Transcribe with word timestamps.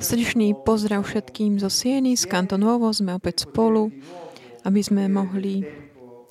Srdečný 0.00 0.56
pozdrav 0.64 1.04
všetkým 1.04 1.60
zo 1.60 1.68
Sieny, 1.68 2.16
z 2.16 2.24
Kantonovo, 2.24 2.88
sme 2.88 3.12
opäť 3.12 3.44
spolu, 3.44 3.92
aby 4.64 4.80
sme 4.80 5.04
mohli 5.12 5.60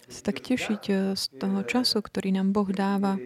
sa 0.10 0.22
tak 0.26 0.42
tešiť 0.42 0.82
eh, 0.90 1.14
z 1.14 1.24
toho 1.38 1.62
času, 1.62 2.02
ktorý 2.02 2.34
nám 2.34 2.58
Boh 2.58 2.66
dáva. 2.74 3.22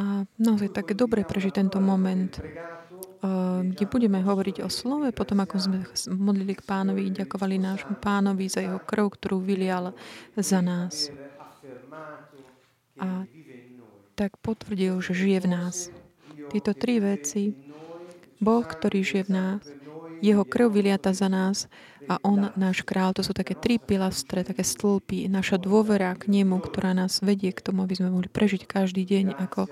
A 0.00 0.24
naozaj 0.40 0.72
tak 0.72 0.96
dobre 0.96 1.28
prežiť 1.28 1.60
tento 1.60 1.76
moment, 1.76 2.32
eh, 2.40 3.60
kde 3.76 3.84
budeme 3.84 4.24
hovoriť 4.24 4.64
o 4.64 4.72
slove, 4.72 5.12
potom 5.12 5.44
ako 5.44 5.56
sme 5.60 5.78
modlili 6.08 6.56
k 6.56 6.64
pánovi, 6.64 7.12
ďakovali 7.20 7.60
nášmu 7.60 8.00
pánovi 8.00 8.48
za 8.48 8.64
jeho 8.64 8.80
krv, 8.80 9.12
ktorú 9.12 9.44
vylial 9.44 9.92
za 10.40 10.64
nás. 10.64 11.12
A 12.96 13.28
tak 14.16 14.40
potvrdil, 14.40 15.00
že 15.04 15.12
žije 15.12 15.44
v 15.44 15.48
nás. 15.52 15.92
Tieto 16.50 16.74
tri 16.74 16.98
veci, 16.98 17.54
Boh, 18.42 18.64
ktorý 18.66 19.06
žije 19.06 19.24
v 19.28 19.32
nás, 19.32 19.62
jeho 20.20 20.44
krv 20.44 20.68
vyliata 20.68 21.16
za 21.16 21.32
nás 21.32 21.70
a 22.08 22.20
on, 22.20 22.52
náš 22.56 22.84
král, 22.84 23.16
to 23.16 23.24
sú 23.24 23.32
také 23.32 23.56
tri 23.56 23.80
pilastre, 23.80 24.44
také 24.44 24.60
stĺpy, 24.60 25.30
naša 25.32 25.56
dôvera 25.56 26.12
k 26.18 26.28
nemu, 26.28 26.60
ktorá 26.60 26.92
nás 26.92 27.24
vedie 27.24 27.54
k 27.54 27.64
tomu, 27.64 27.84
aby 27.84 27.96
sme 27.96 28.12
mohli 28.12 28.28
prežiť 28.28 28.68
každý 28.68 29.08
deň 29.08 29.38
ako 29.40 29.70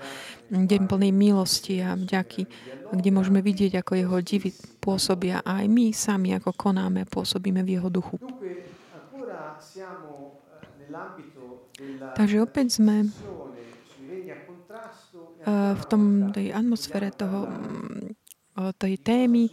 deň 0.49 0.81
plnej 0.89 1.11
milosti 1.13 1.83
a 1.85 1.93
vďaky, 1.93 2.49
kde 2.89 3.09
môžeme 3.13 3.45
vidieť, 3.45 3.77
ako 3.83 3.91
jeho 3.93 4.17
divy 4.25 4.49
pôsobia 4.81 5.45
a 5.45 5.61
aj 5.61 5.65
my 5.69 5.93
sami, 5.93 6.33
ako 6.33 6.55
konáme, 6.57 7.05
pôsobíme 7.05 7.61
v 7.61 7.77
jeho 7.77 7.89
duchu. 7.93 8.17
Takže 12.17 12.37
opäť 12.41 12.81
sme 12.81 13.05
v 15.47 15.83
tom, 15.87 16.31
tej 16.35 16.51
atmosfére 16.51 17.15
toho, 17.15 17.47
mm, 17.47 18.75
tej 18.75 18.99
témy 18.99 19.47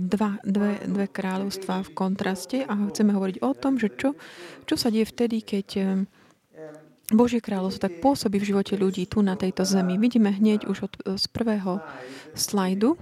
dva, 0.00 0.40
dve, 0.40 0.80
dve 0.88 1.06
kráľovstvá 1.12 1.84
v 1.84 1.90
kontraste 1.92 2.64
a 2.64 2.72
chceme 2.88 3.12
hovoriť 3.12 3.44
o 3.44 3.52
tom, 3.52 3.76
že 3.76 3.92
čo, 3.92 4.16
čo 4.64 4.74
sa 4.80 4.88
deje 4.88 5.04
vtedy, 5.04 5.44
keď 5.44 5.68
Božie 7.10 7.42
kráľovstvo 7.42 7.90
tak 7.90 7.98
pôsobí 7.98 8.38
v 8.38 8.48
živote 8.54 8.78
ľudí 8.78 9.02
tu 9.10 9.18
na 9.20 9.34
tejto 9.34 9.66
zemi. 9.66 9.98
Vidíme 9.98 10.30
hneď 10.30 10.70
už 10.70 10.78
od, 10.86 10.94
z 11.18 11.26
prvého 11.34 11.82
slajdu, 12.38 12.94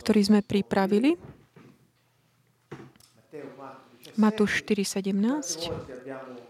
ktorý 0.00 0.20
sme 0.24 0.40
pripravili. 0.40 1.20
Matúš 4.16 4.64
4.17. 4.64 6.45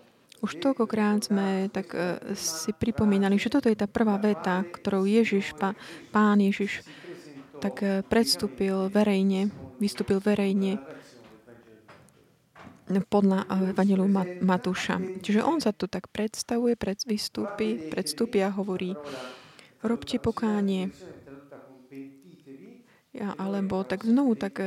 Už 0.46 0.62
toľkokrát 0.62 1.26
sme 1.26 1.66
tak 1.74 1.90
uh, 1.90 2.22
si 2.38 2.70
pripomínali, 2.70 3.34
že 3.34 3.50
toto 3.50 3.66
je 3.66 3.74
tá 3.74 3.90
prvá 3.90 4.14
veta, 4.14 4.62
ktorou 4.62 5.02
Ježiš, 5.02 5.58
pá, 5.58 5.74
pán 6.14 6.38
Ježiš, 6.38 6.86
tak 7.58 7.82
uh, 7.82 8.06
predstúpil 8.06 8.86
verejne, 8.86 9.50
vystúpil 9.82 10.22
verejne 10.22 10.78
podľa 13.10 13.42
uh, 13.50 13.74
Evangelu 13.74 14.06
Matúša. 14.38 15.02
Čiže 15.18 15.42
on 15.42 15.58
sa 15.58 15.74
tu 15.74 15.90
tak 15.90 16.06
predstavuje, 16.14 16.78
pred, 16.78 17.02
vystúpi, 17.02 17.90
predstúpi 17.90 18.38
a 18.46 18.54
hovorí, 18.54 18.94
robte 19.82 20.22
pokánie. 20.22 20.94
Ja, 23.10 23.34
alebo 23.34 23.82
tak 23.82 24.06
znovu 24.06 24.38
tak 24.38 24.62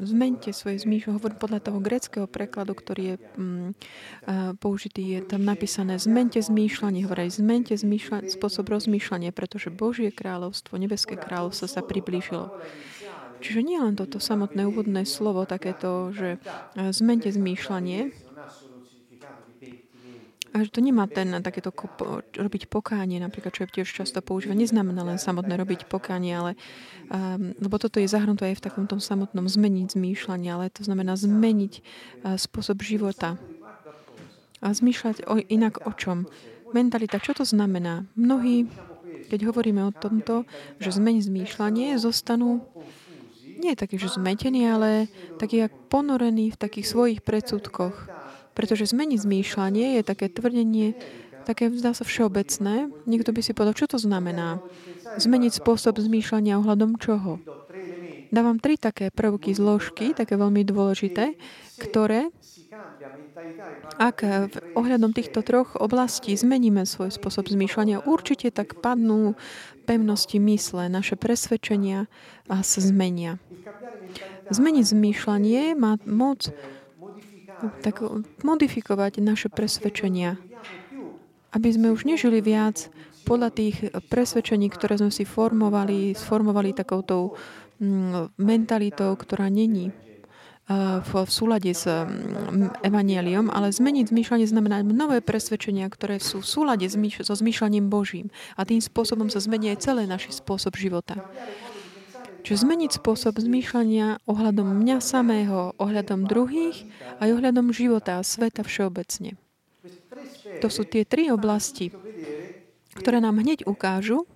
zmente 0.00 0.50
svoje 0.56 0.82
zmýšľanie. 0.82 1.16
Hovorím 1.20 1.38
podľa 1.40 1.60
toho 1.60 1.78
greckého 1.78 2.26
prekladu, 2.26 2.72
ktorý 2.72 3.02
je 3.02 3.16
mm, 3.20 3.70
použitý, 4.58 5.20
je 5.20 5.20
tam 5.24 5.44
napísané 5.44 6.00
zmente 6.00 6.40
zmýšľanie. 6.40 7.04
Hovorí 7.04 7.28
zmente 7.28 7.76
zmýšľanie, 7.76 8.32
spôsob 8.32 8.68
rozmýšľania, 8.72 9.30
pretože 9.30 9.68
Božie 9.68 10.08
kráľovstvo, 10.10 10.80
nebeské 10.80 11.20
kráľovstvo 11.20 11.66
sa 11.68 11.80
priblížilo. 11.84 12.50
Čiže 13.40 13.60
nie 13.64 13.80
len 13.80 13.96
toto 13.96 14.20
samotné 14.20 14.68
úvodné 14.68 15.08
slovo, 15.08 15.48
takéto, 15.48 16.12
že 16.12 16.36
zmente 16.76 17.32
zmýšľanie, 17.32 18.12
a 20.50 20.66
že 20.66 20.70
to 20.74 20.82
nemá 20.82 21.06
ten 21.06 21.30
takéto 21.46 21.70
kopo, 21.70 22.26
robiť 22.34 22.66
pokánie, 22.66 23.22
napríklad, 23.22 23.54
čo 23.54 23.62
je 23.66 23.80
tiež 23.80 23.88
často 23.88 24.18
používa. 24.18 24.58
Neznamená 24.58 25.06
len 25.06 25.18
samotné 25.22 25.54
robiť 25.54 25.86
pokánie, 25.86 26.34
ale 26.34 26.52
um, 27.06 27.54
lebo 27.62 27.78
toto 27.78 28.02
je 28.02 28.10
zahrnuté 28.10 28.50
aj 28.50 28.58
v 28.58 28.64
takom 28.66 28.84
tom 28.90 28.98
samotnom 28.98 29.46
zmeniť 29.46 29.94
zmýšľanie, 29.94 30.50
ale 30.50 30.74
to 30.74 30.82
znamená 30.82 31.14
zmeniť 31.14 31.72
uh, 31.78 32.34
spôsob 32.34 32.82
života. 32.82 33.38
A 34.60 34.74
zmýšľať 34.74 35.24
o, 35.24 35.40
inak 35.40 35.88
o 35.88 35.92
čom? 35.96 36.28
Mentalita, 36.76 37.16
čo 37.22 37.32
to 37.32 37.48
znamená? 37.48 38.04
Mnohí, 38.12 38.68
keď 39.32 39.48
hovoríme 39.48 39.80
o 39.88 39.94
tomto, 39.94 40.44
že 40.82 40.92
zmeniť 40.98 41.22
zmýšľanie, 41.30 41.96
zostanú 41.96 42.60
nie 43.60 43.76
takí, 43.76 44.00
že 44.00 44.16
zmetení, 44.16 44.64
ale 44.66 45.12
takí 45.36 45.60
jak 45.60 45.72
ponorení 45.92 46.48
v 46.50 46.60
takých 46.60 46.86
svojich 46.88 47.20
predsudkoch 47.20 48.08
pretože 48.54 48.90
zmeniť 48.90 49.18
zmýšľanie 49.22 50.00
je 50.00 50.02
také 50.02 50.26
tvrdenie, 50.28 50.94
také 51.48 51.72
zdá 51.72 51.96
sa 51.96 52.04
všeobecné. 52.04 52.92
Niekto 53.08 53.30
by 53.32 53.40
si 53.40 53.56
povedal, 53.56 53.74
čo 53.74 53.90
to 53.90 53.98
znamená? 53.98 54.60
Zmeniť 55.18 55.58
spôsob 55.58 55.98
zmýšľania 55.98 56.60
ohľadom 56.60 57.00
čoho? 57.00 57.40
Dávam 58.30 58.62
tri 58.62 58.78
také 58.78 59.10
prvky, 59.10 59.58
zložky, 59.58 60.14
také 60.14 60.38
veľmi 60.38 60.62
dôležité, 60.62 61.34
ktoré, 61.82 62.30
ak 63.98 64.22
v 64.22 64.54
ohľadom 64.78 65.10
týchto 65.10 65.42
troch 65.42 65.74
oblastí 65.74 66.38
zmeníme 66.38 66.86
svoj 66.86 67.10
spôsob 67.10 67.50
zmýšľania, 67.50 68.06
určite 68.06 68.54
tak 68.54 68.78
padnú 68.78 69.34
pevnosti 69.82 70.38
mysle, 70.38 70.86
naše 70.86 71.18
presvedčenia 71.18 72.06
a 72.46 72.62
sa 72.62 72.78
zmenia. 72.78 73.42
Zmeniť 74.54 74.84
zmýšľanie 74.94 75.74
má 75.74 75.98
moc 76.06 76.54
tak 77.84 78.00
modifikovať 78.42 79.20
naše 79.20 79.48
presvedčenia, 79.52 80.36
aby 81.52 81.68
sme 81.70 81.92
už 81.92 82.06
nežili 82.08 82.40
viac 82.40 82.88
podľa 83.28 83.50
tých 83.52 83.76
presvedčení, 84.08 84.72
ktoré 84.72 84.98
sme 84.98 85.12
si 85.12 85.28
formovali, 85.28 86.16
sformovali 86.16 86.72
takouto 86.72 87.36
mm, 87.78 88.38
mentalitou, 88.40 89.12
ktorá 89.14 89.52
není 89.52 89.92
v, 91.02 91.12
v 91.26 91.30
súlade 91.30 91.74
s 91.74 91.82
mm, 91.90 92.86
evanieliom, 92.86 93.50
ale 93.50 93.74
zmeniť 93.74 94.14
zmýšľanie 94.14 94.46
znamená 94.46 94.86
nové 94.86 95.18
presvedčenia, 95.18 95.90
ktoré 95.90 96.22
sú 96.22 96.46
v 96.46 96.46
súlade 96.46 96.86
so 96.86 97.34
zmýšľaním 97.34 97.90
Božím. 97.90 98.30
A 98.54 98.62
tým 98.62 98.78
spôsobom 98.78 99.26
sa 99.26 99.42
zmení 99.42 99.74
aj 99.74 99.82
celý 99.82 100.06
náš 100.06 100.30
spôsob 100.30 100.78
života. 100.78 101.18
Čiže 102.40 102.64
zmeniť 102.64 102.90
spôsob 103.00 103.36
zmýšľania 103.36 104.24
ohľadom 104.24 104.80
mňa 104.80 104.98
samého, 105.04 105.76
ohľadom 105.76 106.24
druhých 106.24 106.88
a 107.20 107.28
ohľadom 107.28 107.70
života 107.70 108.20
a 108.20 108.26
sveta 108.26 108.64
všeobecne. 108.64 109.36
To 110.60 110.68
sú 110.68 110.84
tie 110.84 111.04
tri 111.04 111.28
oblasti, 111.32 111.92
ktoré 112.96 113.22
nám 113.22 113.40
hneď 113.40 113.64
ukážu, 113.64 114.28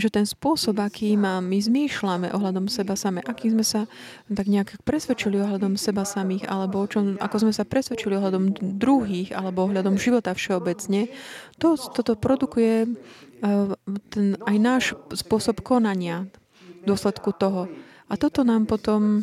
že 0.00 0.08
ten 0.08 0.24
spôsob, 0.24 0.80
aký 0.80 1.18
my 1.20 1.58
zmýšľame 1.60 2.32
ohľadom 2.32 2.72
seba 2.72 2.96
samé, 2.96 3.20
aký 3.20 3.52
sme 3.52 3.66
sa 3.66 3.84
tak 4.32 4.48
nejak 4.48 4.80
presvedčili 4.86 5.36
ohľadom 5.36 5.76
seba 5.76 6.08
samých, 6.08 6.48
alebo 6.48 6.88
čom, 6.88 7.20
ako 7.20 7.46
sme 7.46 7.52
sa 7.52 7.68
presvedčili 7.68 8.16
ohľadom 8.16 8.56
druhých, 8.80 9.36
alebo 9.36 9.68
ohľadom 9.68 10.00
života 10.00 10.32
všeobecne, 10.32 11.12
to, 11.60 11.76
toto 11.76 12.16
produkuje 12.16 12.86
eh, 12.86 13.66
ten, 14.08 14.26
aj 14.40 14.56
náš 14.56 14.84
spôsob 15.12 15.60
konania, 15.60 16.30
dôsledku 16.84 17.32
toho. 17.36 17.68
A 18.10 18.18
toto 18.18 18.42
nám 18.42 18.66
potom 18.66 19.22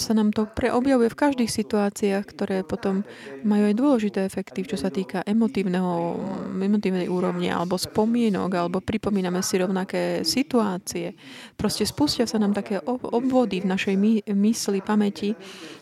sa 0.00 0.16
nám 0.16 0.32
to 0.32 0.48
preobjavuje 0.48 1.12
v 1.12 1.20
každých 1.20 1.52
situáciách, 1.52 2.24
ktoré 2.32 2.56
potom 2.64 3.04
majú 3.44 3.68
aj 3.68 3.76
dôležité 3.76 4.18
efekty, 4.24 4.64
čo 4.64 4.80
sa 4.80 4.88
týka 4.88 5.20
emotívneho, 5.20 6.16
emotívnej 6.56 7.12
úrovne, 7.12 7.52
alebo 7.52 7.76
spomienok, 7.76 8.50
alebo 8.56 8.80
pripomíname 8.80 9.44
si 9.44 9.60
rovnaké 9.60 10.24
situácie. 10.24 11.12
Proste 11.60 11.84
spustia 11.84 12.24
sa 12.24 12.40
nám 12.40 12.56
také 12.56 12.80
obvody 12.88 13.60
v 13.60 13.68
našej 13.68 13.94
mysli, 14.32 14.80
pamäti, 14.80 15.36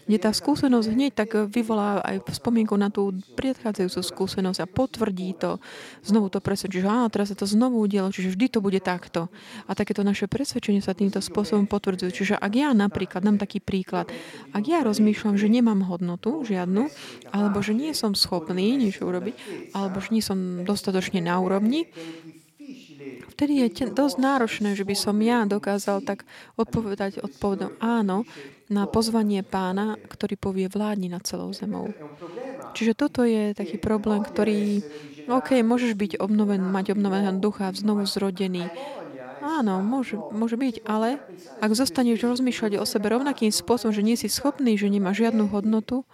kde 0.06 0.19
tá 0.19 0.31
skúsenosť 0.34 0.88
hneď 0.90 1.12
tak 1.14 1.31
vyvolá 1.49 2.02
aj 2.02 2.26
spomienku 2.34 2.75
na 2.75 2.90
tú 2.90 3.14
predchádzajúcu 3.38 4.00
skúsenosť 4.02 4.58
a 4.62 4.66
potvrdí 4.66 5.34
to, 5.38 5.62
znovu 6.02 6.28
to 6.28 6.43
presvedčí, 6.43 6.82
že 6.82 6.90
áno, 6.90 7.06
teraz 7.08 7.31
sa 7.31 7.37
to 7.38 7.46
znovu 7.46 7.82
udialo, 7.82 8.10
čiže 8.10 8.34
vždy 8.34 8.46
to 8.50 8.58
bude 8.58 8.81
takto. 8.82 9.31
A 9.70 9.78
takéto 9.78 10.02
naše 10.02 10.26
presvedčenie 10.26 10.82
sa 10.82 10.96
týmto 10.96 11.22
spôsobom 11.22 11.70
potvrdzujú. 11.70 12.10
Čiže 12.10 12.34
ak 12.37 12.52
ja 12.52 12.75
napríklad 12.75 13.22
dám 13.22 13.38
taký 13.38 13.62
príklad, 13.62 14.10
ak 14.50 14.64
ja 14.66 14.82
rozmýšľam, 14.82 15.38
že 15.38 15.46
nemám 15.46 15.87
hodnotu 15.87 16.43
žiadnu, 16.43 16.90
alebo 17.31 17.62
že 17.62 17.72
nie 17.72 17.94
som 17.94 18.19
schopný 18.19 18.75
niečo 18.75 19.06
urobiť, 19.06 19.34
alebo 19.76 20.02
že 20.02 20.10
nie 20.10 20.25
som 20.25 20.66
dostatočne 20.66 21.22
na 21.22 21.38
úrovni, 21.38 21.87
vtedy 23.32 23.66
je 23.66 23.90
dosť 23.90 24.16
náročné, 24.20 24.78
že 24.78 24.87
by 24.87 24.94
som 24.96 25.16
ja 25.19 25.44
dokázal 25.49 26.04
tak 26.04 26.28
odpovedať 26.54 27.22
odpovedom 27.25 27.78
áno 27.82 28.28
na 28.72 28.88
pozvanie 28.88 29.44
pána, 29.44 30.00
ktorý 30.08 30.34
povie 30.40 30.66
vládni 30.69 31.12
nad 31.12 31.25
celou 31.26 31.52
zemou. 31.52 31.93
Čiže 32.72 32.93
toto 32.96 33.26
je 33.26 33.52
taký 33.52 33.76
problém, 33.76 34.25
ktorý 34.25 34.81
OK, 35.31 35.62
môžeš 35.62 35.94
byť 35.94 36.12
obnoven, 36.19 36.64
mať 36.64 36.99
obnoveného 36.99 37.38
ducha, 37.38 37.70
znovu 37.70 38.08
zrodený. 38.08 38.66
Áno, 39.43 39.82
môže, 39.82 40.14
môže 40.31 40.54
byť, 40.54 40.87
ale 40.87 41.19
ak 41.58 41.75
zostaneš 41.75 42.22
rozmýšľať 42.22 42.78
o 42.78 42.87
sebe 42.87 43.10
rovnakým 43.10 43.50
spôsobom, 43.50 43.90
že 43.90 44.06
nie 44.06 44.14
si 44.14 44.31
schopný, 44.31 44.78
že 44.78 44.87
nemá 44.87 45.10
žiadnu 45.10 45.50
hodnotu, 45.50 46.06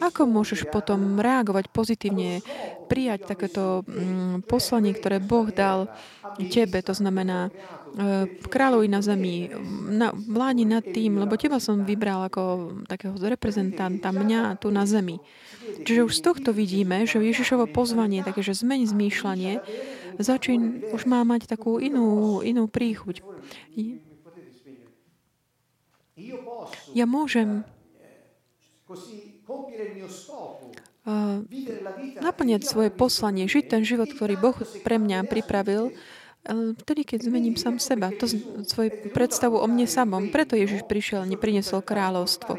ako 0.00 0.24
môžeš 0.24 0.66
potom 0.72 1.20
reagovať 1.20 1.68
pozitívne, 1.68 2.40
prijať 2.88 3.28
takéto 3.28 3.84
mm, 3.84 4.48
poslanie, 4.48 4.96
ktoré 4.96 5.20
Boh 5.20 5.52
dal 5.52 5.92
tebe, 6.48 6.80
to 6.80 6.96
znamená 6.96 7.48
e, 7.48 7.50
kráľovi 8.48 8.88
na 8.88 9.00
zemi, 9.04 9.52
na, 9.92 10.10
vládni 10.16 10.64
nad 10.64 10.82
tým, 10.82 11.20
lebo 11.20 11.36
teba 11.36 11.60
som 11.60 11.84
vybral 11.84 12.26
ako 12.32 12.42
takého 12.88 13.12
reprezentanta 13.20 14.08
mňa 14.08 14.56
tu 14.56 14.72
na 14.72 14.88
zemi. 14.88 15.20
Čiže 15.84 16.08
už 16.08 16.12
z 16.16 16.24
tohto 16.24 16.50
vidíme, 16.56 17.04
že 17.04 17.20
Ježišovo 17.20 17.68
pozvanie, 17.68 18.24
také, 18.24 18.40
že 18.40 18.56
zmeň 18.56 18.90
zmýšľanie, 18.90 19.52
začín 20.16 20.82
už 20.90 21.04
má 21.04 21.22
mať 21.28 21.44
takú 21.44 21.76
inú, 21.76 22.40
inú 22.40 22.66
príchuť. 22.66 23.20
Ja 26.92 27.04
môžem 27.04 27.64
naplňať 32.20 32.62
svoje 32.62 32.90
poslanie, 32.92 33.48
žiť 33.48 33.64
ten 33.66 33.82
život, 33.82 34.12
ktorý 34.12 34.36
Boh 34.36 34.56
pre 34.84 35.00
mňa 35.00 35.26
pripravil, 35.26 35.96
vtedy, 36.48 37.04
keď 37.04 37.28
zmením 37.28 37.56
sám 37.60 37.76
seba, 37.76 38.08
to 38.16 38.24
svoju 38.64 39.12
predstavu 39.12 39.60
o 39.60 39.66
mne 39.68 39.84
samom. 39.84 40.32
Preto 40.32 40.56
Ježiš 40.56 40.88
prišiel, 40.88 41.28
neprinesol 41.28 41.84
kráľovstvo. 41.84 42.56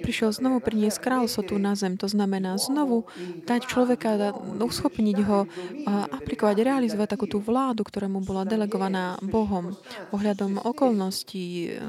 Prišiel 0.00 0.32
znovu 0.32 0.64
priniesť 0.64 1.02
kráľovstvo 1.04 1.42
tu 1.44 1.54
na 1.60 1.76
zem. 1.76 2.00
To 2.00 2.08
znamená 2.08 2.56
znovu 2.56 3.04
dať 3.44 3.68
človeka, 3.68 4.32
uschopniť 4.56 5.18
ho, 5.28 5.44
aplikovať, 5.88 6.56
realizovať 6.56 7.08
takú 7.18 7.26
tú 7.28 7.38
vládu, 7.42 7.84
ktorá 7.84 8.08
mu 8.08 8.24
bola 8.24 8.48
delegovaná 8.48 9.20
Bohom 9.20 9.76
ohľadom 10.14 10.64
okolností, 10.64 11.44
e, 11.68 11.84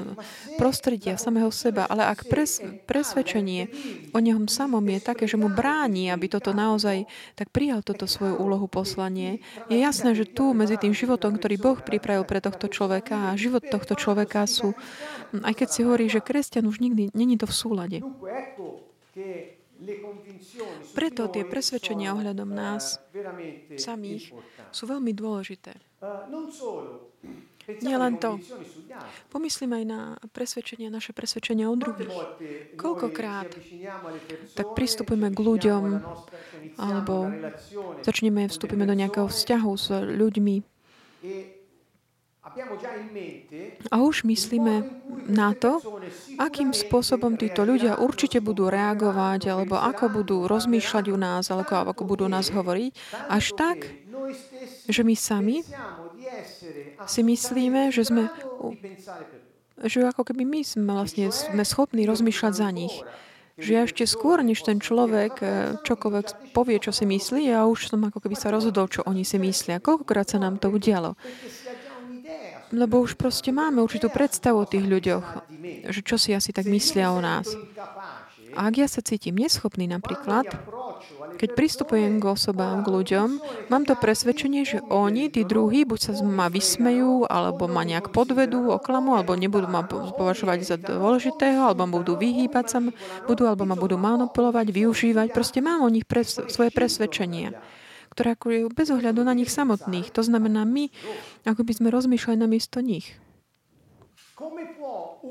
prostredia, 0.60 1.16
samého 1.16 1.48
seba. 1.54 1.86
Ale 1.88 2.04
ak 2.04 2.28
pres, 2.28 2.60
presvedčenie 2.84 3.70
o 4.12 4.18
ňom 4.20 4.50
samom 4.50 4.84
je 4.90 5.00
také, 5.00 5.24
že 5.24 5.40
mu 5.40 5.48
bráni, 5.48 6.12
aby 6.12 6.28
toto 6.28 6.52
naozaj 6.52 7.08
tak 7.38 7.48
prijal 7.54 7.80
toto 7.80 8.04
svoju 8.04 8.36
úlohu 8.36 8.66
poslanie, 8.66 9.40
je 9.72 9.78
jasné, 9.80 10.12
že 10.12 10.28
tu 10.28 10.52
medzi 10.52 10.76
tým 10.76 10.92
životom 10.92 11.29
životom, 11.30 11.38
ktorý 11.38 11.56
Boh 11.62 11.78
pripravil 11.78 12.24
pre 12.26 12.42
tohto 12.42 12.66
človeka 12.66 13.30
a 13.30 13.38
život 13.38 13.62
tohto 13.62 13.94
človeka 13.94 14.46
sú, 14.50 14.74
aj 15.38 15.54
keď 15.54 15.68
si 15.70 15.80
hovorí, 15.86 16.10
že 16.10 16.18
kresťan 16.18 16.66
už 16.66 16.82
nikdy 16.82 17.14
není 17.14 17.38
to 17.38 17.46
v 17.46 17.54
súlade. 17.54 17.98
Preto 20.92 21.22
tie 21.32 21.44
presvedčenia 21.46 22.12
ohľadom 22.12 22.50
nás 22.52 23.00
samých 23.78 24.34
sú 24.74 24.82
veľmi 24.84 25.14
dôležité. 25.16 25.72
Nie 27.80 27.96
len 28.02 28.18
to. 28.18 28.34
Pomyslím 29.30 29.78
aj 29.78 29.84
na 29.86 30.00
presvedčenia, 30.34 30.90
naše 30.90 31.14
presvedčenia 31.14 31.70
o 31.70 31.78
druhých. 31.78 32.10
Koľkokrát 32.74 33.46
tak 34.58 34.74
pristupujeme 34.74 35.30
k 35.30 35.38
ľuďom 35.38 35.82
alebo 36.76 37.30
začneme, 38.02 38.50
vstúpime 38.50 38.84
do 38.84 38.96
nejakého 38.98 39.30
vzťahu 39.30 39.72
s 39.78 39.88
ľuďmi, 39.94 40.56
a 43.90 43.96
už 44.00 44.24
myslíme 44.24 44.74
na 45.28 45.52
to, 45.52 45.76
akým 46.40 46.72
spôsobom 46.72 47.36
títo 47.36 47.68
ľudia 47.68 48.00
určite 48.00 48.40
budú 48.40 48.72
reagovať, 48.72 49.52
alebo 49.52 49.76
ako 49.76 50.08
budú 50.08 50.48
rozmýšľať 50.48 51.04
u 51.12 51.18
nás, 51.20 51.52
alebo 51.52 51.68
ako 51.92 52.02
budú 52.08 52.32
nás 52.32 52.48
hovoriť, 52.48 52.92
až 53.28 53.52
tak, 53.52 53.84
že 54.88 55.04
my 55.04 55.14
sami 55.20 55.60
si 57.04 57.20
myslíme, 57.20 57.92
že 57.92 58.08
sme 58.08 58.32
že 59.80 60.04
ako 60.04 60.28
keby 60.28 60.44
my 60.44 60.60
sme 60.60 60.92
vlastne 60.92 61.32
sme 61.32 61.64
schopní 61.64 62.04
rozmýšľať 62.04 62.52
za 62.52 62.68
nich 62.72 62.92
že 63.58 63.86
ešte 63.86 64.04
skôr, 64.06 64.44
než 64.44 64.62
ten 64.62 64.78
človek 64.78 65.34
eh, 65.42 65.50
čokoľvek 65.82 66.52
povie, 66.54 66.78
čo 66.78 66.92
si 66.94 67.08
myslí, 67.08 67.50
ja 67.50 67.66
už 67.66 67.90
som 67.90 68.00
ako 68.06 68.22
keby 68.22 68.36
sa 68.36 68.52
rozhodol, 68.54 68.86
čo 68.86 69.02
oni 69.06 69.26
si 69.26 69.40
myslia. 69.40 69.82
Koľkokrát 69.82 70.28
sa 70.30 70.38
nám 70.38 70.60
to 70.60 70.70
udialo? 70.70 71.18
Lebo 72.70 73.02
už 73.02 73.18
proste 73.18 73.50
máme 73.50 73.82
určitú 73.82 74.06
predstavu 74.14 74.62
o 74.62 74.70
tých 74.70 74.86
ľuďoch, 74.86 75.26
že 75.90 76.00
čo 76.06 76.14
si 76.14 76.30
asi 76.30 76.54
tak 76.54 76.70
myslia 76.70 77.10
o 77.10 77.18
nás. 77.18 77.50
A 78.54 78.70
ak 78.70 78.74
ja 78.78 78.86
sa 78.86 79.02
cítim 79.02 79.34
neschopný 79.34 79.90
napríklad, 79.90 80.46
keď 81.40 81.56
pristupujem 81.56 82.20
k 82.20 82.24
osobám, 82.28 82.84
k 82.84 82.92
ľuďom, 82.92 83.28
mám 83.72 83.88
to 83.88 83.96
presvedčenie, 83.96 84.68
že 84.68 84.84
oni, 84.92 85.32
tí 85.32 85.48
druhí, 85.48 85.88
buď 85.88 85.98
sa 85.98 86.12
ma 86.20 86.52
vysmejú, 86.52 87.24
alebo 87.24 87.64
ma 87.64 87.80
nejak 87.80 88.12
podvedú, 88.12 88.68
oklamu, 88.68 89.16
alebo 89.16 89.32
nebudú 89.32 89.64
ma 89.64 89.80
považovať 89.88 90.58
za 90.68 90.76
dôležitého, 90.76 91.72
alebo 91.72 91.88
budú 91.88 92.20
vyhýbať 92.20 92.66
sa, 92.68 92.78
budú, 93.24 93.48
alebo 93.48 93.64
ma 93.64 93.72
budú 93.72 93.96
manipulovať, 93.96 94.68
využívať. 94.68 95.32
Proste 95.32 95.64
mám 95.64 95.80
o 95.80 95.88
nich 95.88 96.04
pres, 96.04 96.36
svoje 96.52 96.68
presvedčenia 96.68 97.56
ktoré 98.10 98.34
ako 98.34 98.74
bez 98.74 98.90
ohľadu 98.90 99.22
na 99.22 99.38
nich 99.38 99.46
samotných. 99.46 100.10
To 100.18 100.26
znamená, 100.26 100.66
my 100.66 100.90
ako 101.46 101.62
by 101.62 101.72
sme 101.78 101.94
rozmýšľali 101.94 102.42
namiesto 102.42 102.82
nich. 102.82 103.14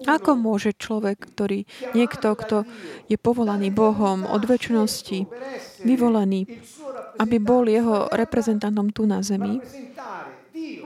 Ako 0.06 0.32
môže 0.38 0.78
človek, 0.78 1.34
ktorý, 1.34 1.66
niekto, 1.98 2.34
kto 2.38 2.64
je 3.10 3.18
povolaný 3.18 3.74
Bohom 3.74 4.24
od 4.24 4.46
väčšnosti, 4.46 5.26
vyvolený, 5.82 6.46
aby 7.18 7.36
bol 7.42 7.66
jeho 7.66 8.08
reprezentantom 8.14 8.94
tu 8.94 9.10
na 9.10 9.26
zemi, 9.26 9.60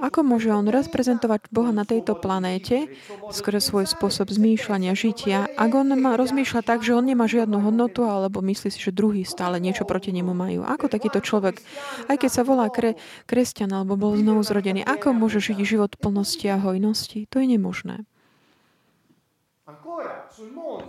ako 0.03 0.19
môže 0.21 0.51
on 0.51 0.67
reprezentovať 0.67 1.49
Boha 1.49 1.71
na 1.71 1.87
tejto 1.87 2.19
planéte 2.19 2.91
skrze 3.31 3.63
svoj 3.63 3.87
spôsob 3.87 4.29
zmýšľania, 4.29 4.93
žitia, 4.93 5.47
ak 5.55 5.71
on 5.73 5.95
má, 5.97 6.19
rozmýšľa 6.19 6.61
tak, 6.61 6.83
že 6.83 6.93
on 6.93 7.07
nemá 7.07 7.25
žiadnu 7.25 7.57
hodnotu 7.63 8.05
alebo 8.05 8.43
myslí 8.43 8.69
si, 8.69 8.79
že 8.83 8.93
druhý 8.93 9.23
stále 9.23 9.57
niečo 9.63 9.87
proti 9.87 10.11
nemu 10.11 10.35
majú? 10.35 10.61
Ako 10.67 10.91
takýto 10.91 11.23
človek, 11.23 11.63
aj 12.11 12.17
keď 12.19 12.29
sa 12.29 12.43
volá 12.43 12.67
kre, 12.69 12.99
kresťan 13.25 13.71
alebo 13.71 13.95
bol 13.95 14.13
znovu 14.19 14.43
zrodený, 14.43 14.83
ako 14.83 15.15
môže 15.15 15.39
žiť 15.39 15.57
život 15.63 15.95
plnosti 15.97 16.45
a 16.51 16.59
hojnosti? 16.59 17.25
To 17.31 17.39
je 17.39 17.47
nemožné. 17.49 18.05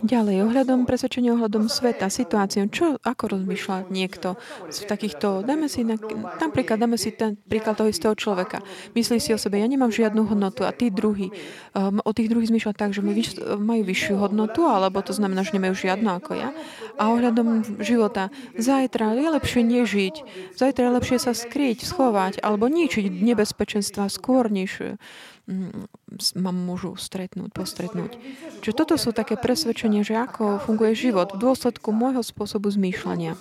Ďalej, 0.03 0.51
ohľadom 0.51 0.83
presvedčenia 0.83 1.39
ohľadom 1.39 1.71
sveta, 1.71 2.11
situáciu, 2.11 2.67
čo, 2.67 2.99
ako 3.07 3.39
rozmýšľa 3.39 3.87
niekto 3.87 4.35
z 4.67 4.91
takýchto, 4.91 5.47
dáme 5.47 5.71
si, 5.71 5.87
na, 5.87 5.95
napríklad, 6.43 6.83
dáme 6.83 6.99
si 6.99 7.15
ten 7.15 7.39
príklad 7.39 7.79
toho 7.79 7.87
istého 7.87 8.19
človeka. 8.19 8.67
Myslí 8.99 9.23
si 9.23 9.31
o 9.31 9.39
sebe, 9.39 9.63
ja 9.63 9.71
nemám 9.71 9.95
žiadnu 9.95 10.27
hodnotu 10.27 10.67
a 10.67 10.75
tí 10.75 10.91
druhí, 10.91 11.31
um, 11.71 12.03
o 12.03 12.11
tých 12.11 12.27
druhých 12.27 12.51
zmýšľa 12.51 12.75
tak, 12.75 12.91
že 12.91 12.99
majú 13.63 13.83
vyššiu 13.87 14.19
hodnotu, 14.19 14.67
alebo 14.67 14.99
to 15.07 15.15
znamená, 15.15 15.47
že 15.47 15.55
nemajú 15.55 15.79
žiadnu 15.79 16.11
ako 16.11 16.35
ja. 16.35 16.51
A 16.99 17.15
ohľadom 17.15 17.79
života, 17.79 18.35
zajtra 18.59 19.15
je 19.15 19.29
lepšie 19.39 19.63
nežiť, 19.63 20.15
zajtra 20.59 20.91
je 20.91 20.97
lepšie 20.99 21.19
sa 21.23 21.31
skryť, 21.31 21.87
schovať, 21.87 22.43
alebo 22.43 22.67
ničiť 22.67 23.07
nebezpečenstva 23.07 24.11
skôr, 24.11 24.51
než 24.51 24.99
ma 26.41 26.53
môžu 26.57 26.97
stretnúť, 26.97 27.53
postretnúť. 27.53 28.17
Čiže 28.65 28.75
toto 28.75 28.97
sú 28.97 29.13
také 29.13 29.37
presvedčenia, 29.37 30.01
že 30.01 30.17
ako 30.17 30.65
funguje 30.65 30.97
život 30.97 31.37
v 31.37 31.41
dôsledku 31.45 31.93
môjho 31.93 32.25
spôsobu 32.25 32.73
zmýšľania. 32.73 33.37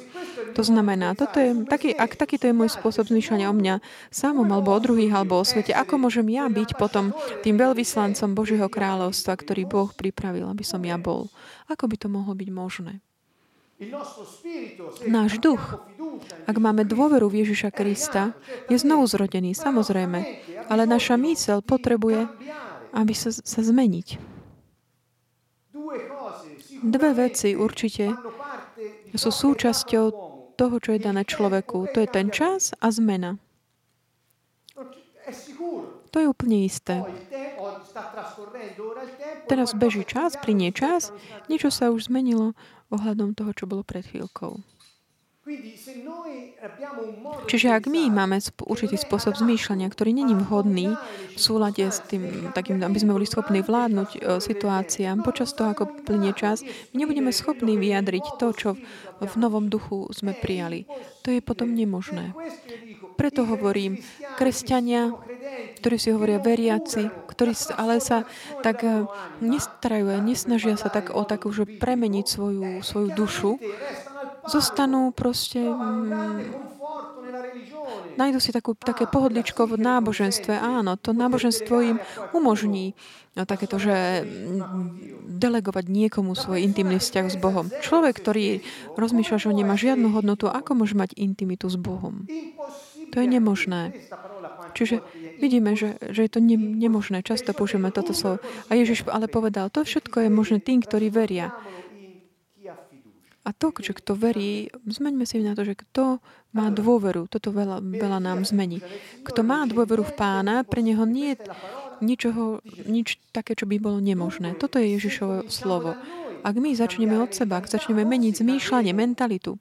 To 0.53 0.61
znamená, 0.61 1.15
toto 1.15 1.39
je, 1.39 1.63
taký, 1.63 1.95
ak 1.95 2.19
takýto 2.19 2.51
je 2.51 2.59
môj 2.59 2.75
spôsob 2.75 3.07
zmýšľania 3.07 3.47
o 3.49 3.55
mňa 3.55 3.75
samom, 4.11 4.45
alebo 4.51 4.75
o 4.75 4.83
druhých, 4.83 5.15
alebo 5.15 5.39
o 5.39 5.47
svete, 5.47 5.71
ako 5.71 5.95
môžem 5.95 6.27
ja 6.27 6.51
byť 6.51 6.75
potom 6.75 7.15
tým 7.39 7.55
veľvyslancom 7.55 8.35
Božieho 8.35 8.67
kráľovstva, 8.67 9.39
ktorý 9.39 9.63
Boh 9.63 9.89
pripravil, 9.95 10.45
aby 10.51 10.61
som 10.67 10.83
ja 10.83 10.99
bol? 10.99 11.31
Ako 11.71 11.87
by 11.87 11.95
to 11.95 12.11
mohlo 12.11 12.35
byť 12.35 12.49
možné? 12.51 12.99
Náš 15.07 15.31
duch, 15.39 15.63
ak 16.45 16.57
máme 16.59 16.83
dôveru 16.87 17.27
v 17.27 17.43
Ježiša 17.43 17.69
Krista, 17.73 18.37
je 18.69 18.77
znovu 18.77 19.09
zrodený, 19.09 19.57
samozrejme, 19.57 20.19
ale 20.69 20.83
naša 20.85 21.17
mysel 21.19 21.59
potrebuje, 21.65 22.27
aby 22.93 23.13
sa, 23.17 23.33
sa 23.33 23.61
zmeniť. 23.63 24.07
Dve 26.83 27.11
veci 27.15 27.55
určite 27.55 28.11
sú 29.15 29.29
súčasťou 29.31 30.05
toho, 30.53 30.75
čo 30.77 30.93
je 30.93 31.01
dané 31.01 31.23
človeku. 31.25 31.89
To 31.95 31.97
je 32.03 32.09
ten 32.09 32.29
čas 32.29 32.75
a 32.77 32.91
zmena. 32.91 33.39
To 36.13 36.17
je 36.21 36.27
úplne 36.29 36.61
isté. 36.61 37.01
Teraz 39.49 39.73
beží 39.73 40.03
čas, 40.05 40.37
plinie 40.37 40.69
čas, 40.69 41.09
niečo 41.49 41.73
sa 41.73 41.89
už 41.89 42.11
zmenilo 42.11 42.53
ohľadom 42.93 43.33
toho, 43.33 43.51
čo 43.57 43.65
bolo 43.65 43.81
pred 43.81 44.05
chvíľkou. 44.05 44.61
Čiže 47.51 47.75
ak 47.75 47.91
my 47.91 48.07
máme 48.07 48.39
určitý 48.63 48.95
spôsob 48.95 49.35
zmýšľania, 49.35 49.91
ktorý 49.91 50.15
není 50.15 50.31
vhodný 50.39 50.95
v 51.35 51.39
súlade 51.39 51.83
s 51.83 51.99
tým, 52.07 52.47
takým, 52.55 52.79
aby 52.79 52.95
sme 52.95 53.11
boli 53.11 53.27
schopní 53.27 53.59
vládnuť 53.59 54.09
e, 54.15 54.19
situáciám, 54.39 55.19
počas 55.19 55.51
toho, 55.51 55.75
ako 55.75 56.07
plinie 56.07 56.31
čas, 56.31 56.63
my 56.95 57.03
nebudeme 57.03 57.35
schopní 57.35 57.75
vyjadriť 57.75 58.39
to, 58.39 58.47
čo 58.55 58.69
v 59.25 59.35
novom 59.39 59.65
duchu 59.71 60.07
sme 60.11 60.35
prijali. 60.35 60.85
To 61.23 61.31
je 61.31 61.39
potom 61.39 61.71
nemožné. 61.71 62.35
Preto 63.13 63.45
hovorím, 63.45 64.01
kresťania, 64.35 65.13
ktorí 65.79 65.95
si 66.01 66.09
hovoria 66.09 66.41
veriaci, 66.41 67.07
ktorí 67.29 67.53
ale 67.77 68.01
sa 68.01 68.25
tak 68.65 68.81
e, 68.81 69.05
nestarajú 69.43 70.09
a 70.09 70.17
nesnažia 70.17 70.75
sa 70.79 70.89
tak 70.89 71.13
o 71.13 71.21
takú, 71.21 71.53
že 71.53 71.69
premeniť 71.69 72.25
svoju, 72.25 72.65
svoju 72.81 73.09
dušu, 73.13 73.51
zostanú 74.49 75.13
proste... 75.13 75.61
Nájdu 78.13 78.39
si 78.39 78.51
takú, 78.53 78.77
také 78.77 79.09
pohodličko 79.09 79.65
v 79.65 79.81
náboženstve. 79.81 80.53
Áno, 80.53 80.95
to 80.95 81.13
náboženstvo 81.13 81.75
im 81.81 81.97
umožní 82.33 82.93
no, 83.33 83.45
takéto, 83.49 83.81
že 83.81 84.23
mm, 84.23 85.23
delegovať 85.41 85.85
niekomu 85.89 86.37
svoj 86.37 86.61
intimný 86.61 87.01
vzťah 87.01 87.25
s 87.33 87.37
Bohom. 87.37 87.69
Človek, 87.81 88.13
ktorý 88.21 88.61
rozmýšľa, 88.95 89.37
že 89.41 89.49
nemá 89.51 89.75
žiadnu 89.75 90.13
hodnotu, 90.13 90.49
ako 90.49 90.85
môže 90.85 90.93
mať 90.93 91.17
intimitu 91.17 91.67
s 91.69 91.77
Bohom? 91.77 92.25
To 93.13 93.21
je 93.21 93.27
nemožné. 93.29 93.93
Čiže 94.73 95.05
vidíme, 95.37 95.77
že, 95.77 96.01
že 96.09 96.25
je 96.25 96.31
to 96.33 96.41
ne, 96.41 96.57
nemožné. 96.57 97.21
Často 97.21 97.53
použijeme 97.53 97.93
toto 97.93 98.09
slovo. 98.17 98.41
A 98.69 98.71
Ježiš 98.73 99.05
ale 99.05 99.29
povedal, 99.29 99.69
to 99.69 99.85
všetko 99.85 100.25
je 100.25 100.29
možné 100.33 100.57
tým, 100.65 100.81
ktorí 100.81 101.13
veria. 101.13 101.53
A 103.43 103.51
to, 103.51 103.75
že 103.75 103.91
kto 103.91 104.15
verí, 104.15 104.71
zmeňme 104.87 105.27
si 105.27 105.43
na 105.43 105.51
to, 105.51 105.67
že 105.67 105.75
kto 105.75 106.23
má 106.55 106.71
dôveru. 106.71 107.27
Toto 107.27 107.51
veľa, 107.51 107.83
veľa 107.83 108.19
nám 108.23 108.47
zmení. 108.47 108.79
Kto 109.27 109.43
má 109.43 109.67
dôveru 109.67 110.07
v 110.07 110.15
pána, 110.15 110.63
pre 110.63 110.79
neho 110.79 111.03
nie 111.03 111.35
je 111.35 111.51
ničoho, 111.99 112.63
nič 112.87 113.19
také, 113.35 113.55
čo 113.55 113.67
by 113.67 113.83
bolo 113.83 113.99
nemožné. 113.99 114.55
Toto 114.55 114.79
je 114.79 114.95
Ježišovo 114.95 115.51
slovo. 115.51 115.95
Ak 116.43 116.55
my 116.59 116.75
začneme 116.75 117.15
od 117.19 117.31
seba, 117.31 117.59
ak 117.59 117.71
začneme 117.71 118.03
meniť 118.03 118.43
zmýšľanie, 118.43 118.91
mentalitu, 118.91 119.55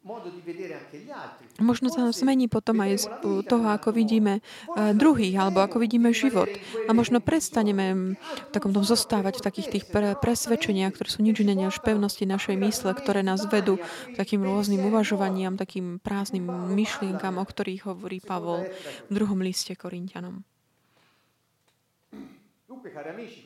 Možno 1.60 1.92
sa 1.92 2.08
nám 2.08 2.16
zmení 2.16 2.48
potom 2.48 2.80
aj 2.80 3.04
z 3.04 3.06
toho, 3.44 3.66
ako 3.68 3.92
vidíme 3.92 4.40
eh, 4.40 4.96
druhých, 4.96 5.36
alebo 5.36 5.60
ako 5.60 5.84
vidíme 5.84 6.08
život. 6.16 6.48
A 6.88 6.96
možno 6.96 7.20
prestaneme 7.20 8.16
v 8.16 8.50
takom 8.54 8.72
tom 8.72 8.80
zostávať 8.80 9.40
v 9.40 9.44
takých 9.44 9.68
tých 9.68 9.84
presvedčeniach, 9.92 10.96
ktoré 10.96 11.08
sú 11.12 11.20
nič 11.20 11.44
iné 11.44 11.52
než 11.52 11.84
pevnosti 11.84 12.24
našej 12.24 12.56
mysle, 12.56 12.96
ktoré 12.96 13.20
nás 13.20 13.44
vedú 13.44 13.76
k 14.12 14.14
takým 14.16 14.40
rôznym 14.40 14.80
uvažovaniam, 14.88 15.60
takým 15.60 16.00
prázdnym 16.00 16.48
myšlienkam, 16.72 17.36
o 17.36 17.44
ktorých 17.44 17.84
hovorí 17.92 18.24
Pavol 18.24 18.64
v 19.08 19.10
druhom 19.12 19.44
liste 19.44 19.76
Korintianom. 19.76 20.40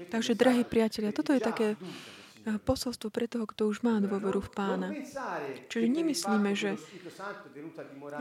Takže, 0.06 0.38
drahí 0.38 0.62
priatelia, 0.62 1.10
toto 1.10 1.34
je 1.34 1.42
také 1.42 1.74
posolstvo 2.62 3.10
pre 3.10 3.26
toho, 3.26 3.42
kto 3.42 3.66
už 3.66 3.82
má 3.82 3.98
dôveru 3.98 4.38
v 4.38 4.50
pána. 4.54 4.88
Čiže 5.66 5.86
nemyslíme, 5.90 6.54
že, 6.54 6.78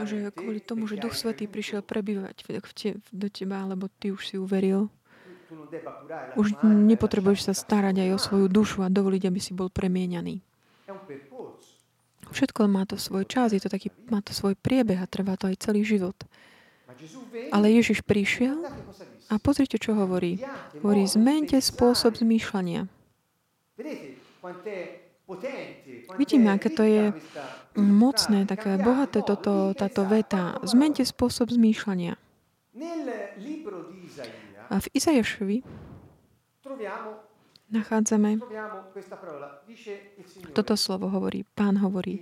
že 0.09 0.33
kvôli 0.33 0.57
tomu, 0.57 0.89
že 0.89 0.97
Duch 0.97 1.13
Svetý 1.13 1.45
prišiel 1.45 1.85
prebývať 1.85 2.41
do 3.13 3.27
teba, 3.29 3.61
alebo 3.61 3.85
ty 4.01 4.09
už 4.09 4.33
si 4.33 4.35
uveril, 4.41 4.89
už 6.35 6.57
nepotrebuješ 6.65 7.51
sa 7.51 7.53
starať 7.53 8.01
aj 8.01 8.09
o 8.17 8.19
svoju 8.19 8.47
dušu 8.49 8.81
a 8.81 8.89
dovoliť, 8.89 9.29
aby 9.29 9.39
si 9.39 9.53
bol 9.53 9.69
premieňaný. 9.69 10.41
Všetko 12.25 12.65
má 12.65 12.89
to 12.89 12.97
svoj 12.97 13.29
čas, 13.29 13.53
je 13.53 13.61
to 13.61 13.69
taký, 13.69 13.93
má 14.09 14.25
to 14.25 14.33
svoj 14.33 14.57
priebeh 14.57 14.97
a 14.97 15.05
trvá 15.05 15.37
to 15.37 15.45
aj 15.45 15.61
celý 15.61 15.85
život. 15.85 16.17
Ale 17.53 17.69
Ježiš 17.69 18.01
prišiel 18.01 18.65
a 19.29 19.33
pozrite, 19.37 19.77
čo 19.77 19.93
hovorí. 19.93 20.41
Hovorí, 20.81 21.05
zmente 21.05 21.57
spôsob 21.61 22.17
zmýšľania. 22.17 22.89
Vidíme, 26.17 26.47
aké 26.53 26.69
to 26.69 26.83
je 26.85 27.11
mocné, 27.75 28.45
také 28.45 28.77
bohaté 28.79 29.19
toto, 29.25 29.73
táto 29.75 30.05
veta. 30.05 30.61
Zmente 30.63 31.03
spôsob 31.03 31.51
zmýšľania. 31.51 32.15
A 34.65 34.75
v 34.79 34.87
Izajašovi 34.95 35.57
nachádzame 37.65 38.37
toto 40.53 40.73
slovo 40.77 41.09
hovorí, 41.09 41.43
pán 41.57 41.81
hovorí 41.81 42.21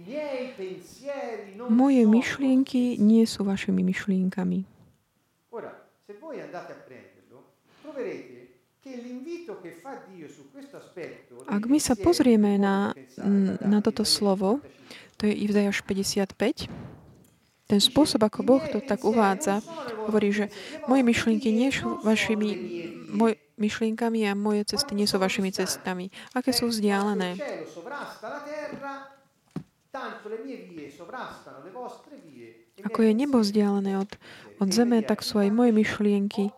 moje 1.70 2.04
myšlienky 2.08 2.98
nie 2.98 3.24
sú 3.28 3.44
vašimi 3.44 3.84
myšlienkami. 3.84 4.66
Ak 11.48 11.64
my 11.72 11.80
sa 11.80 11.96
pozrieme 11.96 12.60
na, 12.60 12.92
na 13.64 13.80
toto 13.80 14.04
slovo, 14.04 14.60
to 15.16 15.24
je 15.24 15.34
Ivzajaš 15.48 15.88
55, 15.88 16.68
ten 17.64 17.80
spôsob, 17.80 18.28
ako 18.28 18.40
Boh 18.44 18.64
to 18.68 18.84
tak 18.84 19.08
uvádza, 19.08 19.64
hovorí, 20.04 20.36
že 20.36 20.52
moje 20.84 21.02
myšlienky 21.08 21.56
nie 21.56 21.72
sú 21.72 21.96
vašimi 22.04 22.50
moj, 23.08 23.40
myšlienkami 23.56 24.28
a 24.28 24.36
moje 24.36 24.68
cesty 24.76 25.00
nie 25.00 25.08
sú 25.08 25.16
vašimi 25.16 25.48
cestami. 25.56 26.12
Aké 26.36 26.52
sú 26.52 26.68
vzdialené? 26.68 27.40
Ako 32.84 33.00
je 33.00 33.12
nebo 33.16 33.40
vzdialené 33.40 33.96
od, 33.96 34.12
od 34.60 34.70
zeme, 34.76 35.00
tak 35.06 35.24
sú 35.24 35.40
aj 35.40 35.50
moje 35.56 35.72
myšlienky 35.72 36.52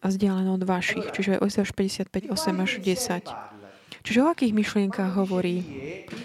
a 0.00 0.08
vzdialené 0.08 0.50
od 0.50 0.64
vašich. 0.64 1.12
Čiže 1.12 1.40
Oseáš 1.40 1.76
55, 1.76 2.32
8 2.32 2.64
až 2.64 2.70
10. 2.80 3.60
Čiže 4.00 4.24
o 4.24 4.32
akých 4.32 4.56
myšlienkách 4.56 5.12
hovorí? 5.12 5.60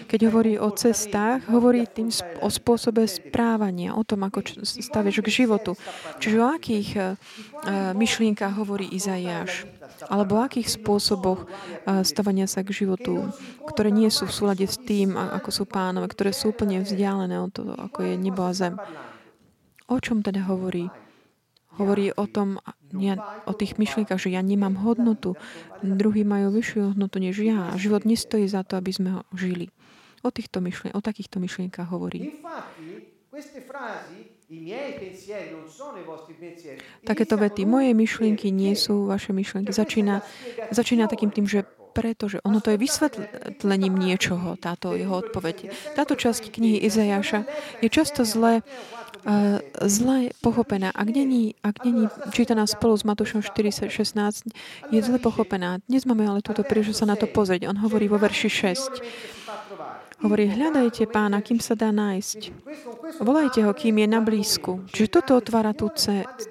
Keď 0.08 0.20
hovorí 0.32 0.56
o 0.56 0.72
cestách, 0.72 1.44
hovorí 1.52 1.84
tým 1.84 2.08
o 2.40 2.48
spôsobe 2.48 3.04
správania, 3.04 3.92
o 3.92 4.00
tom, 4.00 4.24
ako 4.24 4.64
stavieš 4.64 5.20
k 5.20 5.44
životu. 5.44 5.76
Čiže 6.16 6.36
o 6.40 6.48
akých 6.48 6.88
uh, 6.96 7.92
myšlienkách 7.92 8.56
hovorí 8.56 8.88
Izaiáš? 8.88 9.68
Alebo 10.08 10.40
o 10.40 10.44
akých 10.44 10.72
spôsoboch 10.72 11.44
uh, 11.44 12.00
stavania 12.00 12.48
sa 12.48 12.64
k 12.64 12.72
životu, 12.72 13.28
ktoré 13.68 13.92
nie 13.92 14.08
sú 14.08 14.24
v 14.24 14.36
súlade 14.36 14.64
s 14.64 14.80
tým, 14.80 15.12
ako 15.12 15.52
sú 15.52 15.64
pánové, 15.68 16.08
ktoré 16.08 16.32
sú 16.32 16.56
úplne 16.56 16.80
vzdialené 16.80 17.36
od 17.36 17.52
toho, 17.52 17.72
ako 17.76 18.08
je 18.08 18.14
nebo 18.16 18.40
a 18.48 18.56
zem. 18.56 18.80
O 19.86 20.00
čom 20.00 20.24
teda 20.24 20.48
hovorí? 20.48 20.88
Hovorí 21.76 22.12
o 22.12 22.24
tom, 22.24 22.58
nie, 22.92 23.16
o 23.44 23.52
tých 23.52 23.76
myšlienkach, 23.76 24.16
že 24.16 24.32
ja 24.32 24.40
nemám 24.40 24.80
hodnotu, 24.80 25.36
druhí 25.84 26.24
majú 26.24 26.52
vyššiu 26.56 26.96
hodnotu 26.96 27.20
než 27.20 27.36
ja. 27.44 27.76
Život 27.76 28.08
nestojí 28.08 28.48
za 28.48 28.64
to, 28.64 28.80
aby 28.80 28.90
sme 28.92 29.08
ho 29.20 29.22
žili. 29.36 29.68
O, 30.24 30.32
týchto 30.32 30.64
myšlien- 30.64 30.96
o 30.96 31.04
takýchto 31.04 31.38
myšlienkach 31.38 31.92
hovorí. 31.92 32.32
Takéto 37.04 37.34
vety, 37.36 37.62
moje 37.68 37.90
myšlienky 37.92 38.48
nie 38.48 38.72
sú 38.72 39.04
vaše 39.04 39.36
myšlienky. 39.36 39.70
Začína, 39.74 40.24
začína 40.72 41.04
takým 41.10 41.30
tým, 41.30 41.44
že 41.44 41.68
pretože 41.96 42.44
ono 42.44 42.60
to 42.60 42.76
je 42.76 42.76
vysvetlením 42.76 43.96
niečoho, 43.96 44.60
táto 44.60 44.92
jeho 44.92 45.16
odpoveď. 45.16 45.72
Táto 45.96 46.12
časť 46.12 46.52
knihy 46.52 46.84
Izajaša 46.84 47.48
je 47.80 47.88
často 47.88 48.28
zle 48.28 48.60
zle 49.82 50.30
pochopená. 50.40 50.90
Ak 50.94 51.08
není, 51.10 51.54
ak 51.62 51.84
není 51.84 52.06
čítaná 52.30 52.66
spolu 52.66 52.96
s 52.96 53.02
Matúšom 53.02 53.42
4.16, 53.42 54.50
je 54.90 55.00
zle 55.02 55.18
pochopená. 55.18 55.82
Dnes 55.88 56.06
máme 56.06 56.26
ale 56.26 56.42
túto 56.42 56.62
príležitosť 56.62 57.00
sa 57.02 57.10
na 57.10 57.16
to 57.18 57.26
pozrieť. 57.26 57.66
On 57.66 57.78
hovorí 57.78 58.06
vo 58.06 58.18
verši 58.18 58.48
6. 58.48 60.24
Hovorí, 60.24 60.48
hľadajte 60.48 61.12
pána, 61.12 61.44
kým 61.44 61.60
sa 61.60 61.76
dá 61.76 61.92
nájsť. 61.92 62.48
Volajte 63.20 63.60
ho, 63.68 63.72
kým 63.76 64.00
je 64.00 64.08
na 64.08 64.24
blízku. 64.24 64.80
Čiže 64.88 65.12
toto 65.12 65.36
otvára 65.36 65.76
tú 65.76 65.92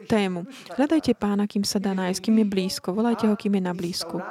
tému. 0.05 0.45
Hľadajte 0.77 1.17
pána, 1.17 1.49
kým 1.49 1.65
sa 1.65 1.81
dá 1.81 1.97
nájsť, 1.97 2.19
kým 2.29 2.45
je 2.45 2.45
blízko. 2.45 2.93
Volajte 2.93 3.25
ho, 3.25 3.33
kým 3.33 3.57
je 3.57 3.63
na 3.65 3.73
blízku. 3.73 4.21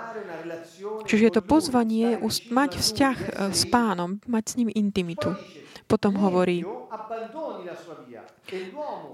Čiže 1.10 1.22
je 1.26 1.32
to 1.34 1.42
pozvanie 1.42 2.20
mať 2.52 2.70
vzťah 2.78 3.18
e, 3.18 3.28
s 3.50 3.62
pánom, 3.66 4.22
mať 4.30 4.44
s 4.44 4.56
ním 4.60 4.70
intimitu. 4.70 5.34
Potom 5.84 6.16
hovorí, 6.16 6.64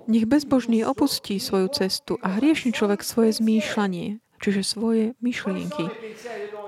nech 0.07 0.27
bezbožný 0.27 0.83
opustí 0.85 1.39
svoju 1.39 1.69
cestu 1.71 2.19
a 2.21 2.41
hriešný 2.41 2.75
človek 2.75 3.05
svoje 3.05 3.37
zmýšľanie, 3.39 4.19
čiže 4.41 4.63
svoje 4.65 5.05
myšlienky. 5.21 5.87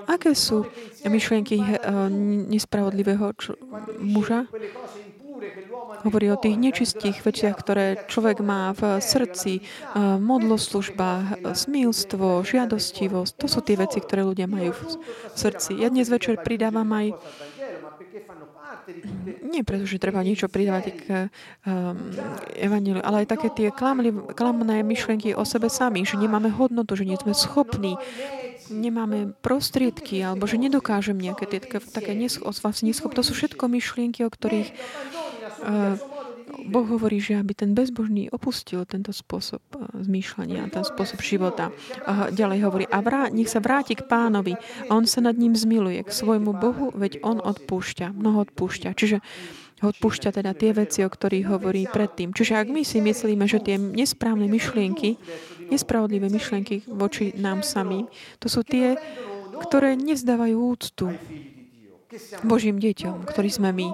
Aké 0.07 0.35
sú 0.35 0.67
myšlienky 1.07 1.59
eh, 1.63 1.79
nespravodlivého 2.51 3.33
muža? 4.03 4.51
Hovorí 6.03 6.31
o 6.31 6.39
tých 6.39 6.59
nečistých 6.59 7.23
veciach, 7.23 7.59
ktoré 7.59 8.07
človek 8.07 8.43
má 8.43 8.75
v 8.75 8.99
srdci, 8.99 9.63
eh, 9.63 10.19
modloslužbách, 10.19 11.47
smilstvo, 11.55 12.43
žiadostivosť. 12.43 13.33
To 13.39 13.47
sú 13.47 13.61
tie 13.63 13.79
veci, 13.79 13.99
ktoré 14.03 14.27
ľudia 14.27 14.51
majú 14.51 14.75
v 14.75 14.83
srdci. 15.35 15.79
Ja 15.79 15.91
dnes 15.91 16.11
večer 16.11 16.43
pridávam 16.43 16.91
aj 16.95 17.19
Nie 19.47 19.63
preto, 19.63 19.87
že 19.87 20.03
treba 20.03 20.27
niečo 20.27 20.51
pridávať 20.51 20.85
k 20.99 21.05
um, 21.67 21.95
evaníliu, 22.59 23.03
ale 23.03 23.23
aj 23.23 23.39
také 23.39 23.49
tie 23.55 23.69
klamné 24.35 24.83
myšlienky 24.83 25.39
o 25.39 25.47
sebe 25.47 25.71
sami, 25.71 26.03
že 26.03 26.19
nemáme 26.19 26.51
hodnotu, 26.51 26.99
že 26.99 27.07
nie 27.07 27.15
sme 27.15 27.31
schopní, 27.31 27.95
nemáme 28.71 29.39
prostriedky, 29.39 30.23
alebo 30.27 30.51
že 30.51 30.59
nedokážem 30.59 31.15
nejaké 31.15 31.47
tie 31.47 31.61
také 31.95 32.13
neschop. 32.19 33.13
To 33.15 33.23
sú 33.23 33.33
všetko 33.39 33.71
myšlienky, 33.71 34.27
o 34.27 34.31
ktorých 34.31 34.69
uh, 35.63 36.12
Boh 36.69 36.87
hovorí, 36.87 37.19
že 37.19 37.41
aby 37.41 37.57
ten 37.57 37.73
bezbožný 37.73 38.29
opustil 38.31 38.85
tento 38.85 39.11
spôsob 39.11 39.63
uh, 39.75 39.89
zmýšľania, 40.01 40.69
ten 40.69 40.85
spôsob 40.85 41.25
života. 41.25 41.73
A 42.05 42.29
ďalej 42.29 42.59
hovorí, 42.65 42.85
a 42.89 42.99
vrá, 43.01 43.33
nech 43.33 43.49
sa 43.49 43.59
vráti 43.59 43.97
k 43.97 44.07
pánovi 44.07 44.55
a 44.89 44.93
on 44.95 45.09
sa 45.09 45.25
nad 45.25 45.37
ním 45.37 45.57
zmiluje, 45.57 46.05
k 46.07 46.11
svojmu 46.13 46.53
Bohu, 46.57 46.93
veď 46.93 47.25
on 47.25 47.41
odpúšťa, 47.41 48.13
mnoho 48.15 48.47
odpúšťa. 48.49 48.93
Čiže 48.95 49.19
odpúšťa 49.83 50.31
teda 50.31 50.55
tie 50.55 50.71
veci, 50.71 51.03
o 51.03 51.11
ktorých 51.11 51.51
hovorí 51.51 51.91
predtým. 51.91 52.31
Čiže 52.31 52.55
ak 52.55 52.69
my 52.71 52.87
si 52.87 53.03
myslíme, 53.03 53.45
že 53.51 53.59
tie 53.59 53.77
nesprávne 53.77 54.47
myšlienky, 54.47 55.19
nespravodlivé 55.75 56.31
myšlienky 56.31 56.87
voči 56.87 57.35
nám 57.35 57.67
samým, 57.67 58.07
to 58.39 58.47
sú 58.47 58.63
tie, 58.63 58.95
ktoré 59.67 59.99
nevzdávajú 59.99 60.57
úctu 60.57 61.11
Božím 62.47 62.79
deťom, 62.79 63.27
ktorí 63.27 63.51
sme 63.51 63.75
my. 63.75 63.89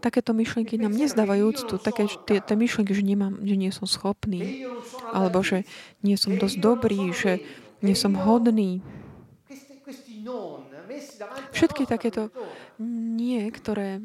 Takéto 0.00 0.32
myšlienky 0.32 0.80
nám 0.80 0.96
nezdávajú 0.96 1.42
úctu. 1.52 1.74
Také 1.76 2.08
tie, 2.24 2.40
tie 2.40 2.56
myšlienky, 2.56 2.96
že, 2.96 3.04
nemám, 3.04 3.36
že 3.44 3.56
nie 3.56 3.68
som 3.68 3.84
schopný, 3.84 4.64
alebo 5.12 5.44
že 5.44 5.68
nie 6.00 6.16
som 6.16 6.34
dosť 6.34 6.56
dobrý, 6.56 7.12
že 7.12 7.44
nie 7.84 7.92
som 7.92 8.16
hodný. 8.16 8.80
Všetky 11.52 11.84
takéto 11.84 12.32
nie, 12.80 13.44
ktoré 13.52 14.00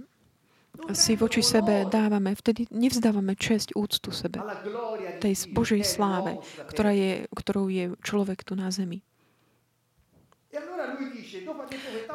si 0.92 1.16
voči 1.16 1.40
sebe 1.40 1.88
dávame, 1.88 2.36
vtedy 2.36 2.68
nevzdávame 2.72 3.40
česť, 3.40 3.74
úctu 3.80 4.12
sebe, 4.12 4.44
tej 5.24 5.34
Božej 5.56 5.82
sláve, 5.88 6.36
ktorá 6.68 6.92
je, 6.92 7.26
ktorou 7.32 7.72
je 7.72 7.96
človek 8.04 8.44
tu 8.44 8.60
na 8.60 8.68
zemi. 8.70 9.00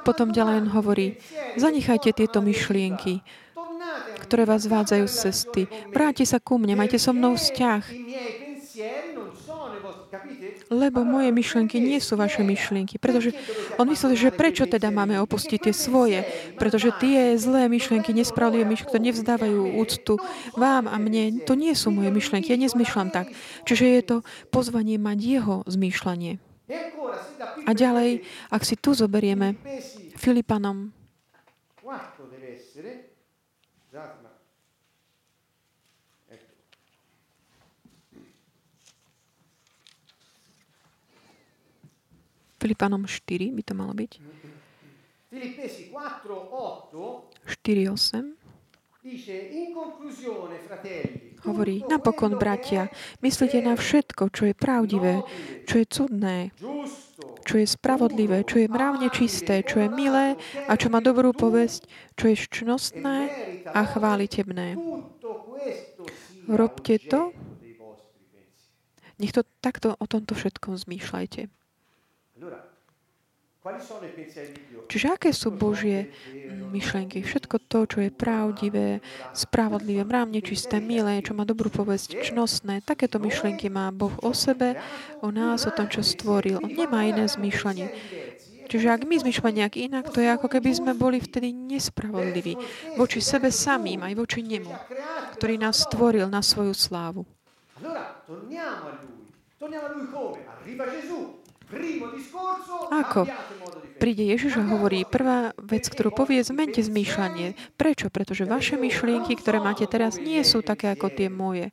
Potom 0.00 0.32
ďalej 0.32 0.72
hovorí, 0.72 1.20
zanechajte 1.60 2.16
tieto 2.16 2.40
myšlienky, 2.40 3.20
ktoré 4.30 4.46
vás 4.46 4.62
vádzajú 4.70 5.10
z 5.10 5.16
cesty. 5.26 5.62
Vráte 5.90 6.22
sa 6.22 6.38
ku 6.38 6.54
mne, 6.54 6.78
majte 6.78 7.02
so 7.02 7.10
mnou 7.10 7.34
vzťah. 7.34 7.82
Lebo 10.70 11.02
moje 11.02 11.34
myšlienky 11.34 11.82
nie 11.82 11.98
sú 11.98 12.14
vaše 12.14 12.46
myšlienky. 12.46 13.02
Pretože 13.02 13.34
on 13.74 13.90
myslel, 13.90 14.14
že 14.14 14.30
prečo 14.30 14.70
teda 14.70 14.94
máme 14.94 15.18
opustiť 15.18 15.66
tie 15.66 15.74
svoje? 15.74 16.22
Pretože 16.54 16.94
tie 17.02 17.34
zlé 17.34 17.66
myšlienky, 17.66 18.14
nespravodlivé 18.14 18.62
myšlienky, 18.70 18.90
ktoré 18.94 19.02
nevzdávajú 19.10 19.60
úctu 19.82 20.14
vám 20.54 20.86
a 20.86 20.94
mne, 21.02 21.42
to 21.42 21.58
nie 21.58 21.74
sú 21.74 21.90
moje 21.90 22.14
myšlienky. 22.14 22.54
Ja 22.54 22.62
nezmyšľam 22.62 23.10
tak. 23.10 23.34
Čiže 23.66 23.84
je 23.90 24.02
to 24.06 24.16
pozvanie 24.54 24.94
mať 24.94 25.18
jeho 25.18 25.66
zmýšľanie. 25.66 26.38
A 27.66 27.70
ďalej, 27.74 28.22
ak 28.54 28.62
si 28.62 28.78
tu 28.78 28.94
zoberieme 28.94 29.58
Filipanom 30.14 30.99
Filipanom 42.60 43.08
4 43.08 43.56
by 43.56 43.62
to 43.64 43.72
malo 43.72 43.96
byť. 43.96 44.12
4.8 47.48 48.40
Hovorí, 51.40 51.80
napokon, 51.88 52.36
bratia, 52.36 52.92
myslíte 53.24 53.64
na 53.64 53.72
všetko, 53.72 54.28
čo 54.28 54.44
je 54.44 54.52
pravdivé, 54.52 55.24
čo 55.64 55.80
je 55.80 55.86
cudné, 55.88 56.52
čo 57.48 57.54
je 57.56 57.64
spravodlivé, 57.64 58.44
čo 58.44 58.60
je 58.60 58.68
mravne 58.68 59.08
čisté, 59.08 59.64
čo 59.64 59.80
je 59.80 59.88
milé 59.88 60.36
a 60.68 60.76
čo 60.76 60.92
má 60.92 61.00
dobrú 61.00 61.32
povesť, 61.32 61.88
čo 62.12 62.28
je 62.28 62.44
ščnostné 62.44 63.16
a 63.72 63.80
chválitebné. 63.88 64.76
Robte 66.44 67.00
to. 67.00 67.32
Nech 69.16 69.32
to 69.32 69.48
takto 69.64 69.96
o 69.96 70.04
tomto 70.04 70.36
všetkom 70.36 70.76
zmýšľajte. 70.76 71.59
Čiže 74.88 75.06
aké 75.12 75.36
sú 75.36 75.52
Božie 75.52 76.08
myšlenky? 76.72 77.20
Všetko 77.20 77.60
to, 77.68 77.84
čo 77.84 77.98
je 78.00 78.08
pravdivé, 78.08 79.04
spravodlivé, 79.36 80.00
mravne 80.00 80.40
čisté, 80.40 80.80
milé, 80.80 81.20
čo 81.20 81.36
má 81.36 81.44
dobrú 81.44 81.68
povesť, 81.68 82.24
čnostné, 82.24 82.80
takéto 82.80 83.20
myšlienky 83.20 83.68
má 83.68 83.92
Boh 83.92 84.16
o 84.24 84.32
sebe, 84.32 84.80
o 85.20 85.28
nás, 85.28 85.68
o 85.68 85.74
tom, 85.76 85.92
čo 85.92 86.00
stvoril. 86.00 86.64
On 86.64 86.72
nemá 86.72 87.04
iné 87.04 87.28
zmýšľanie. 87.28 87.92
Čiže 88.70 88.86
ak 88.88 89.04
my 89.04 89.20
zmýšľame 89.20 89.58
nejak 89.60 89.74
inak, 89.76 90.04
to 90.08 90.24
je 90.24 90.32
ako 90.32 90.48
keby 90.48 90.70
sme 90.72 90.96
boli 90.96 91.20
vtedy 91.20 91.52
nespravodliví 91.52 92.56
voči 92.96 93.20
sebe 93.20 93.52
samým, 93.52 94.00
aj 94.00 94.14
voči 94.16 94.40
nemu, 94.40 94.72
ktorý 95.36 95.60
nás 95.60 95.84
stvoril 95.84 96.32
na 96.32 96.40
svoju 96.40 96.72
slávu. 96.72 97.28
Torniamo 99.60 99.86
a 99.86 99.92
lui 99.92 100.08
come? 100.08 100.40
Arriva 100.48 100.86
Gesù, 100.86 101.39
ako? 102.90 103.30
Príde 104.00 104.24
Ježiš 104.24 104.56
a 104.56 104.64
hovorí, 104.64 105.04
prvá 105.04 105.52
vec, 105.60 105.84
ktorú 105.86 106.10
povie, 106.10 106.40
zmente 106.40 106.80
zmýšľanie. 106.80 107.52
Prečo? 107.76 108.08
Pretože 108.08 108.48
vaše 108.48 108.80
myšlienky, 108.80 109.36
ktoré 109.36 109.60
máte 109.60 109.84
teraz, 109.84 110.16
nie 110.16 110.40
sú 110.40 110.64
také 110.64 110.90
ako 110.92 111.12
tie 111.12 111.28
moje. 111.28 111.70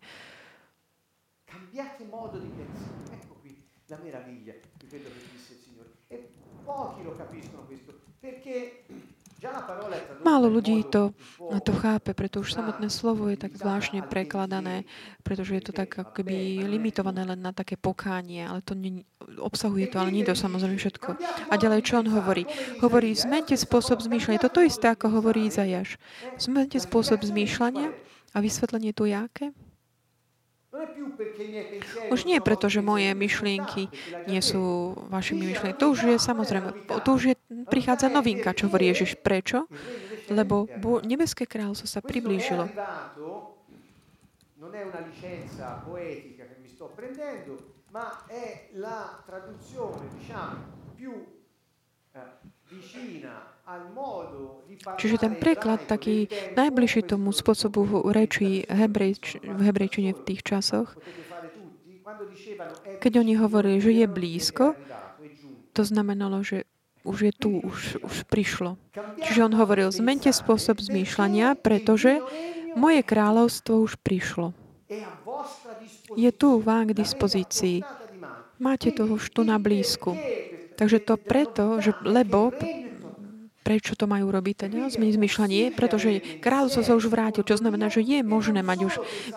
pochi 6.67 7.01
lo 7.07 7.15
capiscono 7.15 7.63
questo, 7.63 7.95
perché 8.19 8.83
Málo 10.25 10.51
ľudí 10.51 10.83
to, 10.87 11.13
to 11.63 11.73
chápe, 11.77 12.11
preto 12.13 12.43
už 12.43 12.53
samotné 12.53 12.91
slovo 12.91 13.29
je 13.31 13.37
tak 13.39 13.55
zvláštne 13.55 14.03
prekladané, 14.05 14.83
pretože 15.21 15.55
je 15.55 15.63
to 15.63 15.73
tak 15.73 15.93
akoby 15.95 16.63
limitované 16.65 17.23
len 17.23 17.39
na 17.39 17.51
také 17.55 17.79
pokánie, 17.79 18.43
ale 18.43 18.59
to 18.61 18.75
nie, 18.75 19.03
obsahuje 19.39 19.87
to, 19.91 19.99
ale 19.99 20.11
nie 20.11 20.27
to 20.27 20.35
samozrejme 20.35 20.79
všetko. 20.79 21.19
A 21.51 21.53
ďalej, 21.55 21.81
čo 21.83 21.99
on 21.99 22.07
hovorí? 22.11 22.47
Hovorí, 22.79 23.15
zmente 23.15 23.55
spôsob 23.55 23.99
zmýšľania. 24.03 24.41
Toto 24.41 24.63
isté, 24.63 24.91
ako 24.91 25.21
hovorí 25.21 25.47
Izajaš. 25.47 25.99
Zmente 26.39 26.79
spôsob 26.79 27.23
zmýšľania 27.23 27.91
a 28.33 28.37
vysvetlenie 28.39 28.91
tu 28.91 29.07
jaké? 29.07 29.51
Už 32.13 32.25
nie 32.25 32.37
preto, 32.39 32.69
že 32.69 32.85
moje 32.85 33.11
myšlienky 33.17 33.89
nie 34.29 34.41
sú 34.41 34.93
vašimi 35.09 35.53
myšlienkami. 35.53 35.81
To 35.81 35.87
už 35.93 35.99
je 36.13 36.17
samozrejme, 36.21 36.69
to 37.01 37.09
už 37.13 37.23
je, 37.33 37.35
prichádza 37.69 38.07
novinka, 38.13 38.53
čo 38.53 38.69
hovorí 38.69 38.93
Ježiš. 38.93 39.17
Prečo? 39.17 39.65
Lebo 40.27 40.67
bo, 40.77 40.99
nebeské 41.01 41.47
kráľovstvo 41.47 41.87
sa 41.87 42.01
priblížilo. 42.03 42.69
Non 44.57 44.75
è 44.75 44.83
una 44.83 44.99
licenza 44.99 45.79
poetica 45.85 46.43
che 46.43 46.57
mi 46.59 46.67
sto 46.67 46.91
prendendo, 46.91 47.85
ma 47.95 48.25
è 48.27 48.67
la 48.75 49.23
traduzione, 49.23 50.11
diciamo, 50.19 50.91
più 50.97 51.13
eh, 52.11 52.19
Čiže 54.95 55.15
ten 55.19 55.33
preklad 55.35 55.83
taký 55.87 56.31
najbližší 56.55 57.03
tomu 57.03 57.35
spôsobu 57.35 57.83
reči 58.11 58.63
hebrej, 58.67 59.39
v 59.43 59.59
hebrejčine 59.59 60.15
v 60.15 60.21
tých 60.23 60.41
časoch, 60.43 60.95
keď 63.03 63.13
oni 63.19 63.33
hovorili, 63.35 63.83
že 63.83 63.91
je 63.91 64.07
blízko, 64.07 64.65
to 65.75 65.81
znamenalo, 65.83 66.41
že 66.41 66.63
už 67.07 67.17
je 67.31 67.33
tu, 67.35 67.49
už, 67.63 68.03
už 68.03 68.15
prišlo. 68.27 68.75
Čiže 69.23 69.47
on 69.47 69.53
hovoril, 69.55 69.91
zmente 69.91 70.31
spôsob 70.31 70.83
zmýšľania, 70.83 71.55
pretože 71.55 72.19
moje 72.75 73.03
kráľovstvo 73.03 73.83
už 73.83 73.95
prišlo. 74.03 74.51
Je 76.15 76.31
tu 76.31 76.59
vám 76.63 76.91
k 76.91 76.97
dispozícii. 76.97 77.83
Máte 78.59 78.89
to 78.91 79.05
už 79.07 79.31
tu 79.31 79.43
na 79.43 79.59
blízku. 79.59 80.15
Takže 80.77 81.01
to 81.01 81.17
preto, 81.17 81.81
že, 81.81 81.97
lebo 82.05 82.53
Prečo 83.67 83.99
to 83.99 84.07
majú 84.07 84.31
robiť 84.31 84.55
teda? 84.63 84.87
Zmeniť 84.87 85.19
zmýšľanie? 85.19 85.63
Pretože 85.75 86.39
kráľovstvo 86.39 86.87
sa 86.87 86.95
už 86.95 87.11
vrátil, 87.11 87.43
čo 87.43 87.59
znamená, 87.59 87.91
že 87.91 87.99
je 87.99 88.23
možné 88.23 88.63
mať 88.63 88.87
už 88.87 88.93